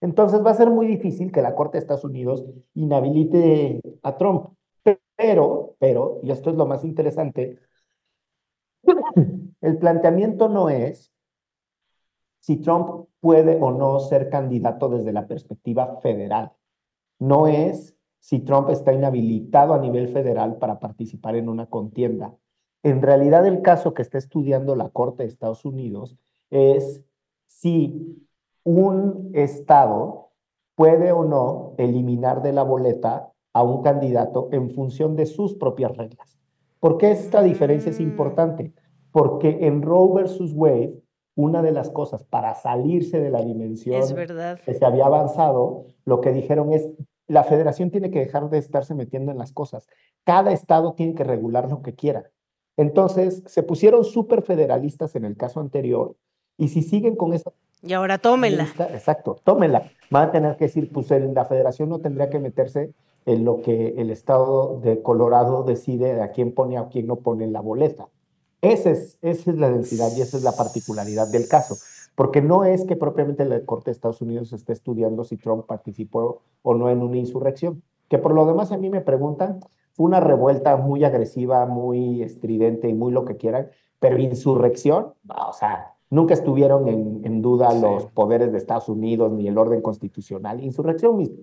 entonces 0.00 0.44
va 0.44 0.50
a 0.50 0.54
ser 0.54 0.70
muy 0.70 0.86
difícil 0.86 1.32
que 1.32 1.42
la 1.42 1.54
Corte 1.54 1.78
de 1.78 1.80
Estados 1.80 2.04
Unidos 2.04 2.44
inhabilite 2.74 3.80
a 4.02 4.16
Trump. 4.16 4.50
Pero, 5.16 5.76
pero, 5.78 6.20
y 6.22 6.30
esto 6.30 6.50
es 6.50 6.56
lo 6.56 6.66
más 6.66 6.84
interesante, 6.84 7.58
el 9.60 9.78
planteamiento 9.78 10.48
no 10.48 10.68
es 10.68 11.12
si 12.40 12.58
Trump 12.58 13.08
puede 13.20 13.58
o 13.60 13.72
no 13.72 13.98
ser 13.98 14.30
candidato 14.30 14.88
desde 14.88 15.12
la 15.12 15.26
perspectiva 15.26 15.96
federal. 16.00 16.52
No 17.18 17.48
es 17.48 17.96
si 18.20 18.40
Trump 18.40 18.70
está 18.70 18.92
inhabilitado 18.92 19.74
a 19.74 19.78
nivel 19.78 20.08
federal 20.08 20.56
para 20.58 20.78
participar 20.78 21.36
en 21.36 21.48
una 21.48 21.66
contienda. 21.66 22.36
En 22.82 23.02
realidad 23.02 23.46
el 23.46 23.62
caso 23.62 23.94
que 23.94 24.02
está 24.02 24.18
estudiando 24.18 24.76
la 24.76 24.90
Corte 24.90 25.22
de 25.22 25.28
Estados 25.28 25.64
Unidos 25.64 26.16
es 26.50 27.02
si 27.46 28.26
un 28.64 29.30
Estado 29.34 30.30
puede 30.74 31.12
o 31.12 31.24
no 31.24 31.74
eliminar 31.78 32.42
de 32.42 32.52
la 32.52 32.62
boleta 32.62 33.32
a 33.52 33.62
un 33.62 33.82
candidato 33.82 34.48
en 34.52 34.70
función 34.70 35.16
de 35.16 35.26
sus 35.26 35.54
propias 35.54 35.96
reglas. 35.96 36.38
¿Por 36.78 36.98
qué 36.98 37.10
esta 37.10 37.42
diferencia 37.42 37.90
es 37.90 37.98
mm. 37.98 38.02
importante? 38.02 38.72
Porque 39.10 39.66
en 39.66 39.82
Roe 39.82 40.14
versus 40.14 40.52
Wade, 40.52 41.00
una 41.34 41.62
de 41.62 41.72
las 41.72 41.90
cosas 41.90 42.24
para 42.24 42.54
salirse 42.54 43.18
de 43.18 43.30
la 43.30 43.42
dimensión 43.42 44.02
que 44.64 44.74
se 44.74 44.84
había 44.84 45.06
avanzado, 45.06 45.86
lo 46.04 46.20
que 46.20 46.32
dijeron 46.32 46.72
es, 46.72 46.88
la 47.26 47.44
federación 47.44 47.90
tiene 47.90 48.10
que 48.10 48.20
dejar 48.20 48.50
de 48.50 48.58
estarse 48.58 48.94
metiendo 48.94 49.32
en 49.32 49.38
las 49.38 49.52
cosas. 49.52 49.88
Cada 50.24 50.52
estado 50.52 50.94
tiene 50.94 51.14
que 51.14 51.24
regular 51.24 51.70
lo 51.70 51.82
que 51.82 51.94
quiera. 51.94 52.30
Entonces, 52.76 53.42
se 53.46 53.62
pusieron 53.62 54.04
súper 54.04 54.42
federalistas 54.42 55.16
en 55.16 55.24
el 55.24 55.36
caso 55.36 55.60
anterior 55.60 56.14
y 56.58 56.68
si 56.68 56.82
siguen 56.82 57.16
con 57.16 57.32
esa... 57.32 57.52
Y 57.82 57.92
ahora 57.92 58.18
tómenla. 58.18 58.68
exacto, 58.90 59.40
tómenla. 59.44 59.90
Van 60.10 60.28
a 60.28 60.32
tener 60.32 60.56
que 60.56 60.66
decir, 60.66 60.90
pues 60.92 61.10
la 61.10 61.44
federación 61.44 61.88
no 61.88 62.00
tendría 62.00 62.30
que 62.30 62.38
meterse 62.38 62.92
en 63.26 63.44
lo 63.44 63.60
que 63.60 63.94
el 63.98 64.10
estado 64.10 64.80
de 64.80 65.02
Colorado 65.02 65.64
decide 65.64 66.22
a 66.22 66.30
quién 66.30 66.52
pone 66.52 66.78
a 66.78 66.88
quién 66.88 67.06
no 67.06 67.16
pone 67.16 67.44
en 67.44 67.52
la 67.52 67.60
boleta. 67.60 68.08
Esa 68.62 68.90
es, 68.90 69.18
esa 69.20 69.50
es 69.50 69.58
la 69.58 69.70
densidad 69.70 70.10
y 70.16 70.22
esa 70.22 70.36
es 70.36 70.42
la 70.42 70.52
particularidad 70.52 71.28
del 71.28 71.48
caso. 71.48 71.76
Porque 72.14 72.40
no 72.40 72.64
es 72.64 72.84
que 72.86 72.96
propiamente 72.96 73.44
la 73.44 73.60
Corte 73.60 73.90
de 73.90 73.92
Estados 73.92 74.22
Unidos 74.22 74.52
esté 74.52 74.72
estudiando 74.72 75.24
si 75.24 75.36
Trump 75.36 75.66
participó 75.66 76.40
o 76.62 76.74
no 76.74 76.88
en 76.88 77.02
una 77.02 77.18
insurrección. 77.18 77.82
Que 78.08 78.18
por 78.18 78.32
lo 78.32 78.46
demás 78.46 78.72
a 78.72 78.78
mí 78.78 78.88
me 78.88 79.02
preguntan, 79.02 79.60
fue 79.96 80.06
una 80.06 80.20
revuelta 80.20 80.76
muy 80.76 81.04
agresiva, 81.04 81.64
muy 81.64 82.22
estridente 82.22 82.88
y 82.88 82.92
muy 82.92 83.12
lo 83.12 83.24
que 83.24 83.36
quieran, 83.36 83.70
pero 83.98 84.18
insurrección, 84.18 85.14
o 85.26 85.52
sea, 85.54 85.94
nunca 86.10 86.34
estuvieron 86.34 86.86
en, 86.86 87.40
duda 87.40 87.72
los 87.72 88.04
poderes 88.06 88.52
de 88.52 88.58
Estados 88.58 88.90
Unidos 88.90 89.32
ni 89.32 89.48
el 89.48 89.56
orden 89.56 89.80
constitucional. 89.80 90.62
Insurrección 90.62 91.16
mismo. 91.16 91.36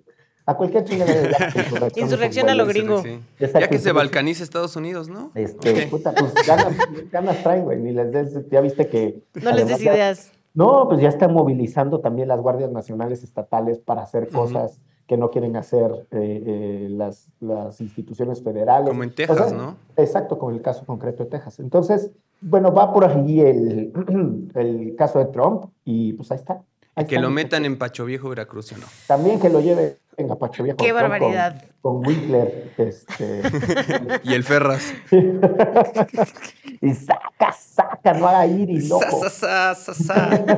A 0.46 0.56
cualquier 0.56 0.84
chingada 0.84 1.12
de 1.12 1.30
insurrección. 1.56 2.06
Insurrección 2.06 2.50
a 2.50 2.54
lo 2.54 2.68
gringo. 2.68 3.02
Ya 3.40 3.68
que 3.68 3.80
se 3.80 3.92
balcanice 3.92 4.44
Estados 4.44 4.76
Unidos, 4.76 5.10
¿no? 5.10 5.32
Este, 5.34 5.88
puta, 5.88 6.14
pues 6.14 6.34
ganas, 6.46 6.78
ganas 7.12 7.42
traen, 7.42 7.64
güey. 7.64 7.80
Ni 7.80 7.92
les 7.92 8.12
des, 8.12 8.50
ya 8.50 8.62
viste 8.62 8.88
que. 8.88 9.24
No 9.42 9.52
les 9.52 9.68
des 9.68 9.82
ideas. 9.82 10.32
No, 10.54 10.88
pues 10.88 11.02
ya 11.02 11.10
están 11.10 11.34
movilizando 11.34 12.02
también 12.02 12.28
las 12.28 12.40
guardias 12.40 12.72
nacionales 12.72 13.24
estatales 13.24 13.80
para 13.80 14.04
hacer 14.04 14.30
cosas 14.30 14.80
que 15.14 15.18
no 15.20 15.30
quieren 15.30 15.56
hacer 15.56 16.08
eh, 16.10 16.44
eh, 16.44 16.88
las, 16.90 17.28
las 17.40 17.80
instituciones 17.82 18.42
federales. 18.44 18.90
Como 18.90 19.04
en 19.04 19.12
O 19.12 19.14
Texas, 19.14 19.50
sea, 19.50 19.56
¿no? 19.58 19.78
Exacto, 19.96 20.40
como 20.40 20.52
el 20.52 20.60
caso 20.64 20.88
concreto 20.88 21.24
de 21.24 21.30
Texas. 21.30 21.60
Entonces, 21.60 22.10
bueno, 22.42 22.74
va 22.74 22.92
por 22.92 23.06
allí 23.06 23.40
el, 23.42 23.94
el 24.56 24.96
caso 24.98 25.20
de 25.20 25.26
Trump 25.26 25.66
y 25.86 26.14
pues 26.14 26.32
ahí 26.32 26.38
está. 26.40 26.64
Ahí 26.96 27.06
Que 27.06 27.16
está, 27.16 27.22
lo 27.22 27.30
metan 27.30 27.64
en 27.66 27.78
Pacho 27.78 28.06
Viejo, 28.06 28.30
Veracruz, 28.30 28.72
¿o 28.72 28.78
no? 28.78 28.88
También 29.08 29.40
que 29.40 29.50
lo 29.50 29.60
lleve 29.62 29.98
en 30.18 30.32
Apache 30.32 30.64
Viejo. 30.64 30.78
¡Qué 30.78 30.86
Trump 30.90 31.00
con- 31.02 31.12
barbaridad! 31.12 31.62
Con, 31.82 32.08
Winkler. 32.08 32.72
Este, 32.78 33.42
Y 34.24 34.34
el 34.34 34.44
Ferras. 34.44 34.94
y 36.82 36.92
saca, 36.94 37.52
saca, 37.52 38.14
no 38.14 38.28
haga 38.28 38.48
ir 38.48 38.68
y 38.72 38.82
Sa, 38.82 38.96
loco. 38.96 39.30
sa, 39.30 39.76
sa, 39.76 39.76
sa, 39.76 39.94
sa. 39.94 40.44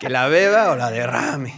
que 0.00 0.08
la 0.08 0.26
beba 0.26 0.72
o 0.72 0.76
la 0.76 0.90
derrame. 0.90 1.52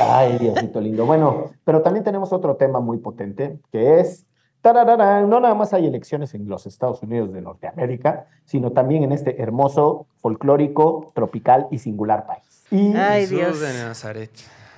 Ay, 0.00 0.38
Diosito 0.38 0.80
lindo. 0.80 1.06
Bueno, 1.06 1.50
pero 1.64 1.82
también 1.82 2.04
tenemos 2.04 2.32
otro 2.32 2.56
tema 2.56 2.80
muy 2.80 2.98
potente, 2.98 3.58
que 3.70 4.00
es, 4.00 4.26
tarararán, 4.60 5.28
no 5.28 5.40
nada 5.40 5.54
más 5.54 5.72
hay 5.72 5.86
elecciones 5.86 6.34
en 6.34 6.48
los 6.48 6.66
Estados 6.66 7.02
Unidos 7.02 7.32
de 7.32 7.42
Norteamérica, 7.42 8.26
sino 8.44 8.72
también 8.72 9.02
en 9.02 9.12
este 9.12 9.42
hermoso, 9.42 10.06
folclórico, 10.18 11.12
tropical 11.14 11.66
y 11.70 11.78
singular 11.78 12.26
país. 12.26 12.64
Y 12.70 12.94
Ay, 12.96 13.26
Dios. 13.26 13.60
de 13.60 13.72
Nazaret. 13.74 14.30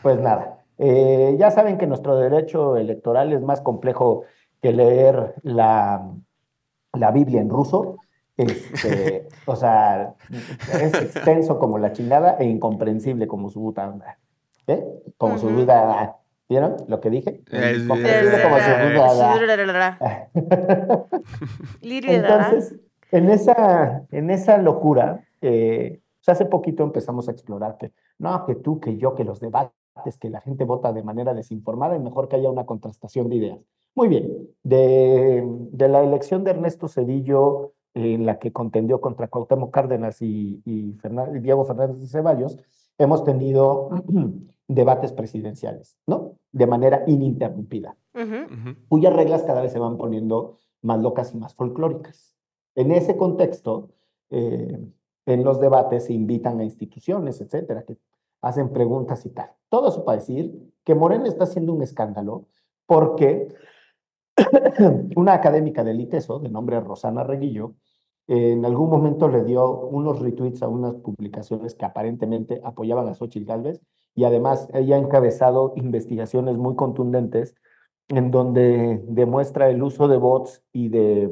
pues 0.02 0.18
nada, 0.18 0.58
eh, 0.78 1.36
ya 1.38 1.50
saben 1.50 1.78
que 1.78 1.86
nuestro 1.86 2.16
derecho 2.16 2.76
electoral 2.76 3.32
es 3.32 3.42
más 3.42 3.60
complejo 3.60 4.24
que 4.60 4.72
leer 4.72 5.34
la, 5.42 6.10
la 6.92 7.10
Biblia 7.10 7.40
en 7.40 7.50
ruso. 7.50 7.98
Este, 8.36 9.28
o 9.46 9.54
sea, 9.54 10.14
es 10.72 10.94
extenso 10.94 11.58
como 11.58 11.78
la 11.78 11.92
chingada 11.92 12.36
e 12.38 12.44
incomprensible 12.46 13.26
como 13.28 13.50
su 13.50 13.60
puta 13.60 13.88
onda. 13.88 14.18
¿Eh? 14.66 14.84
Como 15.18 15.38
su 15.38 15.48
duda. 15.50 16.16
¿Vieron 16.48 16.76
lo 16.88 17.00
que 17.00 17.08
dije? 17.10 17.42
Es- 17.50 17.82
Incomprensible 17.84 18.42
como 18.42 18.56
su 18.58 18.70
duda. 18.92 19.08
Entonces, 22.50 22.76
en 23.12 23.30
esa, 23.30 24.04
en 24.10 24.30
esa 24.30 24.58
locura, 24.58 25.24
eh, 25.40 26.00
pues 26.18 26.28
hace 26.28 26.44
poquito 26.46 26.82
empezamos 26.82 27.28
a 27.28 27.32
explorar 27.32 27.76
que 27.78 27.92
no, 28.18 28.44
que 28.46 28.54
tú, 28.56 28.80
que 28.80 28.96
yo, 28.96 29.14
que 29.14 29.24
los 29.24 29.40
debates, 29.40 29.72
que 30.20 30.28
la 30.30 30.40
gente 30.40 30.64
vota 30.64 30.92
de 30.92 31.02
manera 31.02 31.32
desinformada 31.34 31.96
y 31.96 32.00
mejor 32.00 32.28
que 32.28 32.36
haya 32.36 32.50
una 32.50 32.66
contrastación 32.66 33.28
de 33.28 33.36
ideas. 33.36 33.58
Muy 33.94 34.08
bien, 34.08 34.48
de, 34.64 35.44
de 35.46 35.88
la 35.88 36.02
elección 36.02 36.42
de 36.44 36.50
Ernesto 36.52 36.88
Cedillo, 36.88 37.72
en 37.94 38.26
la 38.26 38.38
que 38.40 38.52
contendió 38.52 39.00
contra 39.00 39.28
Cuauhtémoc 39.28 39.72
Cárdenas 39.72 40.20
y, 40.20 40.60
y 40.64 40.96
Diego 41.40 41.64
Fernández 41.64 42.00
de 42.00 42.06
Ceballos, 42.08 42.58
hemos 42.98 43.22
tenido 43.24 43.90
debates 44.68 45.12
presidenciales, 45.12 45.98
¿no? 46.06 46.36
De 46.52 46.66
manera 46.66 47.04
ininterrumpida 47.06 47.96
cuyas 48.88 49.12
reglas 49.12 49.42
cada 49.42 49.60
vez 49.60 49.72
se 49.72 49.78
van 49.78 49.96
poniendo 49.96 50.58
más 50.82 51.00
locas 51.00 51.34
y 51.34 51.36
más 51.36 51.54
folclóricas. 51.54 52.36
En 52.74 52.92
ese 52.92 53.16
contexto, 53.16 53.90
eh, 54.30 54.80
en 55.26 55.44
los 55.44 55.60
debates 55.60 56.04
se 56.04 56.12
invitan 56.12 56.60
a 56.60 56.64
instituciones, 56.64 57.40
etcétera, 57.40 57.84
que 57.84 57.98
hacen 58.40 58.72
preguntas 58.72 59.24
y 59.26 59.30
tal. 59.30 59.50
Todo 59.68 59.88
eso 59.88 60.04
para 60.04 60.18
decir 60.18 60.72
que 60.84 60.94
Morena 60.94 61.26
está 61.26 61.44
haciendo 61.44 61.72
un 61.72 61.82
escándalo 61.82 62.46
porque 62.86 63.48
una 65.16 65.32
académica 65.32 65.82
del 65.82 66.00
ITESO, 66.00 66.38
de 66.38 66.50
nombre 66.50 66.78
Rosana 66.80 67.24
Reguillo, 67.24 67.74
en 68.26 68.64
algún 68.64 68.90
momento 68.90 69.28
le 69.28 69.44
dio 69.44 69.80
unos 69.80 70.20
retweets 70.20 70.62
a 70.62 70.68
unas 70.68 70.94
publicaciones 70.94 71.74
que 71.74 71.84
aparentemente 71.84 72.60
apoyaban 72.64 73.08
a 73.08 73.14
Xochitl 73.14 73.46
Gálvez 73.46 73.82
y 74.14 74.24
además 74.24 74.68
ella 74.72 74.96
ha 74.96 74.98
encabezado 74.98 75.72
investigaciones 75.76 76.56
muy 76.56 76.76
contundentes 76.76 77.54
en 78.08 78.30
donde 78.30 79.02
demuestra 79.08 79.70
el 79.70 79.82
uso 79.82 80.08
de 80.08 80.18
bots 80.18 80.62
y 80.72 80.88
de 80.88 81.30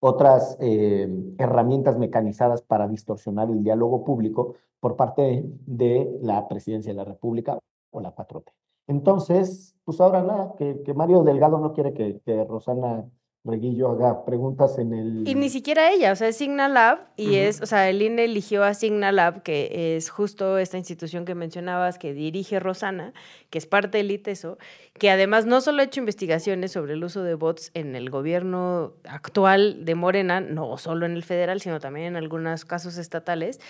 otras 0.00 0.56
eh, 0.60 1.08
herramientas 1.38 1.98
mecanizadas 1.98 2.62
para 2.62 2.86
distorsionar 2.86 3.50
el 3.50 3.64
diálogo 3.64 4.04
público 4.04 4.54
por 4.80 4.96
parte 4.96 5.44
de 5.66 6.18
la 6.22 6.46
presidencia 6.46 6.92
de 6.92 6.96
la 6.96 7.04
República 7.04 7.58
o 7.90 8.00
la 8.00 8.14
4T. 8.14 8.44
Entonces, 8.86 9.76
pues 9.84 10.00
ahora 10.00 10.22
nada, 10.22 10.54
que, 10.56 10.94
Mario 10.94 11.22
Delgado 11.22 11.58
no 11.58 11.72
quiere 11.72 11.92
que, 11.92 12.20
que 12.24 12.44
Rosana 12.44 13.04
Reguillo 13.44 13.90
haga 13.90 14.24
preguntas 14.24 14.78
en 14.78 14.92
el... 14.92 15.28
Y 15.28 15.34
ni 15.34 15.48
siquiera 15.48 15.90
ella, 15.90 16.12
o 16.12 16.16
sea, 16.16 16.28
es 16.28 16.36
Signalab 16.36 16.98
y 17.16 17.36
es, 17.36 17.62
o 17.62 17.66
sea, 17.66 17.88
el 17.88 18.02
INE 18.02 18.24
eligió 18.24 18.64
a 18.64 18.74
Signalab, 18.74 19.42
que 19.42 19.96
es 19.96 20.10
justo 20.10 20.58
esta 20.58 20.76
institución 20.76 21.24
que 21.24 21.34
mencionabas 21.34 21.98
que 21.98 22.12
dirige 22.12 22.60
Rosana, 22.60 23.14
que 23.48 23.58
es 23.58 23.66
parte 23.66 23.98
del 23.98 24.10
ITESO, 24.10 24.58
que 24.94 25.10
además 25.10 25.46
no 25.46 25.60
solo 25.60 25.80
ha 25.80 25.84
hecho 25.84 26.00
investigaciones 26.00 26.72
sobre 26.72 26.94
el 26.94 27.04
uso 27.04 27.22
de 27.22 27.34
bots 27.34 27.70
en 27.74 27.96
el 27.96 28.10
gobierno 28.10 28.94
actual 29.04 29.84
de 29.84 29.94
Morena, 29.94 30.40
no 30.40 30.76
solo 30.76 31.06
en 31.06 31.12
el 31.12 31.22
federal, 31.22 31.60
sino 31.60 31.80
también 31.80 32.06
en 32.08 32.16
algunos 32.16 32.64
casos 32.64 32.98
estatales, 32.98 33.60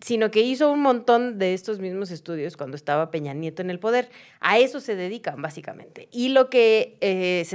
sino 0.00 0.30
que 0.30 0.40
hizo 0.40 0.70
un 0.72 0.80
montón 0.80 1.38
de 1.38 1.52
estos 1.52 1.78
mismos 1.78 2.10
estudios 2.10 2.56
cuando 2.56 2.76
estaba 2.76 3.10
Peña 3.10 3.34
Nieto 3.34 3.60
en 3.60 3.70
el 3.70 3.78
poder. 3.78 4.08
A 4.40 4.58
eso 4.58 4.80
se 4.80 4.96
dedican, 4.96 5.42
básicamente. 5.42 6.08
Y 6.10 6.30
lo 6.30 6.48
que 6.48 6.96
eh, 7.00 7.46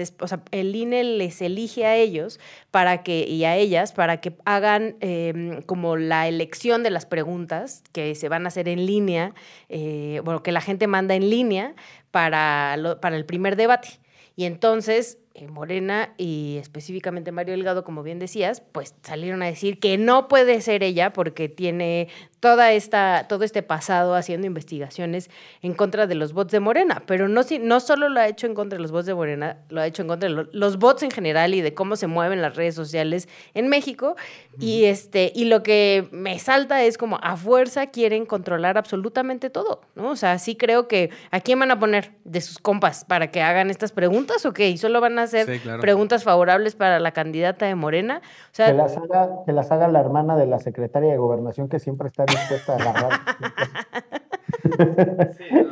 el 0.51 0.75
INE 0.75 1.03
les 1.03 1.41
elige 1.41 1.85
a 1.85 1.95
ellos 1.95 2.39
para 2.71 3.03
que, 3.03 3.27
y 3.27 3.45
a 3.45 3.55
ellas 3.55 3.93
para 3.93 4.21
que 4.21 4.35
hagan 4.45 4.95
eh, 5.01 5.61
como 5.65 5.97
la 5.97 6.27
elección 6.27 6.83
de 6.83 6.91
las 6.91 7.05
preguntas 7.05 7.83
que 7.91 8.13
se 8.13 8.29
van 8.29 8.45
a 8.45 8.49
hacer 8.49 8.69
en 8.69 8.85
línea, 8.85 9.33
eh, 9.69 10.21
bueno, 10.23 10.43
que 10.43 10.51
la 10.51 10.61
gente 10.61 10.87
manda 10.87 11.15
en 11.15 11.29
línea 11.29 11.75
para, 12.11 12.77
para 13.01 13.17
el 13.17 13.25
primer 13.25 13.55
debate. 13.55 13.99
Y 14.35 14.45
entonces 14.45 15.17
eh, 15.35 15.47
Morena 15.47 16.13
y 16.17 16.57
específicamente 16.59 17.31
Mario 17.31 17.53
Delgado, 17.53 17.83
como 17.83 18.03
bien 18.03 18.19
decías, 18.19 18.61
pues 18.71 18.95
salieron 19.03 19.43
a 19.43 19.47
decir 19.47 19.79
que 19.79 19.97
no 19.97 20.27
puede 20.27 20.61
ser 20.61 20.81
ella 20.81 21.11
porque 21.13 21.49
tiene 21.49 22.07
toda 22.39 22.71
esta, 22.73 23.25
todo 23.27 23.43
este 23.43 23.63
pasado 23.63 24.15
haciendo 24.15 24.45
investigaciones 24.47 25.29
en 25.61 25.73
contra 25.73 26.07
de 26.07 26.15
los 26.15 26.31
bots 26.31 26.51
de 26.51 26.59
Morena, 26.59 27.03
pero 27.07 27.27
no, 27.27 27.41
no 27.61 27.79
solo 27.79 28.07
lo 28.07 28.19
ha 28.19 28.27
hecho 28.27 28.45
en 28.47 28.53
contra 28.53 28.77
de 28.77 28.81
los 28.81 28.91
bots 28.91 29.07
de 29.07 29.15
Morena, 29.15 29.57
lo 29.69 29.81
ha 29.81 29.87
hecho 29.87 30.03
en 30.03 30.07
contra 30.07 30.29
de 30.29 30.35
lo- 30.35 30.47
los 30.53 30.77
bots 30.77 31.03
en 31.03 31.11
general 31.11 31.53
y 31.53 31.61
de 31.61 31.73
cómo 31.73 31.95
se 31.95 32.07
mueven 32.07 32.41
las 32.41 32.55
redes 32.55 32.75
sociales 32.75 33.27
en 33.55 33.67
México. 33.67 34.15
Y, 34.59 34.85
este, 34.85 35.31
y 35.35 35.45
lo 35.45 35.63
que 35.63 36.07
me 36.11 36.39
salta 36.39 36.81
es 36.83 36.97
como 36.97 37.19
a 37.21 37.35
fuerza 37.35 37.87
quieren 37.87 38.25
controlar 38.25 38.77
absolutamente 38.77 39.49
todo, 39.49 39.81
¿no? 39.95 40.11
O 40.11 40.15
sea, 40.15 40.39
sí 40.39 40.55
creo 40.55 40.87
que 40.87 41.09
¿a 41.31 41.41
quién 41.41 41.59
van 41.59 41.71
a 41.71 41.79
poner 41.79 42.11
de 42.23 42.39
sus 42.41 42.59
compas 42.59 43.03
para 43.03 43.31
que 43.31 43.41
hagan 43.41 43.69
estas 43.69 43.91
preguntas 43.91 44.45
o 44.45 44.53
qué? 44.53 44.69
¿Y 44.69 44.77
solo 44.77 45.01
van 45.01 45.19
a 45.19 45.24
hacer 45.25 45.49
Sí, 45.51 45.59
claro. 45.59 45.81
preguntas 45.81 46.23
favorables 46.23 46.75
para 46.75 46.99
la 46.99 47.11
candidata 47.11 47.65
de 47.65 47.75
Morena? 47.75 48.21
O 48.25 48.49
sea, 48.53 48.67
Que 48.67 48.73
las, 48.73 48.97
haga, 48.97 49.29
que 49.45 49.51
las 49.53 49.71
haga 49.71 49.87
la 49.87 49.99
hermana 49.99 50.35
de 50.37 50.47
la 50.47 50.59
secretaria 50.59 51.11
de 51.11 51.17
Gobernación 51.17 51.69
que 51.69 51.79
siempre 51.79 52.07
está 52.07 52.25
dispuesta 52.25 52.73
a 52.73 52.77
agarrar. 52.77 53.19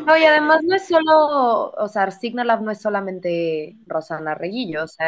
No, 0.06 0.18
y 0.18 0.24
además 0.26 0.62
no 0.64 0.76
es 0.76 0.88
solo, 0.88 1.72
o 1.72 1.88
sea, 1.88 2.12
Signalab 2.12 2.62
no 2.62 2.72
es 2.72 2.82
solamente 2.82 3.78
Rosana 3.88 4.36
Reguillo, 4.36 4.84
o 4.84 4.88
sea, 4.88 5.08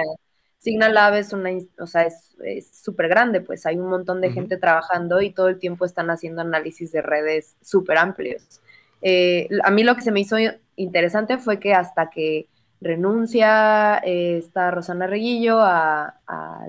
Signalab 0.60 1.16
es 1.16 1.34
una, 1.34 1.52
o 1.80 1.86
sea, 1.88 2.04
es 2.04 2.36
es 2.43 2.76
súper 2.78 3.08
grande, 3.10 3.41
pues 3.41 3.66
hay 3.66 3.78
un 3.78 3.89
montón 3.89 4.22
de 4.22 4.32
gente 4.32 4.58
trabajando 4.58 5.22
y 5.22 5.34
todo 5.34 5.50
el 5.50 5.60
tiempo 5.60 5.86
están 5.86 6.10
haciendo 6.10 6.41
análisis 6.41 6.91
de 6.91 7.02
redes 7.02 7.56
súper 7.62 7.98
amplios. 7.98 8.62
Eh, 9.02 9.50
a 9.64 9.72
mí 9.72 9.84
lo 9.84 9.96
que 9.96 10.02
se 10.02 10.12
me 10.12 10.22
hizo 10.22 10.38
interesante 10.76 11.38
fue 11.38 11.60
que 11.60 11.74
hasta 11.74 12.10
que 12.10 12.48
renuncia 12.82 13.97
eh, 14.03 14.38
esta 14.38 14.71
Rosana 14.71 15.07
Reguillo 15.07 15.59
a, 15.61 16.19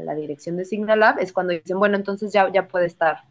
la 0.05 0.15
dirección 0.15 0.57
de 0.57 0.65
Signalab, 0.65 1.19
es 1.19 1.33
cuando 1.33 1.53
dicen, 1.53 1.79
bueno, 1.79 1.97
entonces 1.97 2.33
ya, 2.33 2.51
ya 2.53 2.69
puede 2.69 2.87
estar 2.87 3.25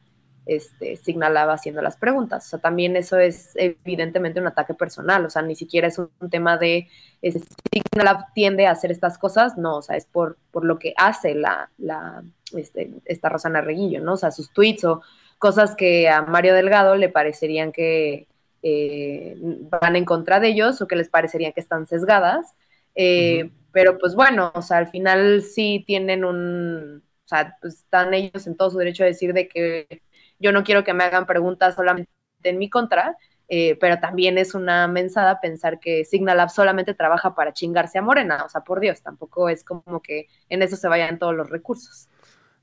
este, 0.46 0.98
Signalab 0.98 1.50
haciendo 1.50 1.82
las 1.82 1.98
preguntas. 1.98 2.46
O 2.46 2.50
sea, 2.50 2.60
también 2.60 2.96
eso 2.96 3.18
es 3.18 3.52
evidentemente 3.56 4.40
un 4.40 4.48
ataque 4.48 4.74
personal, 4.74 5.26
o 5.26 5.30
sea, 5.30 5.42
ni 5.42 5.56
siquiera 5.56 5.88
es 5.88 5.98
un, 5.98 6.10
tema 6.30 6.58
de 6.58 6.88
este, 7.22 7.42
Signalab 7.72 8.34
tiende 8.34 8.68
a 8.68 8.72
hacer 8.72 8.92
estas 8.92 9.18
cosas, 9.18 9.58
no, 9.58 9.78
o 9.78 9.82
sea, 9.82 9.96
es 9.96 10.06
por, 10.06 10.38
por 10.52 10.66
lo 10.66 10.78
que 10.80 10.94
hace 10.98 11.36
la, 11.36 11.70
la, 11.78 12.24
este, 12.56 12.92
esta 13.06 13.30
Rosana 13.30 13.62
Reguillo, 13.62 14.02
¿no? 14.02 14.14
O 14.14 14.18
sea, 14.18 14.32
sus 14.32 14.52
tweets 14.52 14.84
o 14.86 15.02
cosas 15.38 15.76
que 15.76 16.10
a 16.10 16.22
Mario 16.24 16.54
Delgado 16.54 16.96
le 16.96 17.10
parecerían 17.10 17.72
que 17.72 18.28
eh, 18.68 19.36
van 19.38 19.96
en 19.96 20.06
contra 20.06 20.40
de 20.40 20.48
ellos 20.48 20.82
o 20.82 20.88
que 20.88 20.96
les 20.96 21.10
parecerían 21.10 21.54
que 21.54 21.60
están 21.60 21.86
sesgadas. 21.86 22.56
Eh. 22.96 23.52
Pero 23.76 23.98
pues 23.98 24.16
bueno, 24.16 24.54
o 24.56 24.62
sea, 24.62 24.78
al 24.78 24.88
final 24.88 25.42
sí 25.42 25.84
tienen 25.86 26.24
un, 26.24 27.04
o 27.26 27.28
sea, 27.28 27.58
pues 27.60 27.80
están 27.80 28.14
ellos 28.14 28.48
en 28.48 28.56
todo 28.56 28.70
su 28.70 28.78
derecho 28.78 29.04
a 29.04 29.08
decir 29.08 29.34
de 29.34 29.50
que 29.50 30.02
yo 30.40 30.54
no 30.54 30.64
quiero 30.64 30.86
que 30.86 30.94
me 30.94 31.04
hagan 31.04 31.26
preguntas 31.26 31.76
solamente 31.76 32.10
en 32.44 32.58
mi 32.58 32.70
contra, 32.70 33.18
eh, 33.50 33.76
pero 33.82 34.00
también 34.00 34.38
es 34.38 34.56
una 34.56 34.88
mensada 34.88 35.42
pensar 35.42 35.82
que 35.82 36.06
Signalab 36.06 36.50
solamente 36.52 36.94
trabaja 36.94 37.36
para 37.36 37.52
chingarse 37.52 37.98
a 37.98 38.02
Morena, 38.02 38.44
o 38.46 38.50
sea, 38.50 38.62
por 38.62 38.80
Dios, 38.80 39.02
tampoco 39.02 39.50
es 39.50 39.66
como 39.66 40.02
que 40.02 40.28
en 40.48 40.62
eso 40.62 40.78
se 40.78 40.88
vayan 40.88 41.20
todos 41.20 41.36
los 41.36 41.50
recursos. 41.50 42.08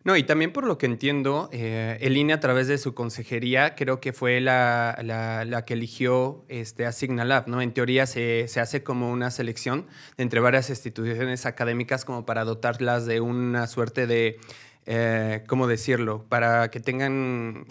No, 0.05 0.17
y 0.17 0.25
también 0.25 0.53
por 0.53 0.67
lo 0.67 0.79
que 0.79 0.87
entiendo, 0.87 1.49
eh, 1.53 1.97
el 2.01 2.17
INE 2.17 2.33
a 2.33 2.41
través 2.41 2.67
de 2.67 2.77
su 2.79 2.93
consejería 2.93 3.77
creo 3.77 4.01
que 4.01 4.13
fue 4.13 4.41
la, 4.41 4.99
la, 5.03 5.65
que 5.65 5.75
eligió 5.75 6.45
este, 6.49 6.87
a 6.87 6.93
¿no? 7.47 7.63
En 7.63 7.73
teoría 7.73 8.07
se, 8.07 8.49
se, 8.49 8.61
hace 8.61 8.83
como 8.83 9.13
una 9.13 9.31
selección 9.31 9.87
entre 10.17 10.41
varias 10.41 10.71
instituciones 10.71 11.47
académicas 11.47 12.05
como 12.05 12.27
para 12.27 12.45
dotarlas 12.45 13.07
de 13.07 13.21
una 13.21 13.69
suerte 13.69 14.09
de, 14.09 14.41
eh, 14.87 15.45
¿cómo 15.47 15.69
decirlo? 15.69 16.25
Para 16.29 16.71
que 16.71 16.81
tengan 16.81 17.67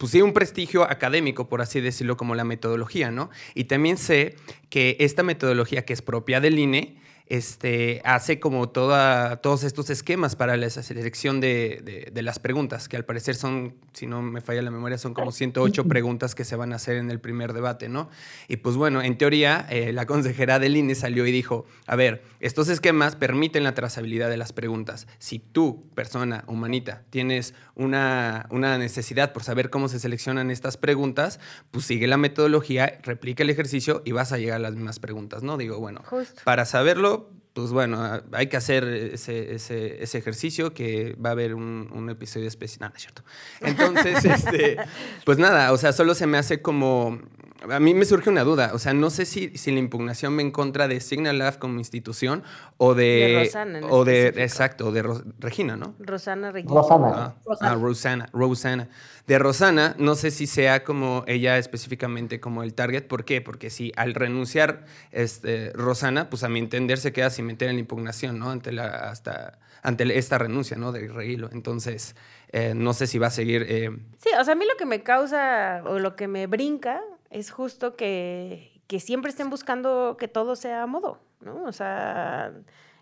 pues 0.00 0.12
sí, 0.12 0.22
un 0.22 0.32
prestigio 0.32 0.84
académico, 0.84 1.48
por 1.48 1.60
así 1.60 1.80
decirlo, 1.80 2.16
como 2.16 2.34
la 2.34 2.44
metodología, 2.44 3.10
¿no? 3.10 3.28
Y 3.54 3.64
también 3.64 3.98
sé 3.98 4.36
que 4.70 4.96
esta 5.00 5.22
metodología 5.22 5.84
que 5.84 5.92
es 5.92 6.00
propia 6.00 6.40
del 6.40 6.58
INE, 6.58 6.96
este, 7.30 8.02
hace 8.04 8.40
como 8.40 8.70
toda, 8.70 9.36
todos 9.36 9.62
estos 9.62 9.88
esquemas 9.88 10.34
para 10.34 10.56
la 10.56 10.68
selección 10.68 11.40
de, 11.40 11.80
de, 11.84 12.10
de, 12.12 12.22
las 12.22 12.40
preguntas, 12.40 12.88
que 12.88 12.96
al 12.96 13.04
parecer 13.04 13.36
son, 13.36 13.76
si 13.92 14.08
no 14.08 14.20
me 14.20 14.40
falla 14.40 14.62
la 14.62 14.72
memoria, 14.72 14.98
son 14.98 15.14
como 15.14 15.30
108 15.30 15.84
preguntas 15.84 16.34
que 16.34 16.44
se 16.44 16.56
van 16.56 16.72
a 16.72 16.76
hacer 16.76 16.96
en 16.96 17.08
el 17.08 17.20
primer 17.20 17.52
debate, 17.52 17.88
¿no? 17.88 18.10
Y 18.48 18.56
pues 18.56 18.74
bueno, 18.74 19.00
en 19.00 19.16
teoría, 19.16 19.64
eh, 19.70 19.92
la 19.92 20.06
consejera 20.06 20.58
del 20.58 20.76
INE 20.76 20.96
salió 20.96 21.24
y 21.24 21.30
dijo, 21.30 21.66
a 21.86 21.94
ver, 21.94 22.24
estos 22.40 22.68
esquemas 22.68 23.14
permiten 23.14 23.62
la 23.62 23.74
trazabilidad 23.74 24.28
de 24.28 24.36
las 24.36 24.52
preguntas. 24.52 25.06
Si 25.20 25.38
tú, 25.38 25.84
persona 25.94 26.42
humanita, 26.48 27.04
tienes 27.10 27.54
una, 27.76 28.48
una 28.50 28.76
necesidad 28.76 29.32
por 29.32 29.44
saber 29.44 29.70
cómo 29.70 29.86
se 29.86 30.00
seleccionan 30.00 30.50
estas 30.50 30.76
preguntas, 30.76 31.38
pues 31.70 31.84
sigue 31.84 32.08
la 32.08 32.16
metodología, 32.16 32.98
replica 33.04 33.44
el 33.44 33.50
ejercicio 33.50 34.02
y 34.04 34.10
vas 34.10 34.32
a 34.32 34.38
llegar 34.38 34.56
a 34.56 34.58
las 34.58 34.74
mismas 34.74 34.98
preguntas, 34.98 35.44
¿no? 35.44 35.56
Digo, 35.56 35.78
bueno, 35.78 36.02
Justo. 36.06 36.40
para 36.42 36.64
saberlo, 36.64 37.19
pues 37.52 37.72
bueno, 37.72 38.22
hay 38.32 38.46
que 38.46 38.56
hacer 38.56 38.84
ese, 38.84 39.54
ese, 39.54 40.02
ese 40.02 40.18
ejercicio 40.18 40.72
que 40.72 41.14
va 41.14 41.30
a 41.30 41.32
haber 41.32 41.54
un, 41.54 41.90
un 41.92 42.08
episodio 42.08 42.46
especial. 42.46 42.80
Nada, 42.80 42.94
es 42.96 43.02
cierto. 43.02 43.24
Entonces, 43.60 44.24
este, 44.24 44.76
pues 45.24 45.38
nada, 45.38 45.72
o 45.72 45.76
sea, 45.76 45.92
solo 45.92 46.14
se 46.14 46.26
me 46.26 46.38
hace 46.38 46.62
como... 46.62 47.20
A 47.68 47.78
mí 47.78 47.92
me 47.92 48.04
surge 48.06 48.30
una 48.30 48.42
duda, 48.42 48.70
o 48.72 48.78
sea, 48.78 48.94
no 48.94 49.10
sé 49.10 49.26
si, 49.26 49.56
si 49.58 49.70
la 49.70 49.80
impugnación 49.80 50.36
va 50.36 50.40
en 50.40 50.50
contra 50.50 50.88
de 50.88 51.00
Signal 51.00 51.38
Lab 51.38 51.58
como 51.58 51.78
institución 51.78 52.42
o 52.78 52.94
de... 52.94 53.04
De 53.04 53.44
Rosana 53.44 53.78
en 53.78 53.84
o 53.88 54.04
de, 54.04 54.28
exacto, 54.28 54.92
de 54.92 55.02
Ro- 55.02 55.22
Regina, 55.38 55.76
¿no? 55.76 55.94
Rosana 55.98 56.52
Regina. 56.52 56.74
Rosana. 56.74 57.08
Ah, 57.14 57.34
ah, 57.60 57.74
Rosana, 57.74 58.28
Rosana. 58.32 58.88
De 59.26 59.38
Rosana, 59.38 59.94
no 59.98 60.14
sé 60.14 60.30
si 60.30 60.46
sea 60.46 60.84
como 60.84 61.22
ella 61.26 61.58
específicamente 61.58 62.40
como 62.40 62.62
el 62.62 62.72
target. 62.72 63.06
¿Por 63.06 63.24
qué? 63.26 63.40
Porque 63.42 63.68
si 63.68 63.92
al 63.94 64.14
renunciar 64.14 64.84
este, 65.12 65.70
Rosana, 65.74 66.30
pues 66.30 66.42
a 66.44 66.48
mi 66.48 66.58
entender 66.60 66.98
se 66.98 67.12
queda 67.12 67.28
sin 67.30 67.46
meter 67.46 67.68
en 67.68 67.76
la 67.76 67.80
impugnación, 67.80 68.38
¿no? 68.38 68.50
Ante, 68.50 68.72
la, 68.72 68.86
hasta, 69.10 69.58
ante 69.82 70.18
esta 70.18 70.38
renuncia, 70.38 70.76
¿no? 70.78 70.92
De 70.92 71.06
Reguilo. 71.08 71.50
Entonces, 71.52 72.16
eh, 72.52 72.72
no 72.74 72.94
sé 72.94 73.06
si 73.06 73.18
va 73.18 73.26
a 73.28 73.30
seguir... 73.30 73.66
eh, 73.68 73.90
Sí, 74.16 74.30
o 74.40 74.44
sea, 74.44 74.54
a 74.54 74.56
mí 74.56 74.64
lo 74.64 74.76
que 74.78 74.86
me 74.86 75.02
causa 75.02 75.82
o 75.86 75.98
lo 75.98 76.16
que 76.16 76.26
me 76.26 76.46
brinca 76.46 77.00
es 77.30 77.50
justo 77.50 77.96
que, 77.96 78.82
que 78.86 79.00
siempre 79.00 79.30
estén 79.30 79.50
buscando 79.50 80.16
que 80.18 80.28
todo 80.28 80.56
sea 80.56 80.82
a 80.82 80.86
modo, 80.86 81.18
¿no? 81.40 81.64
O 81.64 81.72
sea, 81.72 82.52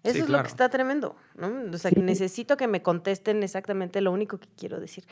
eso 0.05 0.15
Sí, 0.15 0.21
es 0.21 0.29
lo 0.29 0.41
que 0.43 0.49
está 0.49 0.69
tremendo, 0.69 1.17
¿no? 1.35 1.49
O 1.75 1.79
sea, 1.79 1.91
Sí. 1.91 1.97
que 1.97 2.03
necesito 2.03 2.57
que 2.57 2.69
me 2.69 2.83
contesten 2.83 3.43
exactamente 3.43 4.01
lo 4.01 4.13
único 4.13 4.39
que 4.39 4.49
quiero 4.57 4.81
decir. 4.81 5.05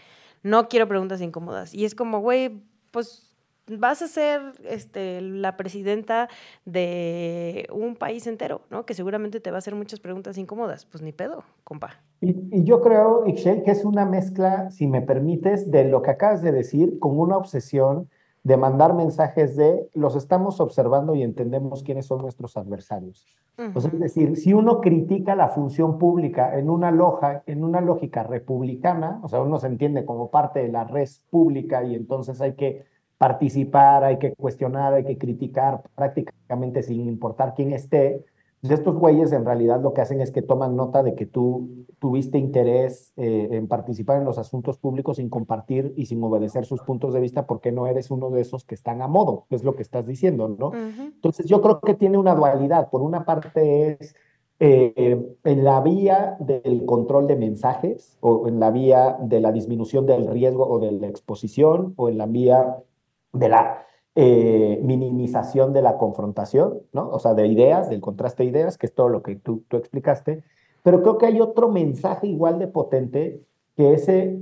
No 0.43 0.69
quiero 0.69 0.87
preguntas 0.87 1.21
incómodas. 1.21 1.75
Y 1.75 1.85
es 1.87 1.95
como, 1.95 2.21
güey, 2.21 2.63
pues 2.93 3.35
vas 3.69 4.01
a 4.01 4.07
ser 4.07 4.41
este, 4.65 5.21
la 5.21 5.57
presidenta 5.57 6.29
de 6.67 7.67
un 7.73 7.97
país 7.97 8.27
entero, 8.29 8.61
¿no? 8.71 8.87
Que 8.87 8.95
seguramente 8.95 9.41
te 9.41 9.51
va 9.51 9.57
a 9.57 9.59
hacer 9.59 9.75
muchas 9.75 9.99
preguntas 9.99 10.39
incómodas. 10.39 10.87
Pues 10.87 11.03
ni 11.03 11.13
pedo, 11.13 11.43
compa. 11.65 12.01
Y, 12.21 12.31
y 12.57 12.65
yo 12.65 12.81
creo, 12.81 13.27
Ixchel, 13.27 13.65
que 13.65 13.73
es 13.73 13.85
una 13.85 14.05
mezcla, 14.05 14.71
si 14.71 14.87
me 14.87 15.03
permites, 15.03 15.71
de 15.71 15.85
lo 15.85 16.03
que 16.03 16.11
acabas 16.11 16.43
de 16.43 16.53
decir 16.53 16.99
con 17.01 17.19
una 17.19 17.37
obsesión 17.37 18.09
de 18.47 18.57
mandar 18.57 18.95
mensajes 18.95 19.57
de 19.57 19.91
los 19.93 20.15
estamos 20.15 20.61
observando 20.61 21.17
y 21.17 21.25
entendemos 21.25 21.83
quiénes 21.83 22.07
son 22.07 22.23
nuestros 22.23 22.57
adversarios. 22.57 23.27
Sea, 23.57 23.91
es 23.93 23.99
decir, 23.99 24.37
si 24.37 24.55
uno 24.55 24.81
critica 24.81 25.35
la 25.35 25.49
función 25.49 25.99
pública 25.99 26.57
en 26.57 26.71
una, 26.71 26.93
loja, 26.93 27.43
en 27.47 27.65
una 27.65 27.81
lógica 27.81 28.23
republicana, 28.23 29.19
o 29.25 29.29
sea, 29.29 29.41
uno 29.41 29.59
se 29.59 29.67
entiende 29.67 30.05
como 30.05 30.31
parte 30.31 30.61
de 30.61 30.69
la 30.69 30.85
res 30.85 31.25
pública 31.29 31.83
y 31.83 31.97
entonces 31.97 32.41
hay 32.41 32.55
que 32.55 32.85
participar, 33.19 34.05
hay 34.05 34.19
que 34.19 34.33
cuestionar, 34.37 34.95
hay 34.95 35.05
que 35.05 35.19
criticar 35.19 35.83
prácticamente 35.97 36.85
sin 36.85 37.09
importar 37.09 37.53
quién 37.53 37.73
esté, 37.73 38.25
pues 38.61 38.73
estos 38.73 38.97
güeyes 38.97 39.33
en 39.33 39.45
realidad 39.45 39.81
lo 39.83 39.93
que 39.93 40.01
hacen 40.01 40.21
es 40.21 40.31
que 40.31 40.43
toman 40.43 40.77
nota 40.77 41.03
de 41.03 41.15
que 41.15 41.27
tú 41.27 41.87
tuviste 41.99 42.39
interés 42.39 43.13
eh, 43.17 43.49
en 43.53 43.69
participar 43.69 44.19
en 44.19 44.25
los 44.25 44.39
asuntos 44.39 44.79
públicos 44.79 45.19
sin 45.19 45.29
compartir 45.29 45.93
y 45.97 46.07
sin 46.07 46.23
obedecer 46.23 46.65
sus 46.65 46.81
puntos 46.83 47.13
de 47.15 47.21
vista 47.21 47.47
porque 47.47 47.73
no 47.73 47.87
eres 47.87 48.11
uno 48.11 48.31
de 48.31 48.41
esos 48.41 48.65
que 48.65 48.75
están 48.75 49.03
a 49.03 49.09
modo, 49.09 49.47
es 49.51 49.63
lo 49.63 49.77
que 49.77 49.83
estás 49.83 50.07
diciendo, 50.07 50.49
¿no? 50.49 50.73
Entonces 50.75 51.47
yo 51.47 51.61
creo 51.61 51.81
que 51.81 51.95
tiene 51.95 52.19
una 52.19 52.35
dualidad. 52.35 52.91
Por 52.91 53.03
una 53.03 53.25
parte 53.25 53.99
es 54.01 54.15
eh, 54.59 55.37
en 55.45 55.65
la 55.65 55.83
vía 55.83 56.37
del 56.41 56.87
control 56.87 57.27
de 57.27 57.37
mensajes 57.37 58.17
o 58.21 58.49
en 58.49 58.59
la 58.59 58.71
vía 58.71 59.19
de 59.21 59.41
la 59.41 59.53
disminución 59.53 60.07
del 60.07 60.27
riesgo 60.29 60.67
o 60.67 60.79
de 60.79 60.93
la 60.93 61.09
exposición 61.09 61.93
o 61.97 62.09
en 62.09 62.17
la 62.17 62.25
vía 62.25 62.79
de 63.35 63.49
la 63.51 63.87
eh, 64.19 64.81
minimización 64.83 65.75
de 65.75 65.83
la 65.83 65.99
confrontación, 65.99 66.81
¿no? 66.95 67.11
O 67.11 67.19
sea, 67.19 67.35
de 67.35 67.47
ideas, 67.47 67.91
del 67.91 68.01
contraste 68.01 68.45
de 68.45 68.49
ideas, 68.49 68.79
que 68.79 68.87
es 68.87 68.95
todo 68.95 69.11
lo 69.11 69.23
que 69.23 69.37
tú, 69.37 69.63
tú 69.69 69.77
explicaste. 69.77 70.43
Pero 70.83 71.03
creo 71.03 71.19
que 71.19 71.27
hay 71.27 71.39
otro 71.39 71.69
mensaje 71.69 72.27
igual 72.27 72.59
de 72.59 72.67
potente 72.67 73.43
que 73.77 73.93
ese 73.93 74.41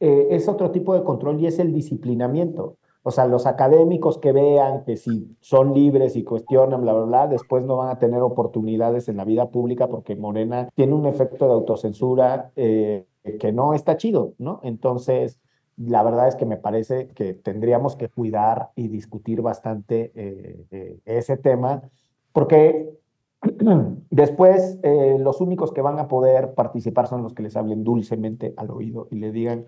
eh, 0.00 0.28
es 0.30 0.46
otro 0.46 0.70
tipo 0.72 0.92
de 0.92 1.04
control 1.04 1.40
y 1.40 1.46
es 1.46 1.58
el 1.58 1.72
disciplinamiento. 1.72 2.76
O 3.02 3.10
sea, 3.10 3.26
los 3.26 3.46
académicos 3.46 4.18
que 4.18 4.32
vean 4.32 4.84
que 4.84 4.98
si 4.98 5.34
son 5.40 5.72
libres 5.72 6.14
y 6.14 6.22
cuestionan, 6.22 6.82
bla, 6.82 6.92
bla, 6.92 7.04
bla, 7.04 7.26
después 7.28 7.64
no 7.64 7.78
van 7.78 7.88
a 7.88 7.98
tener 7.98 8.20
oportunidades 8.20 9.08
en 9.08 9.16
la 9.16 9.24
vida 9.24 9.48
pública 9.50 9.88
porque 9.88 10.16
Morena 10.16 10.68
tiene 10.74 10.92
un 10.92 11.06
efecto 11.06 11.46
de 11.46 11.52
autocensura 11.52 12.52
eh, 12.56 13.06
que 13.40 13.52
no 13.52 13.72
está 13.72 13.96
chido, 13.96 14.34
¿no? 14.36 14.60
Entonces, 14.62 15.40
la 15.78 16.02
verdad 16.02 16.28
es 16.28 16.34
que 16.36 16.44
me 16.46 16.56
parece 16.56 17.08
que 17.08 17.34
tendríamos 17.34 17.96
que 17.96 18.08
cuidar 18.08 18.70
y 18.74 18.88
discutir 18.88 19.42
bastante 19.42 20.10
eh, 20.14 20.66
eh, 20.70 20.98
ese 21.04 21.36
tema, 21.36 21.82
porque 22.32 22.90
después 24.10 24.78
eh, 24.82 25.16
los 25.20 25.40
únicos 25.40 25.72
que 25.72 25.80
van 25.80 25.98
a 25.98 26.08
poder 26.08 26.54
participar 26.54 27.06
son 27.06 27.22
los 27.22 27.32
que 27.34 27.42
les 27.44 27.56
hablen 27.56 27.84
dulcemente 27.84 28.54
al 28.56 28.70
oído 28.70 29.06
y 29.10 29.16
le 29.16 29.30
digan, 29.32 29.66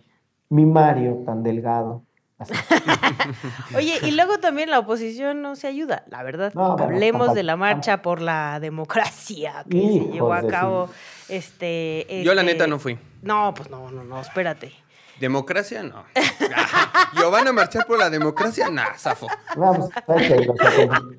mi 0.48 0.66
Mario 0.66 1.22
tan 1.24 1.42
delgado. 1.42 2.02
Oye, 3.76 3.94
y 4.02 4.12
luego 4.12 4.38
también 4.38 4.70
la 4.70 4.78
oposición 4.78 5.42
no 5.42 5.56
se 5.56 5.66
ayuda, 5.66 6.04
la 6.08 6.22
verdad. 6.22 6.52
No, 6.54 6.70
bueno, 6.72 6.84
Hablemos 6.84 7.18
tampoco- 7.20 7.34
de 7.34 7.42
la 7.42 7.56
marcha 7.56 8.02
por 8.02 8.20
la 8.22 8.58
democracia 8.60 9.64
que 9.68 9.78
se 9.80 10.12
llevó 10.12 10.32
a 10.32 10.46
cabo. 10.46 10.88
Este, 11.28 12.06
Yo 12.24 12.34
la 12.34 12.40
este- 12.40 12.52
neta 12.54 12.66
no 12.66 12.78
fui. 12.78 12.98
No, 13.22 13.52
pues 13.54 13.70
no, 13.70 13.90
no, 13.90 14.04
no, 14.04 14.20
espérate. 14.20 14.72
¿Democracia? 15.20 15.82
No. 15.82 16.04
¿Yo 17.20 17.30
van 17.30 17.46
a 17.46 17.52
marchar 17.52 17.86
por 17.86 17.98
la 17.98 18.10
democracia? 18.10 18.68
Nah, 18.70 18.94
zafo. 18.96 19.26
Vamos, 19.56 19.90
hay 20.08 20.28
que 20.28 20.44
los 20.46 20.60
acompañe, 20.60 21.18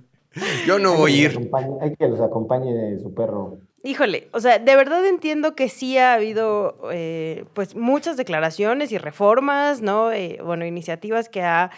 Yo 0.65 0.79
no 0.79 0.91
hay 0.93 0.97
voy 0.97 1.13
a 1.13 1.17
ir. 1.23 1.33
los 1.35 1.43
acompañe- 1.43 1.77
hay 1.81 1.95
que 1.95 2.07
los 2.07 2.19
acompañe 2.19 2.99
su 2.99 3.13
perro. 3.13 3.57
Híjole, 3.83 4.29
o 4.31 4.39
sea, 4.39 4.59
de 4.59 4.75
verdad 4.75 5.03
entiendo 5.07 5.55
que 5.55 5.67
sí 5.67 5.97
ha 5.97 6.13
habido, 6.13 6.77
eh, 6.91 7.45
pues, 7.53 7.75
muchas 7.75 8.15
declaraciones 8.15 8.91
y 8.91 8.99
reformas, 8.99 9.81
¿no? 9.81 10.11
Eh, 10.11 10.39
bueno, 10.43 10.65
iniciativas 10.65 11.29
que 11.29 11.41
ha 11.41 11.71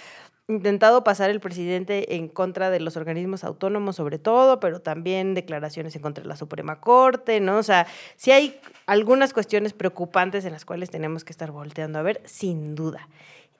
intentado 0.47 1.03
pasar 1.03 1.29
el 1.29 1.39
presidente 1.39 2.15
en 2.15 2.27
contra 2.27 2.69
de 2.69 2.79
los 2.79 2.97
organismos 2.97 3.43
autónomos 3.43 3.95
sobre 3.95 4.19
todo, 4.19 4.59
pero 4.59 4.81
también 4.81 5.33
declaraciones 5.33 5.95
en 5.95 6.01
contra 6.01 6.21
de 6.21 6.27
la 6.27 6.35
Suprema 6.35 6.81
Corte, 6.81 7.39
¿no? 7.39 7.57
O 7.57 7.63
sea, 7.63 7.87
sí 8.17 8.31
hay 8.31 8.59
algunas 8.85 9.33
cuestiones 9.33 9.73
preocupantes 9.73 10.43
en 10.45 10.51
las 10.51 10.65
cuales 10.65 10.89
tenemos 10.89 11.23
que 11.23 11.31
estar 11.31 11.51
volteando 11.51 11.99
a 11.99 12.01
ver, 12.01 12.21
sin 12.25 12.75
duda. 12.75 13.07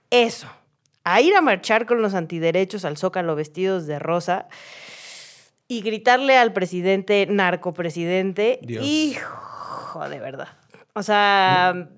Eso, 0.10 0.48
a 1.04 1.22
ir 1.22 1.36
a 1.36 1.42
marchar 1.42 1.86
con 1.86 2.02
los 2.02 2.14
antiderechos 2.14 2.86
al 2.86 2.98
Zócalo 2.98 3.36
vestidos 3.36 3.88
de 3.88 4.00
rosa 4.00 4.48
y 5.68 5.82
gritarle 5.82 6.38
al 6.38 6.52
presidente, 6.52 7.26
narcopresidente, 7.30 8.60
Dios. 8.62 8.86
hijo 8.86 10.10
de 10.10 10.20
verdad. 10.20 10.50
O 10.94 11.02
sea, 11.02 11.90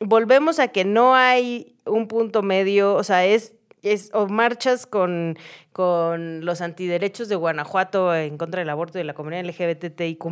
volvemos 0.00 0.58
a 0.58 0.68
que 0.68 0.84
no 0.84 1.14
hay 1.14 1.76
un 1.84 2.08
punto 2.08 2.42
medio, 2.42 2.94
o 2.94 3.04
sea, 3.04 3.24
es, 3.24 3.54
es 3.82 4.10
o 4.14 4.26
marchas 4.28 4.86
con, 4.86 5.36
con 5.72 6.44
los 6.44 6.60
antiderechos 6.60 7.28
de 7.28 7.36
Guanajuato 7.36 8.14
en 8.14 8.38
contra 8.38 8.60
del 8.60 8.70
aborto 8.70 8.98
de 8.98 9.04
la 9.04 9.14
comunidad 9.14 9.44
LGBTIQ+, 9.44 10.24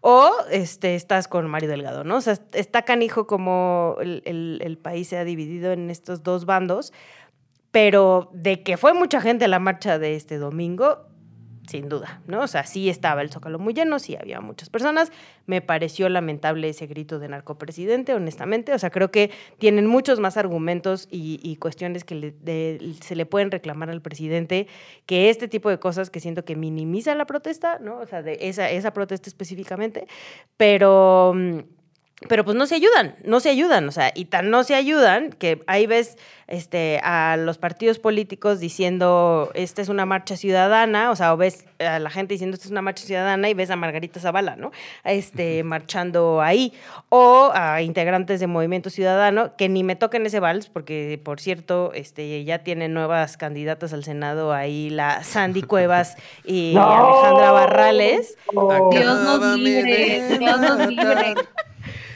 o 0.00 0.30
este, 0.50 0.94
estás 0.94 1.28
con 1.28 1.48
Mario 1.48 1.68
Delgado, 1.70 2.04
¿no? 2.04 2.16
O 2.16 2.20
sea, 2.20 2.36
está 2.52 2.82
canijo 2.82 3.26
como 3.26 3.96
el, 4.00 4.22
el- 4.24 4.60
el 4.64 4.78
país 4.78 5.08
se 5.08 5.16
ha 5.18 5.24
dividido 5.24 5.72
en 5.72 5.90
estos 5.90 6.22
dos 6.22 6.44
bandos, 6.44 6.92
pero 7.70 8.28
de 8.32 8.62
que 8.62 8.76
fue 8.76 8.92
mucha 8.94 9.20
gente 9.20 9.44
a 9.46 9.48
la 9.48 9.58
marcha 9.58 9.98
de 9.98 10.14
este 10.16 10.38
domingo, 10.38 11.06
sin 11.72 11.88
duda, 11.88 12.20
¿no? 12.26 12.42
O 12.42 12.46
sea, 12.46 12.64
sí 12.64 12.90
estaba 12.90 13.22
el 13.22 13.30
Zócalo 13.30 13.58
muy 13.58 13.72
lleno, 13.72 13.98
sí 13.98 14.14
había 14.14 14.42
muchas 14.42 14.68
personas. 14.68 15.10
Me 15.46 15.62
pareció 15.62 16.08
lamentable 16.10 16.68
ese 16.68 16.86
grito 16.86 17.18
de 17.18 17.28
narcopresidente, 17.28 18.12
honestamente. 18.14 18.74
O 18.74 18.78
sea, 18.78 18.90
creo 18.90 19.10
que 19.10 19.30
tienen 19.58 19.86
muchos 19.86 20.20
más 20.20 20.36
argumentos 20.36 21.08
y, 21.10 21.56
cuestiones 21.56 22.04
que 22.04 22.34
se 23.00 23.16
le 23.16 23.26
pueden 23.26 23.50
reclamar 23.50 23.88
al 23.88 24.02
presidente 24.02 24.66
que 25.06 25.30
este 25.30 25.48
tipo 25.48 25.70
de 25.70 25.78
cosas 25.78 26.10
que 26.10 26.20
siento 26.20 26.44
que 26.44 26.56
minimiza 26.56 27.14
la 27.14 27.24
protesta, 27.24 27.78
¿no? 27.78 27.98
O 27.98 28.06
sea, 28.06 28.22
de 28.22 28.36
esa, 28.42 28.70
esa 28.70 28.92
protesta 28.92 29.30
específicamente. 29.30 30.06
Pero 30.58 31.32
mm, 31.34 31.58
pero 32.28 32.44
pues 32.44 32.56
no 32.56 32.66
se 32.66 32.74
ayudan, 32.74 33.16
no 33.24 33.40
se 33.40 33.50
ayudan, 33.50 33.88
o 33.88 33.92
sea, 33.92 34.12
y 34.14 34.26
tan 34.26 34.50
no 34.50 34.64
se 34.64 34.74
ayudan 34.74 35.30
que 35.30 35.62
ahí 35.66 35.86
ves 35.86 36.16
este, 36.52 37.00
a 37.02 37.36
los 37.38 37.56
partidos 37.56 37.98
políticos 37.98 38.60
diciendo, 38.60 39.50
esta 39.54 39.80
es 39.80 39.88
una 39.88 40.04
marcha 40.04 40.36
ciudadana, 40.36 41.10
o 41.10 41.16
sea, 41.16 41.32
o 41.32 41.36
ves 41.38 41.64
a 41.78 41.98
la 41.98 42.10
gente 42.10 42.34
diciendo, 42.34 42.54
esta 42.54 42.66
es 42.66 42.70
una 42.70 42.82
marcha 42.82 43.06
ciudadana, 43.06 43.48
y 43.48 43.54
ves 43.54 43.70
a 43.70 43.76
Margarita 43.76 44.20
Zavala, 44.20 44.56
¿no? 44.56 44.70
Este, 45.04 45.64
marchando 45.64 46.42
ahí, 46.42 46.74
o 47.08 47.50
a 47.54 47.80
integrantes 47.80 48.38
de 48.38 48.48
Movimiento 48.48 48.90
Ciudadano, 48.90 49.56
que 49.56 49.70
ni 49.70 49.82
me 49.82 49.96
toquen 49.96 50.26
ese 50.26 50.40
vals, 50.40 50.68
porque, 50.68 51.18
por 51.24 51.40
cierto, 51.40 51.92
este, 51.94 52.44
ya 52.44 52.58
tienen 52.58 52.92
nuevas 52.92 53.38
candidatas 53.38 53.94
al 53.94 54.04
Senado 54.04 54.52
ahí, 54.52 54.90
la 54.90 55.24
Sandy 55.24 55.62
Cuevas 55.62 56.16
y 56.44 56.76
Alejandra 56.76 57.52
Barrales. 57.52 58.36
Dios 58.90 59.20
nos 59.22 59.58
libre, 59.58 60.38
Dios 60.38 60.60
nos 60.60 60.86
libre. 60.86 61.34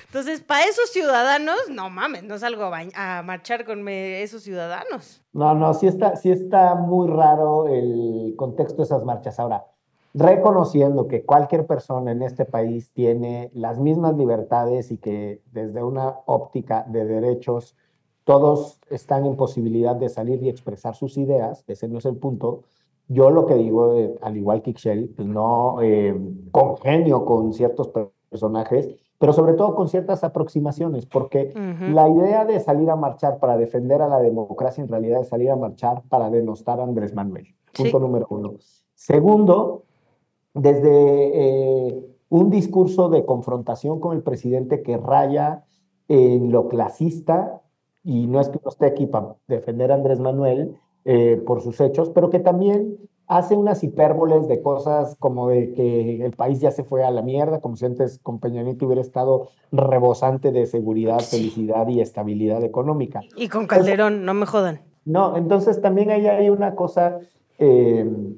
Entonces, 0.06 0.40
para 0.40 0.64
esos 0.64 0.90
ciudadanos, 0.90 1.56
no 1.70 1.90
mames, 1.90 2.22
no 2.22 2.38
salgo 2.38 2.70
a, 2.72 3.22
marchar 3.22 3.64
con 3.64 3.86
esos 3.88 4.42
ciudadanos. 4.42 5.22
No, 5.32 5.54
no, 5.54 5.74
sí 5.74 5.86
está, 5.86 6.16
sí 6.16 6.30
está 6.30 6.74
muy 6.74 7.08
raro 7.08 7.68
el 7.68 8.34
contexto 8.36 8.78
de 8.78 8.84
esas 8.84 9.04
marchas. 9.04 9.38
Ahora, 9.40 9.66
reconociendo 10.14 11.08
que 11.08 11.24
cualquier 11.24 11.66
persona 11.66 12.12
en 12.12 12.22
este 12.22 12.44
país 12.44 12.92
tiene 12.92 13.50
las 13.52 13.78
mismas 13.78 14.16
libertades 14.16 14.90
y 14.90 14.98
que 14.98 15.42
desde 15.52 15.82
una 15.82 16.14
óptica 16.24 16.84
de 16.88 17.04
derechos 17.04 17.76
todos 18.24 18.80
están 18.88 19.26
en 19.26 19.36
posibilidad 19.36 19.94
de 19.94 20.08
salir 20.08 20.42
y 20.42 20.48
expresar 20.48 20.94
sus 20.94 21.18
ideas, 21.18 21.64
ese 21.66 21.88
no 21.88 21.98
es 21.98 22.06
el 22.06 22.16
punto. 22.16 22.62
Yo 23.08 23.30
lo 23.30 23.46
que 23.46 23.54
digo, 23.54 23.94
eh, 23.94 24.16
al 24.22 24.36
igual 24.36 24.62
que 24.62 24.70
Ixchel, 24.70 25.12
pues 25.14 25.28
no 25.28 25.80
eh, 25.82 26.16
congenio 26.50 27.24
con 27.24 27.52
ciertos 27.52 27.90
personajes 28.30 28.88
pero 29.18 29.32
sobre 29.32 29.54
todo 29.54 29.74
con 29.74 29.88
ciertas 29.88 30.24
aproximaciones, 30.24 31.06
porque 31.06 31.52
la 31.92 32.08
idea 32.08 32.44
de 32.44 32.60
salir 32.60 32.90
a 32.90 32.96
marchar 32.96 33.38
para 33.38 33.56
defender 33.56 34.02
a 34.02 34.08
la 34.08 34.20
democracia 34.20 34.82
en 34.82 34.88
realidad 34.88 35.20
es 35.20 35.28
salir 35.28 35.50
a 35.50 35.56
marchar 35.56 36.02
para 36.08 36.30
denostar 36.30 36.80
a 36.80 36.84
Andrés 36.84 37.14
Manuel. 37.14 37.46
Punto 37.74 37.98
número 37.98 38.26
uno. 38.30 38.54
Segundo, 38.94 39.84
desde 40.54 41.88
eh, 41.88 42.06
un 42.28 42.50
discurso 42.50 43.08
de 43.08 43.24
confrontación 43.24 44.00
con 44.00 44.16
el 44.16 44.22
presidente 44.22 44.82
que 44.82 44.96
raya 44.96 45.64
en 46.08 46.52
lo 46.52 46.68
clasista, 46.68 47.62
y 48.02 48.26
no 48.26 48.40
es 48.40 48.48
que 48.48 48.60
no 48.62 48.70
esté 48.70 48.86
aquí 48.86 49.06
para 49.06 49.36
defender 49.48 49.90
a 49.90 49.96
Andrés 49.96 50.20
Manuel 50.20 50.78
eh, 51.04 51.42
por 51.44 51.60
sus 51.60 51.80
hechos, 51.80 52.10
pero 52.10 52.30
que 52.30 52.38
también 52.38 52.98
hace 53.28 53.56
unas 53.56 53.82
hipérboles 53.82 54.46
de 54.48 54.62
cosas 54.62 55.16
como 55.18 55.48
de 55.48 55.72
que 55.72 56.24
el 56.24 56.32
país 56.32 56.60
ya 56.60 56.70
se 56.70 56.84
fue 56.84 57.04
a 57.04 57.10
la 57.10 57.22
mierda, 57.22 57.60
como 57.60 57.76
si 57.76 57.84
antes 57.84 58.18
con 58.22 58.38
Peña 58.38 58.62
Nieto 58.62 58.86
hubiera 58.86 59.02
estado 59.02 59.48
rebosante 59.72 60.52
de 60.52 60.66
seguridad, 60.66 61.20
felicidad 61.20 61.88
y 61.88 62.00
estabilidad 62.00 62.62
económica. 62.62 63.20
Y 63.36 63.48
con 63.48 63.66
Calderón, 63.66 64.24
no 64.24 64.34
me 64.34 64.46
jodan. 64.46 64.80
No, 65.04 65.36
entonces 65.36 65.80
también 65.80 66.10
ahí 66.10 66.26
hay 66.26 66.50
una 66.50 66.74
cosa 66.74 67.20
em, 67.58 68.36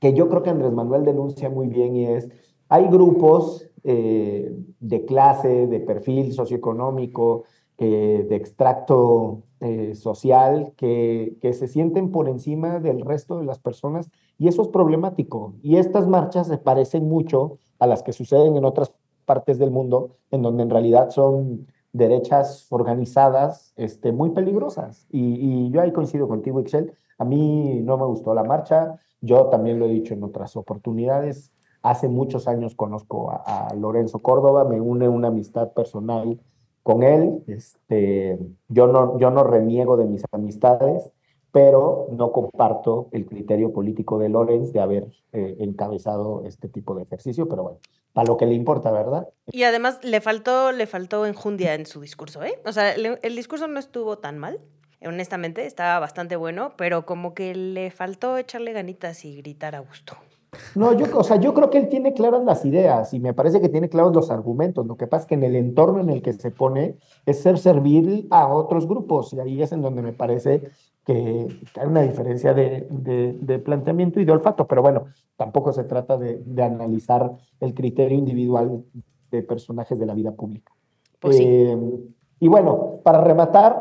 que 0.00 0.12
yo 0.12 0.28
creo 0.28 0.42
que 0.42 0.50
Andrés 0.50 0.72
Manuel 0.72 1.04
denuncia 1.04 1.48
muy 1.48 1.68
bien 1.68 1.96
y 1.96 2.06
es, 2.06 2.28
hay 2.68 2.86
grupos 2.88 3.68
eh, 3.84 4.56
de 4.80 5.04
clase, 5.04 5.66
de 5.66 5.80
perfil 5.80 6.32
socioeconómico, 6.32 7.44
eh, 7.76 8.24
de 8.28 8.36
extracto 8.36 9.42
eh, 9.66 9.94
social 9.94 10.74
que, 10.76 11.38
se 11.40 11.68
sienten 11.68 12.12
por 12.12 12.28
encima 12.28 12.80
del 12.80 13.00
resto 13.00 13.38
de 13.38 13.46
las 13.46 13.60
personas 13.60 14.10
y 14.36 14.48
eso 14.48 14.60
es 14.60 14.68
problemático. 14.68 15.54
Y 15.62 15.76
estas 15.76 16.06
marchas 16.06 16.48
se 16.48 16.58
parecen 16.58 17.08
mucho 17.08 17.56
a 17.78 17.86
las 17.86 18.02
que 18.02 18.12
suceden 18.12 18.58
en 18.58 18.66
otras 18.66 19.00
partes 19.24 19.58
del 19.58 19.70
mundo, 19.70 20.18
en 20.30 20.42
donde 20.42 20.64
en 20.64 20.68
realidad 20.68 21.08
son 21.08 21.66
derechas 21.94 22.66
organizadas 22.68 23.72
este, 23.76 24.12
muy 24.12 24.32
peligrosas. 24.32 25.06
Y, 25.10 25.70
yo 25.70 25.80
ahí 25.80 25.92
coincido 25.92 26.28
contigo, 26.28 26.60
Excel. 26.60 26.92
A 27.16 27.24
mí 27.24 27.80
no 27.82 27.96
me 27.96 28.04
gustó 28.04 28.34
la 28.34 28.44
marcha. 28.44 29.00
Yo 29.22 29.46
también 29.46 29.78
lo 29.78 29.86
he 29.86 29.88
dicho 29.88 30.12
en 30.12 30.24
otras 30.24 30.56
oportunidades. 30.56 31.52
Hace 31.80 32.08
muchos 32.08 32.48
años 32.48 32.74
conozco 32.74 33.30
a 33.30 33.72
Lorenzo 33.74 34.18
Córdoba, 34.18 34.64
me 34.64 34.78
une 34.78 35.08
una 35.08 35.28
amistad 35.28 35.72
personal 35.72 36.38
con 36.84 37.02
él. 37.02 37.42
Este, 37.48 38.38
yo, 38.68 38.86
no, 38.86 39.18
yo 39.18 39.30
no 39.30 39.42
reniego 39.42 39.96
de 39.96 40.04
mis 40.04 40.22
amistades, 40.30 41.10
pero 41.50 42.06
no 42.12 42.30
comparto 42.30 43.08
el 43.10 43.26
criterio 43.26 43.72
político 43.72 44.18
de 44.18 44.28
Lorenz 44.28 44.72
de 44.72 44.80
haber 44.80 45.08
eh, 45.32 45.56
encabezado 45.58 46.44
este 46.46 46.68
tipo 46.68 46.94
de 46.94 47.02
ejercicio, 47.02 47.48
pero 47.48 47.64
bueno, 47.64 47.78
para 48.12 48.28
lo 48.28 48.36
que 48.36 48.46
le 48.46 48.54
importa, 48.54 48.92
¿verdad? 48.92 49.28
Y 49.46 49.64
además 49.64 49.98
le 50.04 50.20
faltó, 50.20 50.70
le 50.70 50.86
faltó 50.86 51.26
enjundia 51.26 51.74
en 51.74 51.86
su 51.86 52.00
discurso, 52.00 52.44
¿eh? 52.44 52.60
O 52.64 52.72
sea, 52.72 52.92
el 52.92 53.36
discurso 53.36 53.66
no 53.66 53.80
estuvo 53.80 54.18
tan 54.18 54.38
mal, 54.38 54.60
honestamente, 55.06 55.66
estaba 55.66 55.98
bastante 55.98 56.36
bueno, 56.36 56.74
pero 56.76 57.06
como 57.06 57.34
que 57.34 57.54
le 57.54 57.90
faltó 57.90 58.36
echarle 58.38 58.72
ganitas 58.72 59.24
y 59.24 59.36
gritar 59.36 59.74
a 59.74 59.80
gusto. 59.80 60.16
No, 60.74 60.92
yo, 60.92 61.06
o 61.16 61.24
sea, 61.24 61.36
yo 61.36 61.54
creo 61.54 61.70
que 61.70 61.78
él 61.78 61.88
tiene 61.88 62.12
claras 62.12 62.44
las 62.44 62.64
ideas 62.64 63.12
y 63.14 63.20
me 63.20 63.34
parece 63.34 63.60
que 63.60 63.68
tiene 63.68 63.88
claros 63.88 64.14
los 64.14 64.30
argumentos. 64.30 64.86
Lo 64.86 64.96
que 64.96 65.06
pasa 65.06 65.22
es 65.22 65.28
que 65.28 65.34
en 65.34 65.44
el 65.44 65.56
entorno 65.56 66.00
en 66.00 66.10
el 66.10 66.22
que 66.22 66.32
se 66.32 66.50
pone 66.50 66.96
es 67.26 67.40
ser 67.40 67.58
servil 67.58 68.26
a 68.30 68.46
otros 68.48 68.86
grupos 68.86 69.32
y 69.32 69.40
ahí 69.40 69.62
es 69.62 69.72
en 69.72 69.82
donde 69.82 70.02
me 70.02 70.12
parece 70.12 70.70
que 71.04 71.46
hay 71.76 71.86
una 71.86 72.02
diferencia 72.02 72.54
de, 72.54 72.86
de, 72.90 73.58
planteamiento 73.58 74.20
y 74.20 74.24
de 74.24 74.32
olfato. 74.32 74.66
Pero 74.66 74.82
bueno, 74.82 75.06
tampoco 75.36 75.72
se 75.72 75.84
trata 75.84 76.16
de, 76.16 76.42
de, 76.44 76.62
analizar 76.62 77.32
el 77.60 77.74
criterio 77.74 78.16
individual 78.16 78.84
de 79.30 79.42
personajes 79.42 79.98
de 79.98 80.06
la 80.06 80.14
vida 80.14 80.32
pública. 80.32 80.72
Pues 81.20 81.36
sí. 81.36 81.44
Eh, 81.46 81.78
y 82.40 82.48
bueno, 82.48 83.00
para 83.02 83.22
rematar, 83.22 83.80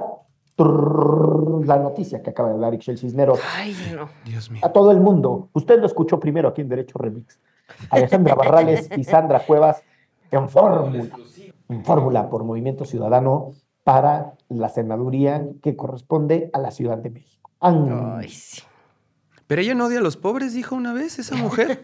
la 0.58 1.78
noticia 1.78 2.22
que 2.22 2.30
acaba 2.30 2.54
de 2.54 2.60
dar 2.60 2.74
Ixchel 2.74 2.97
Cisneros. 2.97 3.39
Ay, 3.56 3.76
no. 3.95 4.10
Dios 4.26 4.51
mío. 4.51 4.62
A 4.64 4.72
todo 4.72 4.91
el 4.91 4.99
mundo. 4.99 5.49
Usted 5.54 5.80
lo 5.80 5.86
escuchó 5.86 6.20
primero 6.20 6.49
aquí 6.49 6.62
en 6.62 6.70
Derecho 6.70 6.97
Remix. 6.99 7.39
Alejandra 7.89 8.36
Barrales 8.36 8.89
y 8.95 9.04
Sandra 9.04 9.39
Cuevas 9.39 9.84
en 10.32 10.49
fórmula. 10.49 11.10
En 11.70 11.84
fórmula 11.84 12.30
por 12.30 12.43
Movimiento 12.43 12.86
Ciudadano 12.86 13.51
para 13.84 14.34
la 14.49 14.70
senaduría 14.70 15.47
que 15.62 15.76
corresponde 15.76 16.49
a 16.54 16.60
la 16.60 16.72
Ciudad 16.72 16.97
de 16.97 17.10
México. 17.10 17.51
Ay, 17.60 18.30
sí. 18.30 18.62
Pero 19.54 19.62
ella 19.62 19.76
no 19.76 19.86
odia 19.86 19.99
a 19.99 20.01
los 20.01 20.18
pobres, 20.18 20.56
dijo 20.56 20.76
una 20.76 20.93
vez 20.93 21.20
esa 21.20 21.36
mujer. 21.36 21.80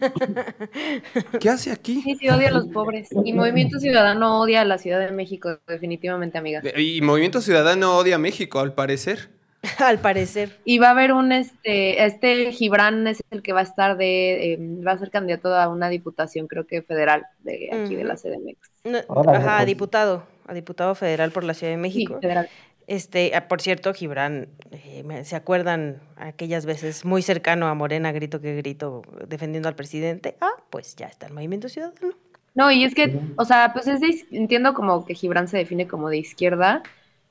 ¿Qué 1.40 1.48
hace 1.48 1.70
aquí? 1.70 2.02
Sí, 2.02 2.16
sí, 2.16 2.28
odia 2.28 2.48
a 2.48 2.50
los 2.50 2.66
pobres. 2.66 3.10
Y 3.24 3.32
Movimiento 3.32 3.78
Ciudadano 3.78 4.40
odia 4.40 4.62
a 4.62 4.64
la 4.64 4.76
Ciudad 4.76 4.98
de 4.98 5.12
México, 5.12 5.56
definitivamente, 5.68 6.36
amiga. 6.36 6.62
Y 6.76 7.00
Movimiento 7.00 7.40
Ciudadano 7.40 7.96
odia 7.96 8.16
a 8.16 8.18
México, 8.18 8.58
al 8.58 8.74
parecer. 8.74 9.30
al 9.78 10.00
parecer. 10.00 10.58
Y 10.64 10.78
va 10.78 10.88
a 10.88 10.90
haber 10.90 11.12
un, 11.12 11.30
este, 11.30 12.04
este 12.04 12.50
Gibran 12.50 13.06
es 13.06 13.22
el 13.30 13.40
que 13.40 13.52
va 13.52 13.60
a 13.60 13.62
estar 13.62 13.96
de, 13.96 14.54
em, 14.54 14.84
va 14.84 14.90
a 14.90 14.98
ser 14.98 15.10
candidato 15.10 15.54
a 15.54 15.68
una 15.68 15.88
diputación, 15.88 16.48
creo 16.48 16.66
que 16.66 16.82
federal, 16.82 17.26
de 17.44 17.70
aquí 17.72 17.94
de 17.94 18.02
la 18.02 18.16
CDMX. 18.16 18.68
ajá, 19.08 19.54
a 19.54 19.56
pues. 19.58 19.66
diputado, 19.66 20.24
a 20.48 20.54
diputado 20.54 20.96
federal 20.96 21.30
por 21.30 21.44
la 21.44 21.54
Ciudad 21.54 21.72
de 21.72 21.76
México. 21.78 22.14
Sí, 22.14 22.20
federal. 22.20 22.48
Este, 22.90 23.30
ah, 23.36 23.46
por 23.46 23.60
cierto, 23.60 23.94
Gibran, 23.94 24.48
eh, 24.72 25.22
¿se 25.22 25.36
acuerdan 25.36 26.00
aquellas 26.16 26.66
veces 26.66 27.04
muy 27.04 27.22
cercano 27.22 27.68
a 27.68 27.74
Morena, 27.74 28.10
grito 28.10 28.40
que 28.40 28.56
grito, 28.56 29.02
defendiendo 29.28 29.68
al 29.68 29.76
presidente? 29.76 30.36
Ah, 30.40 30.54
pues 30.70 30.96
ya 30.96 31.06
está 31.06 31.28
el 31.28 31.32
Movimiento 31.32 31.68
Ciudadano. 31.68 32.16
No, 32.56 32.68
y 32.72 32.82
es 32.82 32.96
que, 32.96 33.16
o 33.36 33.44
sea, 33.44 33.72
pues 33.72 33.86
es 33.86 34.26
entiendo 34.32 34.74
como 34.74 35.04
que 35.04 35.14
Gibran 35.14 35.46
se 35.46 35.58
define 35.58 35.86
como 35.86 36.08
de 36.08 36.18
izquierda. 36.18 36.82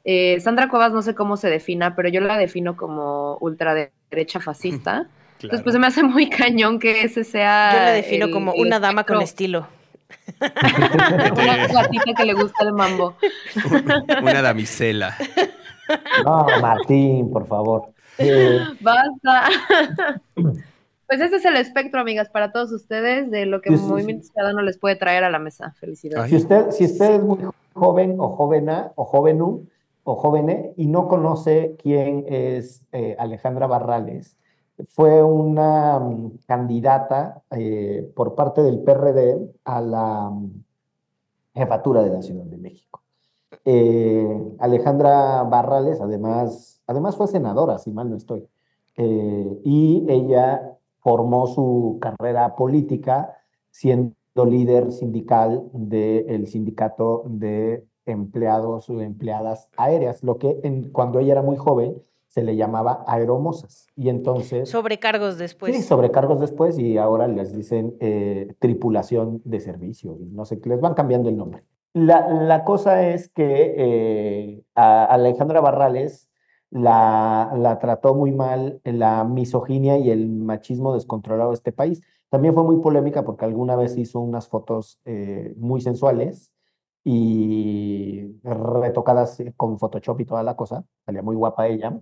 Eh, 0.05 0.39
Sandra 0.39 0.69
Cuevas 0.69 0.93
no 0.93 1.01
sé 1.01 1.13
cómo 1.13 1.35
se 1.35 1.49
defina, 1.49 1.93
pero 1.93 2.07
yo 2.07 2.21
la 2.21 2.37
defino 2.37 2.77
como 2.77 3.35
ultraderecha 3.41 4.39
fascista. 4.39 5.09
Entonces, 5.41 5.61
pues 5.61 5.73
se 5.73 5.79
me 5.79 5.87
hace 5.87 6.03
muy 6.03 6.29
cañón 6.29 6.79
que 6.79 7.01
ese 7.01 7.25
sea. 7.25 7.71
Yo 7.73 7.79
la 7.79 7.91
defino 7.91 8.31
como 8.31 8.53
una 8.53 8.79
dama 8.79 9.03
con 9.03 9.21
estilo. 9.21 9.67
Una 10.41 11.67
gatita 11.67 12.13
que 12.15 12.25
le 12.25 12.33
gusta 12.33 12.63
el 12.63 12.73
mambo. 12.73 13.15
Una 14.21 14.41
damisela. 14.41 15.15
No, 16.23 16.45
Martín, 16.61 17.31
por 17.31 17.47
favor. 17.47 17.93
Eh, 18.17 18.59
Basta. 18.81 19.49
Pues 21.07 21.21
ese 21.21 21.37
es 21.37 21.45
el 21.45 21.55
espectro, 21.55 22.01
amigas, 22.01 22.29
para 22.29 22.51
todos 22.51 22.71
ustedes 22.71 23.31
de 23.31 23.47
lo 23.47 23.61
que 23.61 23.71
Movimiento 23.71 24.27
Ciudadano 24.27 24.61
les 24.61 24.77
puede 24.77 24.95
traer 24.95 25.23
a 25.23 25.31
la 25.31 25.39
mesa. 25.39 25.73
Felicidades. 25.79 26.29
Si 26.29 26.35
usted, 26.35 26.69
si 26.69 26.85
usted 26.85 27.15
es 27.15 27.23
muy 27.23 27.39
joven 27.73 28.15
o 28.19 28.29
jovena 28.29 28.91
o 28.95 29.05
jovenú 29.05 29.67
o 30.03 30.15
jóvenes 30.15 30.71
y 30.77 30.85
no 30.85 31.07
conoce 31.07 31.75
quién 31.81 32.25
es 32.27 32.85
eh, 32.91 33.15
Alejandra 33.17 33.65
Barrales, 33.65 34.37
fue 34.87 35.23
una 35.23 35.99
mm, 35.99 36.39
candidata 36.45 37.43
eh, 37.51 38.11
por 38.15 38.35
parte 38.35 38.61
del 38.63 38.79
PRD 38.79 39.51
a 39.65 39.81
la 39.81 40.29
mm, 40.29 40.63
jefatura 41.53 42.01
de 42.03 42.09
la 42.09 42.21
Ciudad 42.21 42.45
de 42.45 42.57
México. 42.57 43.01
Eh, 43.65 44.55
Alejandra 44.59 45.43
Barrales, 45.43 45.99
además, 46.01 46.81
además 46.87 47.15
fue 47.17 47.27
senadora, 47.27 47.77
si 47.77 47.91
mal 47.91 48.09
no 48.09 48.15
estoy, 48.15 48.47
eh, 48.95 49.59
y 49.63 50.05
ella 50.07 50.77
formó 50.99 51.47
su 51.47 51.97
carrera 52.01 52.55
política 52.55 53.37
siendo 53.69 54.15
líder 54.45 54.91
sindical 54.91 55.69
del 55.73 56.47
sindicato 56.47 57.23
de 57.27 57.85
empleados 58.05 58.89
o 58.89 59.01
empleadas 59.01 59.69
aéreas, 59.77 60.23
lo 60.23 60.37
que 60.37 60.59
en, 60.63 60.91
cuando 60.91 61.19
ella 61.19 61.33
era 61.33 61.41
muy 61.41 61.57
joven 61.57 62.01
se 62.29 62.43
le 62.43 62.55
llamaba 62.55 63.03
aeromosas. 63.07 63.87
Y 63.95 64.09
entonces... 64.09 64.69
Sobrecargos 64.69 65.39
después. 65.39 65.75
Sí, 65.75 65.81
sobrecargos 65.81 66.39
después 66.39 66.77
y 66.77 66.97
ahora 66.97 67.27
les 67.27 67.53
dicen 67.55 67.97
eh, 67.99 68.53
tripulación 68.59 69.41
de 69.45 69.59
servicio. 69.59 70.15
Y 70.19 70.25
no 70.27 70.45
sé, 70.45 70.61
les 70.63 70.79
van 70.79 70.93
cambiando 70.93 71.27
el 71.27 71.37
nombre. 71.37 71.63
La, 71.93 72.29
la 72.29 72.63
cosa 72.63 73.07
es 73.07 73.29
que 73.29 73.73
eh, 73.75 74.63
a 74.75 75.05
Alejandra 75.05 75.59
Barrales 75.59 76.29
la, 76.69 77.51
la 77.57 77.79
trató 77.79 78.13
muy 78.13 78.31
mal 78.31 78.79
la 78.83 79.23
misoginia 79.23 79.97
y 79.97 80.11
el 80.11 80.29
machismo 80.29 80.93
descontrolado 80.93 81.49
de 81.49 81.55
este 81.55 81.71
país. 81.71 82.03
También 82.29 82.53
fue 82.53 82.63
muy 82.63 82.77
polémica 82.79 83.25
porque 83.25 83.45
alguna 83.45 83.75
vez 83.75 83.97
hizo 83.97 84.19
unas 84.19 84.47
fotos 84.47 84.99
eh, 85.05 85.55
muy 85.57 85.81
sensuales 85.81 86.51
y 87.03 88.39
retocadas 88.43 89.41
con 89.57 89.79
Photoshop 89.79 90.19
y 90.19 90.25
toda 90.25 90.43
la 90.43 90.55
cosa. 90.55 90.85
Salía 91.07 91.23
muy 91.23 91.35
guapa 91.35 91.67
ella 91.67 91.99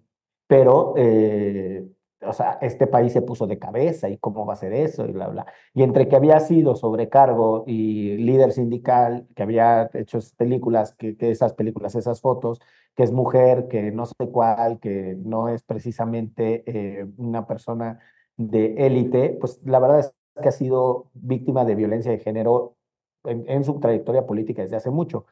pero, 0.48 0.94
eh, 0.98 1.86
o 2.22 2.34
sea, 2.34 2.58
este 2.62 2.88
país 2.88 3.14
se 3.14 3.22
puso 3.22 3.48
de 3.48 3.60
cabeza 3.60 4.10
y 4.10 4.18
cómo 4.18 4.46
va 4.46 4.54
a 4.54 4.58
ser 4.58 4.74
eso 4.74 5.06
y 5.06 5.12
bla, 5.12 5.28
bla. 5.28 5.46
Y 5.74 5.84
entre 5.84 6.08
que 6.08 6.16
había 6.16 6.40
sido 6.40 6.76
sobrecargo 6.76 7.64
y 7.68 8.18
líder 8.18 8.52
sindical, 8.54 9.28
que 9.36 9.44
había 9.44 9.90
hecho 9.94 10.20
películas, 10.38 10.94
que, 10.96 11.16
esas 11.20 11.54
películas, 11.54 11.96
esas 11.96 12.22
fotos, 12.22 12.60
que 12.96 13.04
es 13.04 13.12
mujer, 13.12 13.68
que 13.68 13.92
no 13.92 14.06
sé 14.06 14.16
cuál, 14.32 14.80
que 14.80 15.16
no 15.24 15.50
es 15.50 15.64
precisamente 15.64 16.64
eh, 16.66 17.06
una 17.18 17.46
persona 17.46 18.00
de 18.38 18.86
élite, 18.88 19.38
pues 19.40 19.60
la 19.66 19.80
verdad 19.80 20.00
es 20.00 20.16
que 20.42 20.50
ha 20.50 20.52
sido 20.52 21.10
víctima 21.14 21.66
de 21.66 21.76
violencia 21.76 22.12
de 22.12 22.20
género 22.20 22.76
en, 23.26 23.64
su 23.64 23.80
trayectoria 23.80 24.26
política 24.26 24.62
desde 24.62 24.78
hace 24.78 24.90
mucho. 24.92 25.26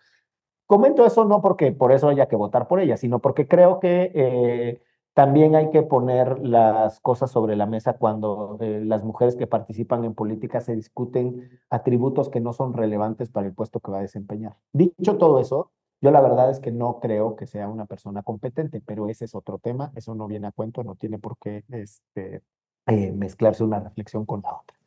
Comento 0.65 1.05
eso 1.05 1.25
no 1.25 1.41
porque 1.41 1.71
por 1.71 1.91
eso 1.91 2.09
haya 2.09 2.27
que 2.27 2.35
votar 2.35 2.67
por 2.67 2.79
ella, 2.79 2.97
sino 2.97 3.19
porque 3.19 3.47
creo 3.47 3.79
que 3.79 4.11
eh, 4.15 4.81
también 5.15 5.55
hay 5.55 5.71
que 5.71 5.81
poner 5.81 6.39
las 6.45 6.99
cosas 6.99 7.31
sobre 7.31 7.55
la 7.55 7.65
mesa 7.65 7.93
cuando 7.93 8.57
eh, 8.59 8.81
las 8.83 9.05
mujeres 9.05 9.37
que 9.37 9.47
participan 9.47 10.03
en 10.03 10.13
política 10.13 10.59
se 10.59 10.75
discuten 10.75 11.49
atributos 11.69 12.27
que 12.27 12.41
no 12.41 12.51
son 12.51 12.73
relevantes 12.73 13.29
para 13.29 13.47
el 13.47 13.53
puesto 13.53 13.79
que 13.79 13.91
va 13.91 13.99
a 13.99 14.01
desempeñar. 14.01 14.57
Dicho 14.73 15.17
todo 15.17 15.39
eso, 15.39 15.71
yo 16.01 16.11
la 16.11 16.19
verdad 16.19 16.49
es 16.51 16.59
que 16.59 16.71
no 16.71 16.99
creo 16.99 17.37
que 17.37 17.47
sea 17.47 17.69
una 17.69 17.85
persona 17.85 18.23
competente, 18.23 18.81
pero 18.85 19.07
ese 19.07 19.23
es 19.23 19.35
otro 19.35 19.57
tema, 19.57 19.93
eso 19.95 20.15
no 20.15 20.27
viene 20.27 20.47
a 20.47 20.51
cuento, 20.51 20.83
no 20.83 20.95
tiene 20.95 21.17
por 21.17 21.37
qué 21.37 21.63
este, 21.69 22.41
eh, 22.87 23.11
mezclarse 23.13 23.63
una 23.63 23.79
reflexión 23.79 24.25
con 24.25 24.41
la 24.41 24.49
otra. 24.49 24.77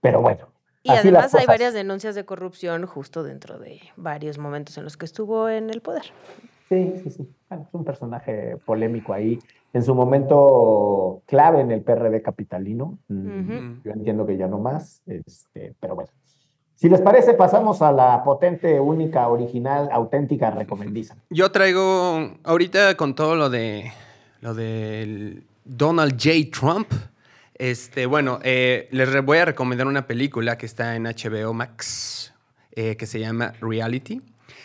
Pero 0.00 0.22
bueno. 0.22 0.46
Y 0.84 0.92
además 0.92 1.34
hay 1.34 1.46
varias 1.46 1.74
denuncias 1.74 2.14
de 2.14 2.24
corrupción 2.24 2.86
justo 2.86 3.24
dentro 3.24 3.58
de 3.58 3.80
varios 3.96 4.38
momentos 4.38 4.78
en 4.78 4.84
los 4.84 4.96
que 4.96 5.06
estuvo 5.06 5.48
en 5.48 5.70
el 5.70 5.80
poder. 5.80 6.04
Sí, 6.72 6.94
sí, 7.04 7.10
sí. 7.10 7.28
es 7.50 7.74
un 7.74 7.84
personaje 7.84 8.56
polémico 8.64 9.12
ahí 9.12 9.38
en 9.74 9.82
su 9.82 9.94
momento 9.94 11.20
clave 11.26 11.60
en 11.60 11.70
el 11.70 11.82
PRD 11.82 12.22
capitalino. 12.22 12.98
Mm, 13.08 13.82
yo 13.84 13.92
entiendo 13.92 14.24
que 14.24 14.38
ya 14.38 14.48
no 14.48 14.58
más, 14.58 15.02
este, 15.06 15.74
pero 15.78 15.94
bueno. 15.94 16.10
Si 16.74 16.88
les 16.88 17.02
parece, 17.02 17.34
pasamos 17.34 17.82
a 17.82 17.92
la 17.92 18.24
potente, 18.24 18.80
única, 18.80 19.28
original, 19.28 19.90
auténtica 19.92 20.50
recomendiza. 20.50 21.14
Yo 21.28 21.52
traigo 21.52 22.38
ahorita 22.42 22.96
con 22.96 23.14
todo 23.14 23.36
lo 23.36 23.50
de 23.50 23.92
lo 24.40 24.54
de 24.54 25.42
Donald 25.66 26.12
J. 26.12 26.58
Trump. 26.58 26.90
Este, 27.54 28.06
bueno, 28.06 28.38
eh, 28.44 28.88
les 28.92 29.22
voy 29.22 29.38
a 29.38 29.44
recomendar 29.44 29.86
una 29.86 30.06
película 30.06 30.56
que 30.56 30.64
está 30.64 30.96
en 30.96 31.02
HBO 31.02 31.52
Max, 31.52 32.32
eh, 32.74 32.96
que 32.96 33.04
se 33.04 33.20
llama 33.20 33.52
Reality. 33.60 34.22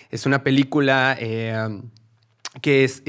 Es 0.10 0.26
una 0.26 0.44
película 0.44 1.18
eh, 1.20 1.82
que 2.62 2.84
es 2.84 3.04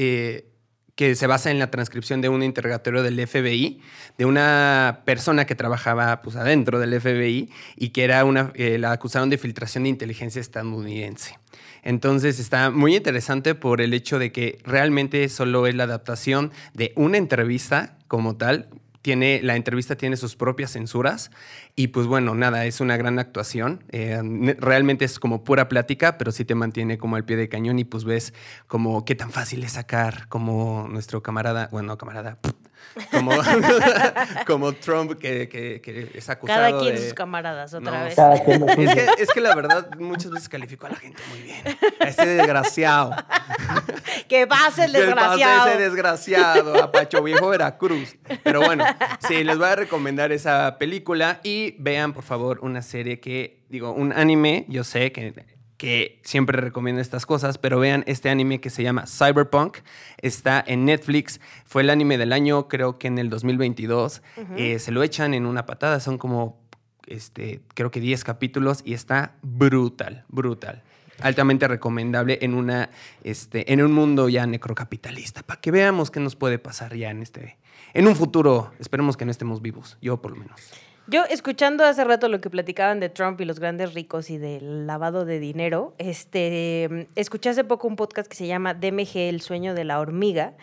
que 0.99 1.15
se 1.15 1.27
basa 1.27 1.49
en 1.49 1.59
la 1.59 1.71
transcripción 1.71 2.19
de 2.19 2.27
un 2.27 2.43
interrogatorio 2.43 3.01
del 3.03 3.25
FBI, 3.25 3.79
de 4.17 4.25
una 4.25 5.03
persona 5.05 5.45
que 5.45 5.55
trabajaba 5.55 6.21
pues, 6.21 6.35
adentro 6.35 6.77
del 6.77 6.99
FBI 6.99 7.49
y 7.77 7.91
que 7.91 8.03
era 8.03 8.25
una, 8.25 8.51
eh, 8.55 8.77
la 8.77 8.91
acusaron 8.91 9.29
de 9.29 9.37
filtración 9.37 9.83
de 9.83 9.91
inteligencia 9.91 10.41
estadounidense. 10.41 11.39
Entonces 11.83 12.37
está 12.37 12.69
muy 12.69 12.97
interesante 12.97 13.55
por 13.55 13.79
el 13.79 13.93
hecho 13.93 14.19
de 14.19 14.33
que 14.33 14.59
realmente 14.65 15.29
solo 15.29 15.67
es 15.67 15.75
la 15.75 15.85
adaptación 15.85 16.51
de 16.73 16.91
una 16.97 17.17
entrevista 17.17 17.97
como 18.09 18.35
tal, 18.35 18.67
tiene, 19.01 19.41
la 19.43 19.55
entrevista 19.55 19.95
tiene 19.95 20.17
sus 20.17 20.35
propias 20.35 20.71
censuras 20.71 21.31
y 21.75 21.87
pues 21.87 22.07
bueno, 22.07 22.35
nada, 22.35 22.65
es 22.65 22.81
una 22.81 22.97
gran 22.97 23.19
actuación. 23.19 23.83
Eh, 23.91 24.21
realmente 24.59 25.05
es 25.05 25.19
como 25.19 25.43
pura 25.43 25.69
plática, 25.69 26.17
pero 26.17 26.31
sí 26.31 26.45
te 26.45 26.55
mantiene 26.55 26.97
como 26.97 27.15
al 27.15 27.25
pie 27.25 27.37
de 27.37 27.49
cañón 27.49 27.79
y 27.79 27.85
pues 27.85 28.03
ves 28.03 28.33
como 28.67 29.05
qué 29.05 29.15
tan 29.15 29.31
fácil 29.31 29.63
es 29.63 29.73
sacar 29.73 30.27
como 30.27 30.87
nuestro 30.89 31.23
camarada, 31.23 31.69
bueno, 31.71 31.97
camarada, 31.97 32.37
como, 33.11 33.31
como 34.47 34.73
Trump 34.73 35.17
que, 35.19 35.47
que, 35.49 36.11
es 36.13 36.29
acusado 36.29 36.59
Cada 36.59 36.79
quien 36.79 36.97
sus 36.97 37.13
camaradas, 37.13 37.73
otra 37.73 38.03
vez. 38.03 38.17
Es 38.17 38.93
que, 38.93 39.23
es 39.23 39.29
que 39.29 39.41
la 39.41 39.55
verdad 39.55 39.89
muchas 39.97 40.31
veces 40.31 40.49
calificó 40.49 40.87
a 40.87 40.89
la 40.91 40.95
gente 40.95 41.21
muy 41.29 41.41
bien. 41.41 41.61
A 41.99 42.07
ese 42.07 42.25
desgraciado. 42.25 43.15
que 44.27 44.47
pase 44.47 44.85
el 44.85 44.93
desgraciado. 44.93 45.37
Que 45.37 45.43
pase 45.43 45.69
ese 45.71 45.83
desgraciado 45.83 46.83
a 46.83 46.91
Pacho 46.91 47.23
Viejo 47.23 47.49
Veracruz. 47.49 48.15
Pero 48.43 48.61
bueno, 48.61 48.85
sí, 49.27 49.43
les 49.43 49.57
voy 49.57 49.67
a 49.67 49.75
recomendar 49.75 50.31
esa 50.31 50.77
película 50.77 51.39
y 51.43 51.75
vean, 51.79 52.13
por 52.13 52.23
favor, 52.23 52.59
una 52.61 52.81
serie 52.81 53.19
que, 53.19 53.63
digo, 53.69 53.91
un 53.91 54.13
anime, 54.13 54.65
yo 54.67 54.83
sé 54.83 55.11
que 55.11 55.33
que 55.79 56.19
siempre 56.23 56.59
recomiendo 56.59 57.01
estas 57.01 57.25
cosas, 57.25 57.57
pero 57.57 57.79
vean 57.79 58.03
este 58.05 58.29
anime 58.29 58.59
que 58.59 58.69
se 58.69 58.83
llama 58.83 59.05
Cyberpunk. 59.07 59.77
Está 60.21 60.61
en 60.67 60.83
Netflix. 60.83 61.39
Fue 61.63 61.83
el 61.83 61.89
anime 61.89 62.17
del 62.17 62.33
año, 62.33 62.67
creo 62.67 62.99
que 62.99 63.07
en 63.07 63.17
el 63.17 63.29
2022. 63.29 64.21
Eh, 64.57 64.77
se 64.79 64.91
lo 64.91 65.01
echan 65.03 65.33
en 65.33 65.45
una 65.45 65.65
patada. 65.65 66.01
Son 66.01 66.17
como, 66.17 66.59
este, 67.07 67.61
creo 67.75 67.91
que 67.91 68.01
10 68.01 68.25
capítulos 68.25 68.81
y 68.83 68.93
está 68.93 69.37
brutal, 69.41 70.25
brutal. 70.27 70.83
Altamente 71.21 71.65
recomendable 71.65 72.39
en, 72.41 72.55
una, 72.55 72.89
este, 73.23 73.71
en 73.71 73.81
un 73.81 73.93
mundo 73.93 74.27
ya 74.27 74.45
necrocapitalista, 74.45 75.43
para 75.43 75.61
que 75.61 75.71
veamos 75.71 76.11
qué 76.11 76.19
nos 76.19 76.35
puede 76.35 76.59
pasar 76.59 76.93
ya 76.97 77.09
en, 77.09 77.21
este, 77.21 77.57
en 77.93 78.05
un 78.05 78.17
futuro. 78.17 78.73
Esperemos 78.79 79.15
que 79.15 79.23
no 79.23 79.31
estemos 79.31 79.61
vivos, 79.61 79.97
yo 80.01 80.21
por 80.21 80.31
lo 80.31 80.37
menos. 80.37 80.59
Yo, 81.09 81.25
escuchando 81.25 81.85
hace 81.85 82.03
rato 82.03 82.29
lo 82.29 82.39
que 82.39 82.51
platicaban 82.51 82.99
de 82.99 83.09
Trump 83.09 83.41
y 83.41 83.45
los 83.45 83.59
grandes 83.59 83.95
ricos 83.95 84.29
y 84.29 84.37
del 84.37 84.85
lavado 84.85 85.25
de 85.25 85.39
dinero, 85.39 85.95
este, 85.97 87.07
escuché 87.15 87.49
hace 87.49 87.63
poco 87.63 87.87
un 87.87 87.95
podcast 87.95 88.29
que 88.29 88.37
se 88.37 88.45
llama 88.45 88.75
DMG, 88.75 89.17
El 89.17 89.41
sueño 89.41 89.73
de 89.73 89.85
la 89.85 89.99
hormiga, 89.99 90.53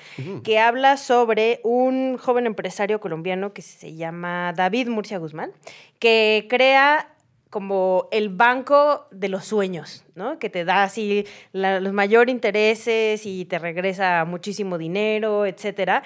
que 0.44 0.60
habla 0.60 0.98
sobre 0.98 1.60
un 1.64 2.16
joven 2.16 2.46
empresario 2.46 3.00
colombiano 3.00 3.52
que 3.52 3.62
se 3.62 3.96
llama 3.96 4.52
David 4.54 4.86
Murcia 4.88 5.18
Guzmán, 5.18 5.50
que 5.98 6.46
crea 6.48 7.12
como 7.50 8.06
el 8.12 8.28
banco 8.28 9.06
de 9.10 9.28
los 9.28 9.46
sueños, 9.46 10.04
¿no? 10.14 10.38
Que 10.38 10.50
te 10.50 10.64
da 10.64 10.84
así 10.84 11.24
los 11.52 11.92
mayores 11.92 12.32
intereses 12.32 13.26
y 13.26 13.46
te 13.46 13.58
regresa 13.58 14.24
muchísimo 14.24 14.78
dinero, 14.78 15.46
etcétera 15.46 16.04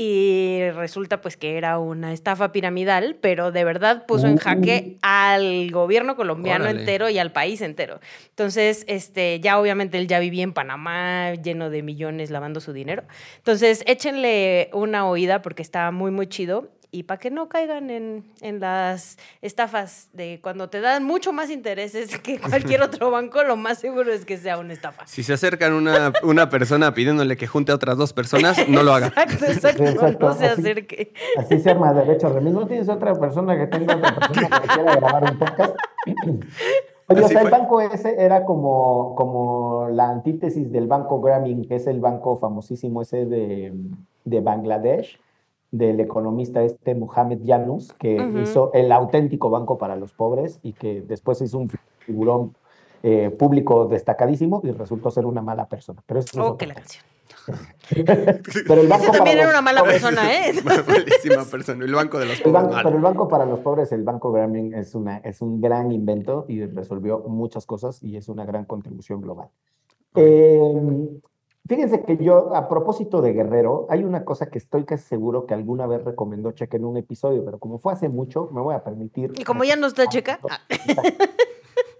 y 0.00 0.70
resulta 0.76 1.20
pues 1.20 1.36
que 1.36 1.58
era 1.58 1.80
una 1.80 2.12
estafa 2.12 2.52
piramidal, 2.52 3.16
pero 3.20 3.50
de 3.50 3.64
verdad 3.64 4.06
puso 4.06 4.28
en 4.28 4.36
jaque 4.36 4.96
al 5.02 5.72
gobierno 5.72 6.14
colombiano 6.14 6.66
entero 6.66 7.08
y 7.08 7.18
al 7.18 7.32
país 7.32 7.60
entero. 7.62 7.98
Entonces, 8.28 8.84
este, 8.86 9.40
ya 9.40 9.58
obviamente 9.58 9.98
él 9.98 10.06
ya 10.06 10.20
vivía 10.20 10.44
en 10.44 10.52
Panamá 10.52 11.34
lleno 11.34 11.68
de 11.68 11.82
millones 11.82 12.30
lavando 12.30 12.60
su 12.60 12.72
dinero. 12.72 13.02
Entonces, 13.38 13.82
échenle 13.88 14.70
una 14.72 15.04
oída 15.08 15.42
porque 15.42 15.62
está 15.62 15.90
muy, 15.90 16.12
muy 16.12 16.28
chido 16.28 16.70
y 16.90 17.02
para 17.02 17.18
que 17.18 17.30
no 17.30 17.48
caigan 17.48 17.90
en, 17.90 18.24
en, 18.40 18.60
las 18.60 19.18
estafas 19.42 20.08
de 20.12 20.40
cuando 20.42 20.70
te 20.70 20.80
dan 20.80 21.04
mucho 21.04 21.32
más 21.32 21.50
intereses 21.50 22.18
que 22.18 22.40
cualquier 22.40 22.82
otro 22.82 23.10
banco, 23.10 23.42
lo 23.42 23.56
más 23.56 23.78
seguro 23.78 24.12
es 24.12 24.24
que 24.24 24.38
sea 24.38 24.58
una 24.58 24.72
estafa. 24.72 25.06
Si 25.06 25.22
se 25.22 25.34
acercan 25.34 25.74
una, 25.74 26.12
una 26.22 26.48
persona 26.48 26.94
pidiéndole 26.94 27.36
que 27.36 27.46
junte 27.46 27.72
a 27.72 27.74
otras 27.74 27.96
dos 27.96 28.12
personas, 28.12 28.68
no 28.68 28.82
lo 28.82 28.94
haga. 28.94 29.08
Exacto, 29.08 29.84
exacto, 29.84 30.28
no 30.28 30.34
se 30.34 30.46
acerque. 30.46 31.12
Así 31.36 31.58
se 31.58 31.70
arma 31.70 31.92
derecho 31.92 32.30
de 32.30 32.40
¿No 32.40 32.66
tienes 32.66 32.88
otra 32.88 33.14
persona 33.14 33.56
que 33.58 33.66
tenga 33.66 33.96
otra 33.96 34.14
persona 34.14 34.60
que 34.60 34.68
quiera 34.68 34.96
grabar 34.96 35.32
un 35.32 35.38
podcast? 35.38 35.76
Oye, 37.08 37.22
o 37.22 37.28
sea, 37.28 37.42
el 37.42 37.50
banco 37.50 37.80
ese 37.80 38.22
era 38.22 38.44
como, 38.44 39.14
como 39.14 39.88
la 39.90 40.10
antítesis 40.10 40.70
del 40.70 40.86
banco 40.86 41.20
Grameen, 41.20 41.66
que 41.66 41.76
es 41.76 41.86
el 41.86 42.00
banco 42.00 42.36
famosísimo 42.36 43.02
ese 43.02 43.26
de, 43.26 43.72
de 44.24 44.40
Bangladesh 44.40 45.18
del 45.70 46.00
economista 46.00 46.62
este 46.62 46.94
Mohamed 46.94 47.40
Yunus, 47.42 47.92
que 47.94 48.16
hizo 48.42 48.72
el 48.72 48.90
auténtico 48.90 49.50
banco 49.50 49.78
para 49.78 49.96
los 49.96 50.12
pobres 50.12 50.60
y 50.62 50.72
que 50.72 51.02
después 51.02 51.40
hizo 51.42 51.58
un 51.58 51.70
figurón 51.98 52.54
eh, 53.02 53.30
público 53.30 53.86
destacadísimo 53.86 54.60
y 54.64 54.72
resultó 54.72 55.10
ser 55.10 55.26
una 55.26 55.42
mala 55.42 55.68
persona. 55.68 56.02
Pero 56.06 56.20
eso 56.20 56.56
oh, 56.58 56.66
la 56.66 56.74
canción. 56.74 57.04
pero 58.66 58.80
el 58.80 58.88
banco 58.88 59.12
también 59.12 59.38
era 59.38 59.50
una 59.50 59.62
mala 59.62 59.82
persona, 59.84 60.32
¿eh? 60.32 60.52
Malísima 60.64 61.44
persona. 61.44 61.84
El 61.84 61.94
banco 61.94 62.18
de 62.18 62.26
los 62.26 62.40
pobres. 62.42 62.64
pero 62.82 62.96
el 62.96 63.02
banco 63.02 63.28
para 63.28 63.46
los 63.46 63.60
pobres, 63.60 63.92
el 63.92 64.02
banco 64.02 64.32
Grameen 64.32 64.74
es, 64.74 64.94
una, 64.94 65.18
es 65.18 65.40
un 65.42 65.60
gran 65.60 65.92
invento 65.92 66.44
y 66.48 66.64
resolvió 66.64 67.20
muchas 67.20 67.66
cosas 67.66 68.02
y 68.02 68.16
es 68.16 68.28
una 68.28 68.44
gran 68.44 68.64
contribución 68.64 69.20
global. 69.20 69.48
Eh, 70.14 71.20
Fíjense 71.68 72.02
que 72.02 72.16
yo, 72.16 72.56
a 72.56 72.66
propósito 72.66 73.20
de 73.20 73.34
Guerrero, 73.34 73.86
hay 73.90 74.02
una 74.02 74.24
cosa 74.24 74.46
que 74.46 74.56
estoy 74.56 74.84
casi 74.84 75.04
seguro 75.04 75.44
que 75.44 75.52
alguna 75.52 75.86
vez 75.86 76.02
recomendó 76.02 76.52
Checa 76.52 76.78
en 76.78 76.86
un 76.86 76.96
episodio, 76.96 77.44
pero 77.44 77.58
como 77.58 77.78
fue 77.78 77.92
hace 77.92 78.08
mucho, 78.08 78.48
me 78.52 78.62
voy 78.62 78.74
a 78.74 78.82
permitir. 78.82 79.34
Y 79.36 79.44
como 79.44 79.64
ya 79.64 79.76
no 79.76 79.86
está 79.86 80.06
Checa. 80.06 80.40
Ah. 80.48 80.60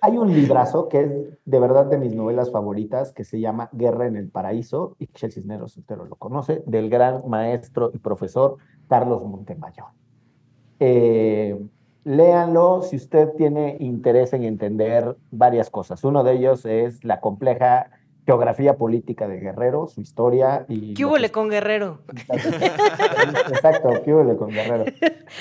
Hay 0.01 0.17
un 0.17 0.33
librazo 0.33 0.89
que 0.89 1.01
es 1.01 1.13
de 1.45 1.61
verdad 1.61 1.85
de 1.85 1.99
mis 1.99 2.15
novelas 2.15 2.51
favoritas 2.51 3.13
que 3.13 3.25
se 3.25 3.41
llama 3.41 3.69
Guerra 3.73 4.07
en 4.07 4.17
el 4.17 4.31
Paraíso, 4.31 4.97
y 4.99 5.07
Michelle 5.13 5.33
Cisneros 5.35 5.73
Soltero 5.73 6.07
lo 6.07 6.17
conoce, 6.17 6.63
del 6.65 6.89
gran 6.89 7.29
maestro 7.29 7.91
y 7.93 7.99
profesor 7.99 8.57
Carlos 8.89 9.23
Montemayor. 9.23 9.89
Eh, 10.81 11.61
léanlo 12.05 12.81
si 12.81 12.97
usted 12.97 13.35
tiene 13.35 13.77
interés 13.81 14.33
en 14.33 14.45
entender 14.45 15.15
varias 15.31 15.69
cosas. 15.69 16.03
Uno 16.05 16.25
de 16.25 16.33
ellos 16.33 16.65
es 16.65 17.05
la 17.05 17.21
compleja 17.21 17.91
geografía 18.29 18.77
política 18.77 19.27
de 19.27 19.41
Guerrero, 19.41 19.87
su 19.87 20.03
historia 20.03 20.67
y... 20.69 20.93
¿Qué 20.93 21.07
hubo 21.07 21.17
con 21.33 21.49
Guerrero? 21.49 22.01
Exacto, 23.49 23.89
¿qué 24.05 24.13
hubo 24.13 24.37
con 24.37 24.51
Guerrero? 24.51 24.85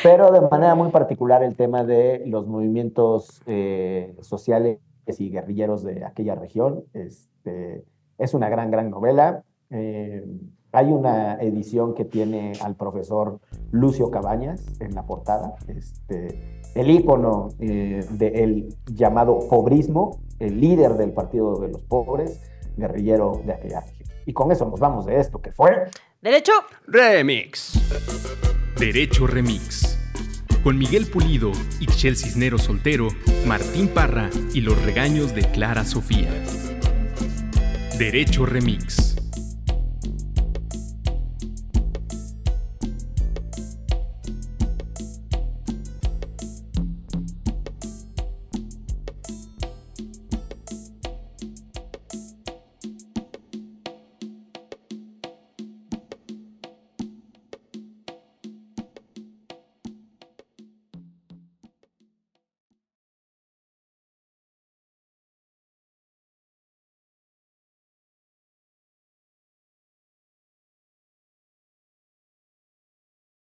Pero 0.03 0.31
de 0.31 0.39
manera 0.39 0.73
muy 0.73 0.89
particular 0.89 1.43
el 1.43 1.57
tema 1.57 1.83
de 1.83 2.23
los 2.27 2.47
movimientos 2.47 3.41
eh, 3.45 4.15
sociales 4.21 4.79
y 5.05 5.29
guerrilleros 5.29 5.83
de 5.83 6.05
aquella 6.05 6.35
región. 6.35 6.85
Este, 6.93 7.83
es 8.17 8.33
una 8.33 8.47
gran, 8.47 8.71
gran 8.71 8.89
novela. 8.89 9.43
Eh, 9.69 10.25
hay 10.71 10.85
una 10.85 11.41
edición 11.41 11.93
que 11.93 12.05
tiene 12.05 12.53
al 12.63 12.75
profesor 12.75 13.41
Lucio 13.71 14.11
Cabañas 14.11 14.63
en 14.79 14.95
la 14.95 15.05
portada, 15.05 15.55
este, 15.67 16.61
el 16.73 16.89
ícono 16.89 17.49
eh, 17.59 18.05
del 18.11 18.69
llamado 18.85 19.39
pobrismo, 19.49 20.21
el 20.39 20.61
líder 20.61 20.93
del 20.93 21.11
Partido 21.11 21.59
de 21.59 21.67
los 21.67 21.83
Pobres, 21.83 22.41
guerrillero 22.77 23.41
de 23.45 23.53
aquella 23.53 23.81
región. 23.81 24.07
Y 24.25 24.33
con 24.33 24.51
eso 24.51 24.65
nos 24.65 24.79
vamos 24.79 25.05
de 25.05 25.19
esto 25.19 25.41
que 25.41 25.51
fue... 25.51 25.85
Derecho 26.21 26.53
Remix. 26.87 27.79
Derecho 28.77 29.27
Remix. 29.27 29.97
Con 30.63 30.77
Miguel 30.77 31.05
Pulido, 31.05 31.51
Ixchel 31.79 32.17
Cisnero 32.17 32.57
Soltero, 32.57 33.07
Martín 33.45 33.87
Parra 33.87 34.29
y 34.53 34.61
los 34.61 34.81
regaños 34.83 35.33
de 35.33 35.43
Clara 35.51 35.85
Sofía. 35.85 36.29
Derecho 37.97 38.45
Remix. 38.45 39.06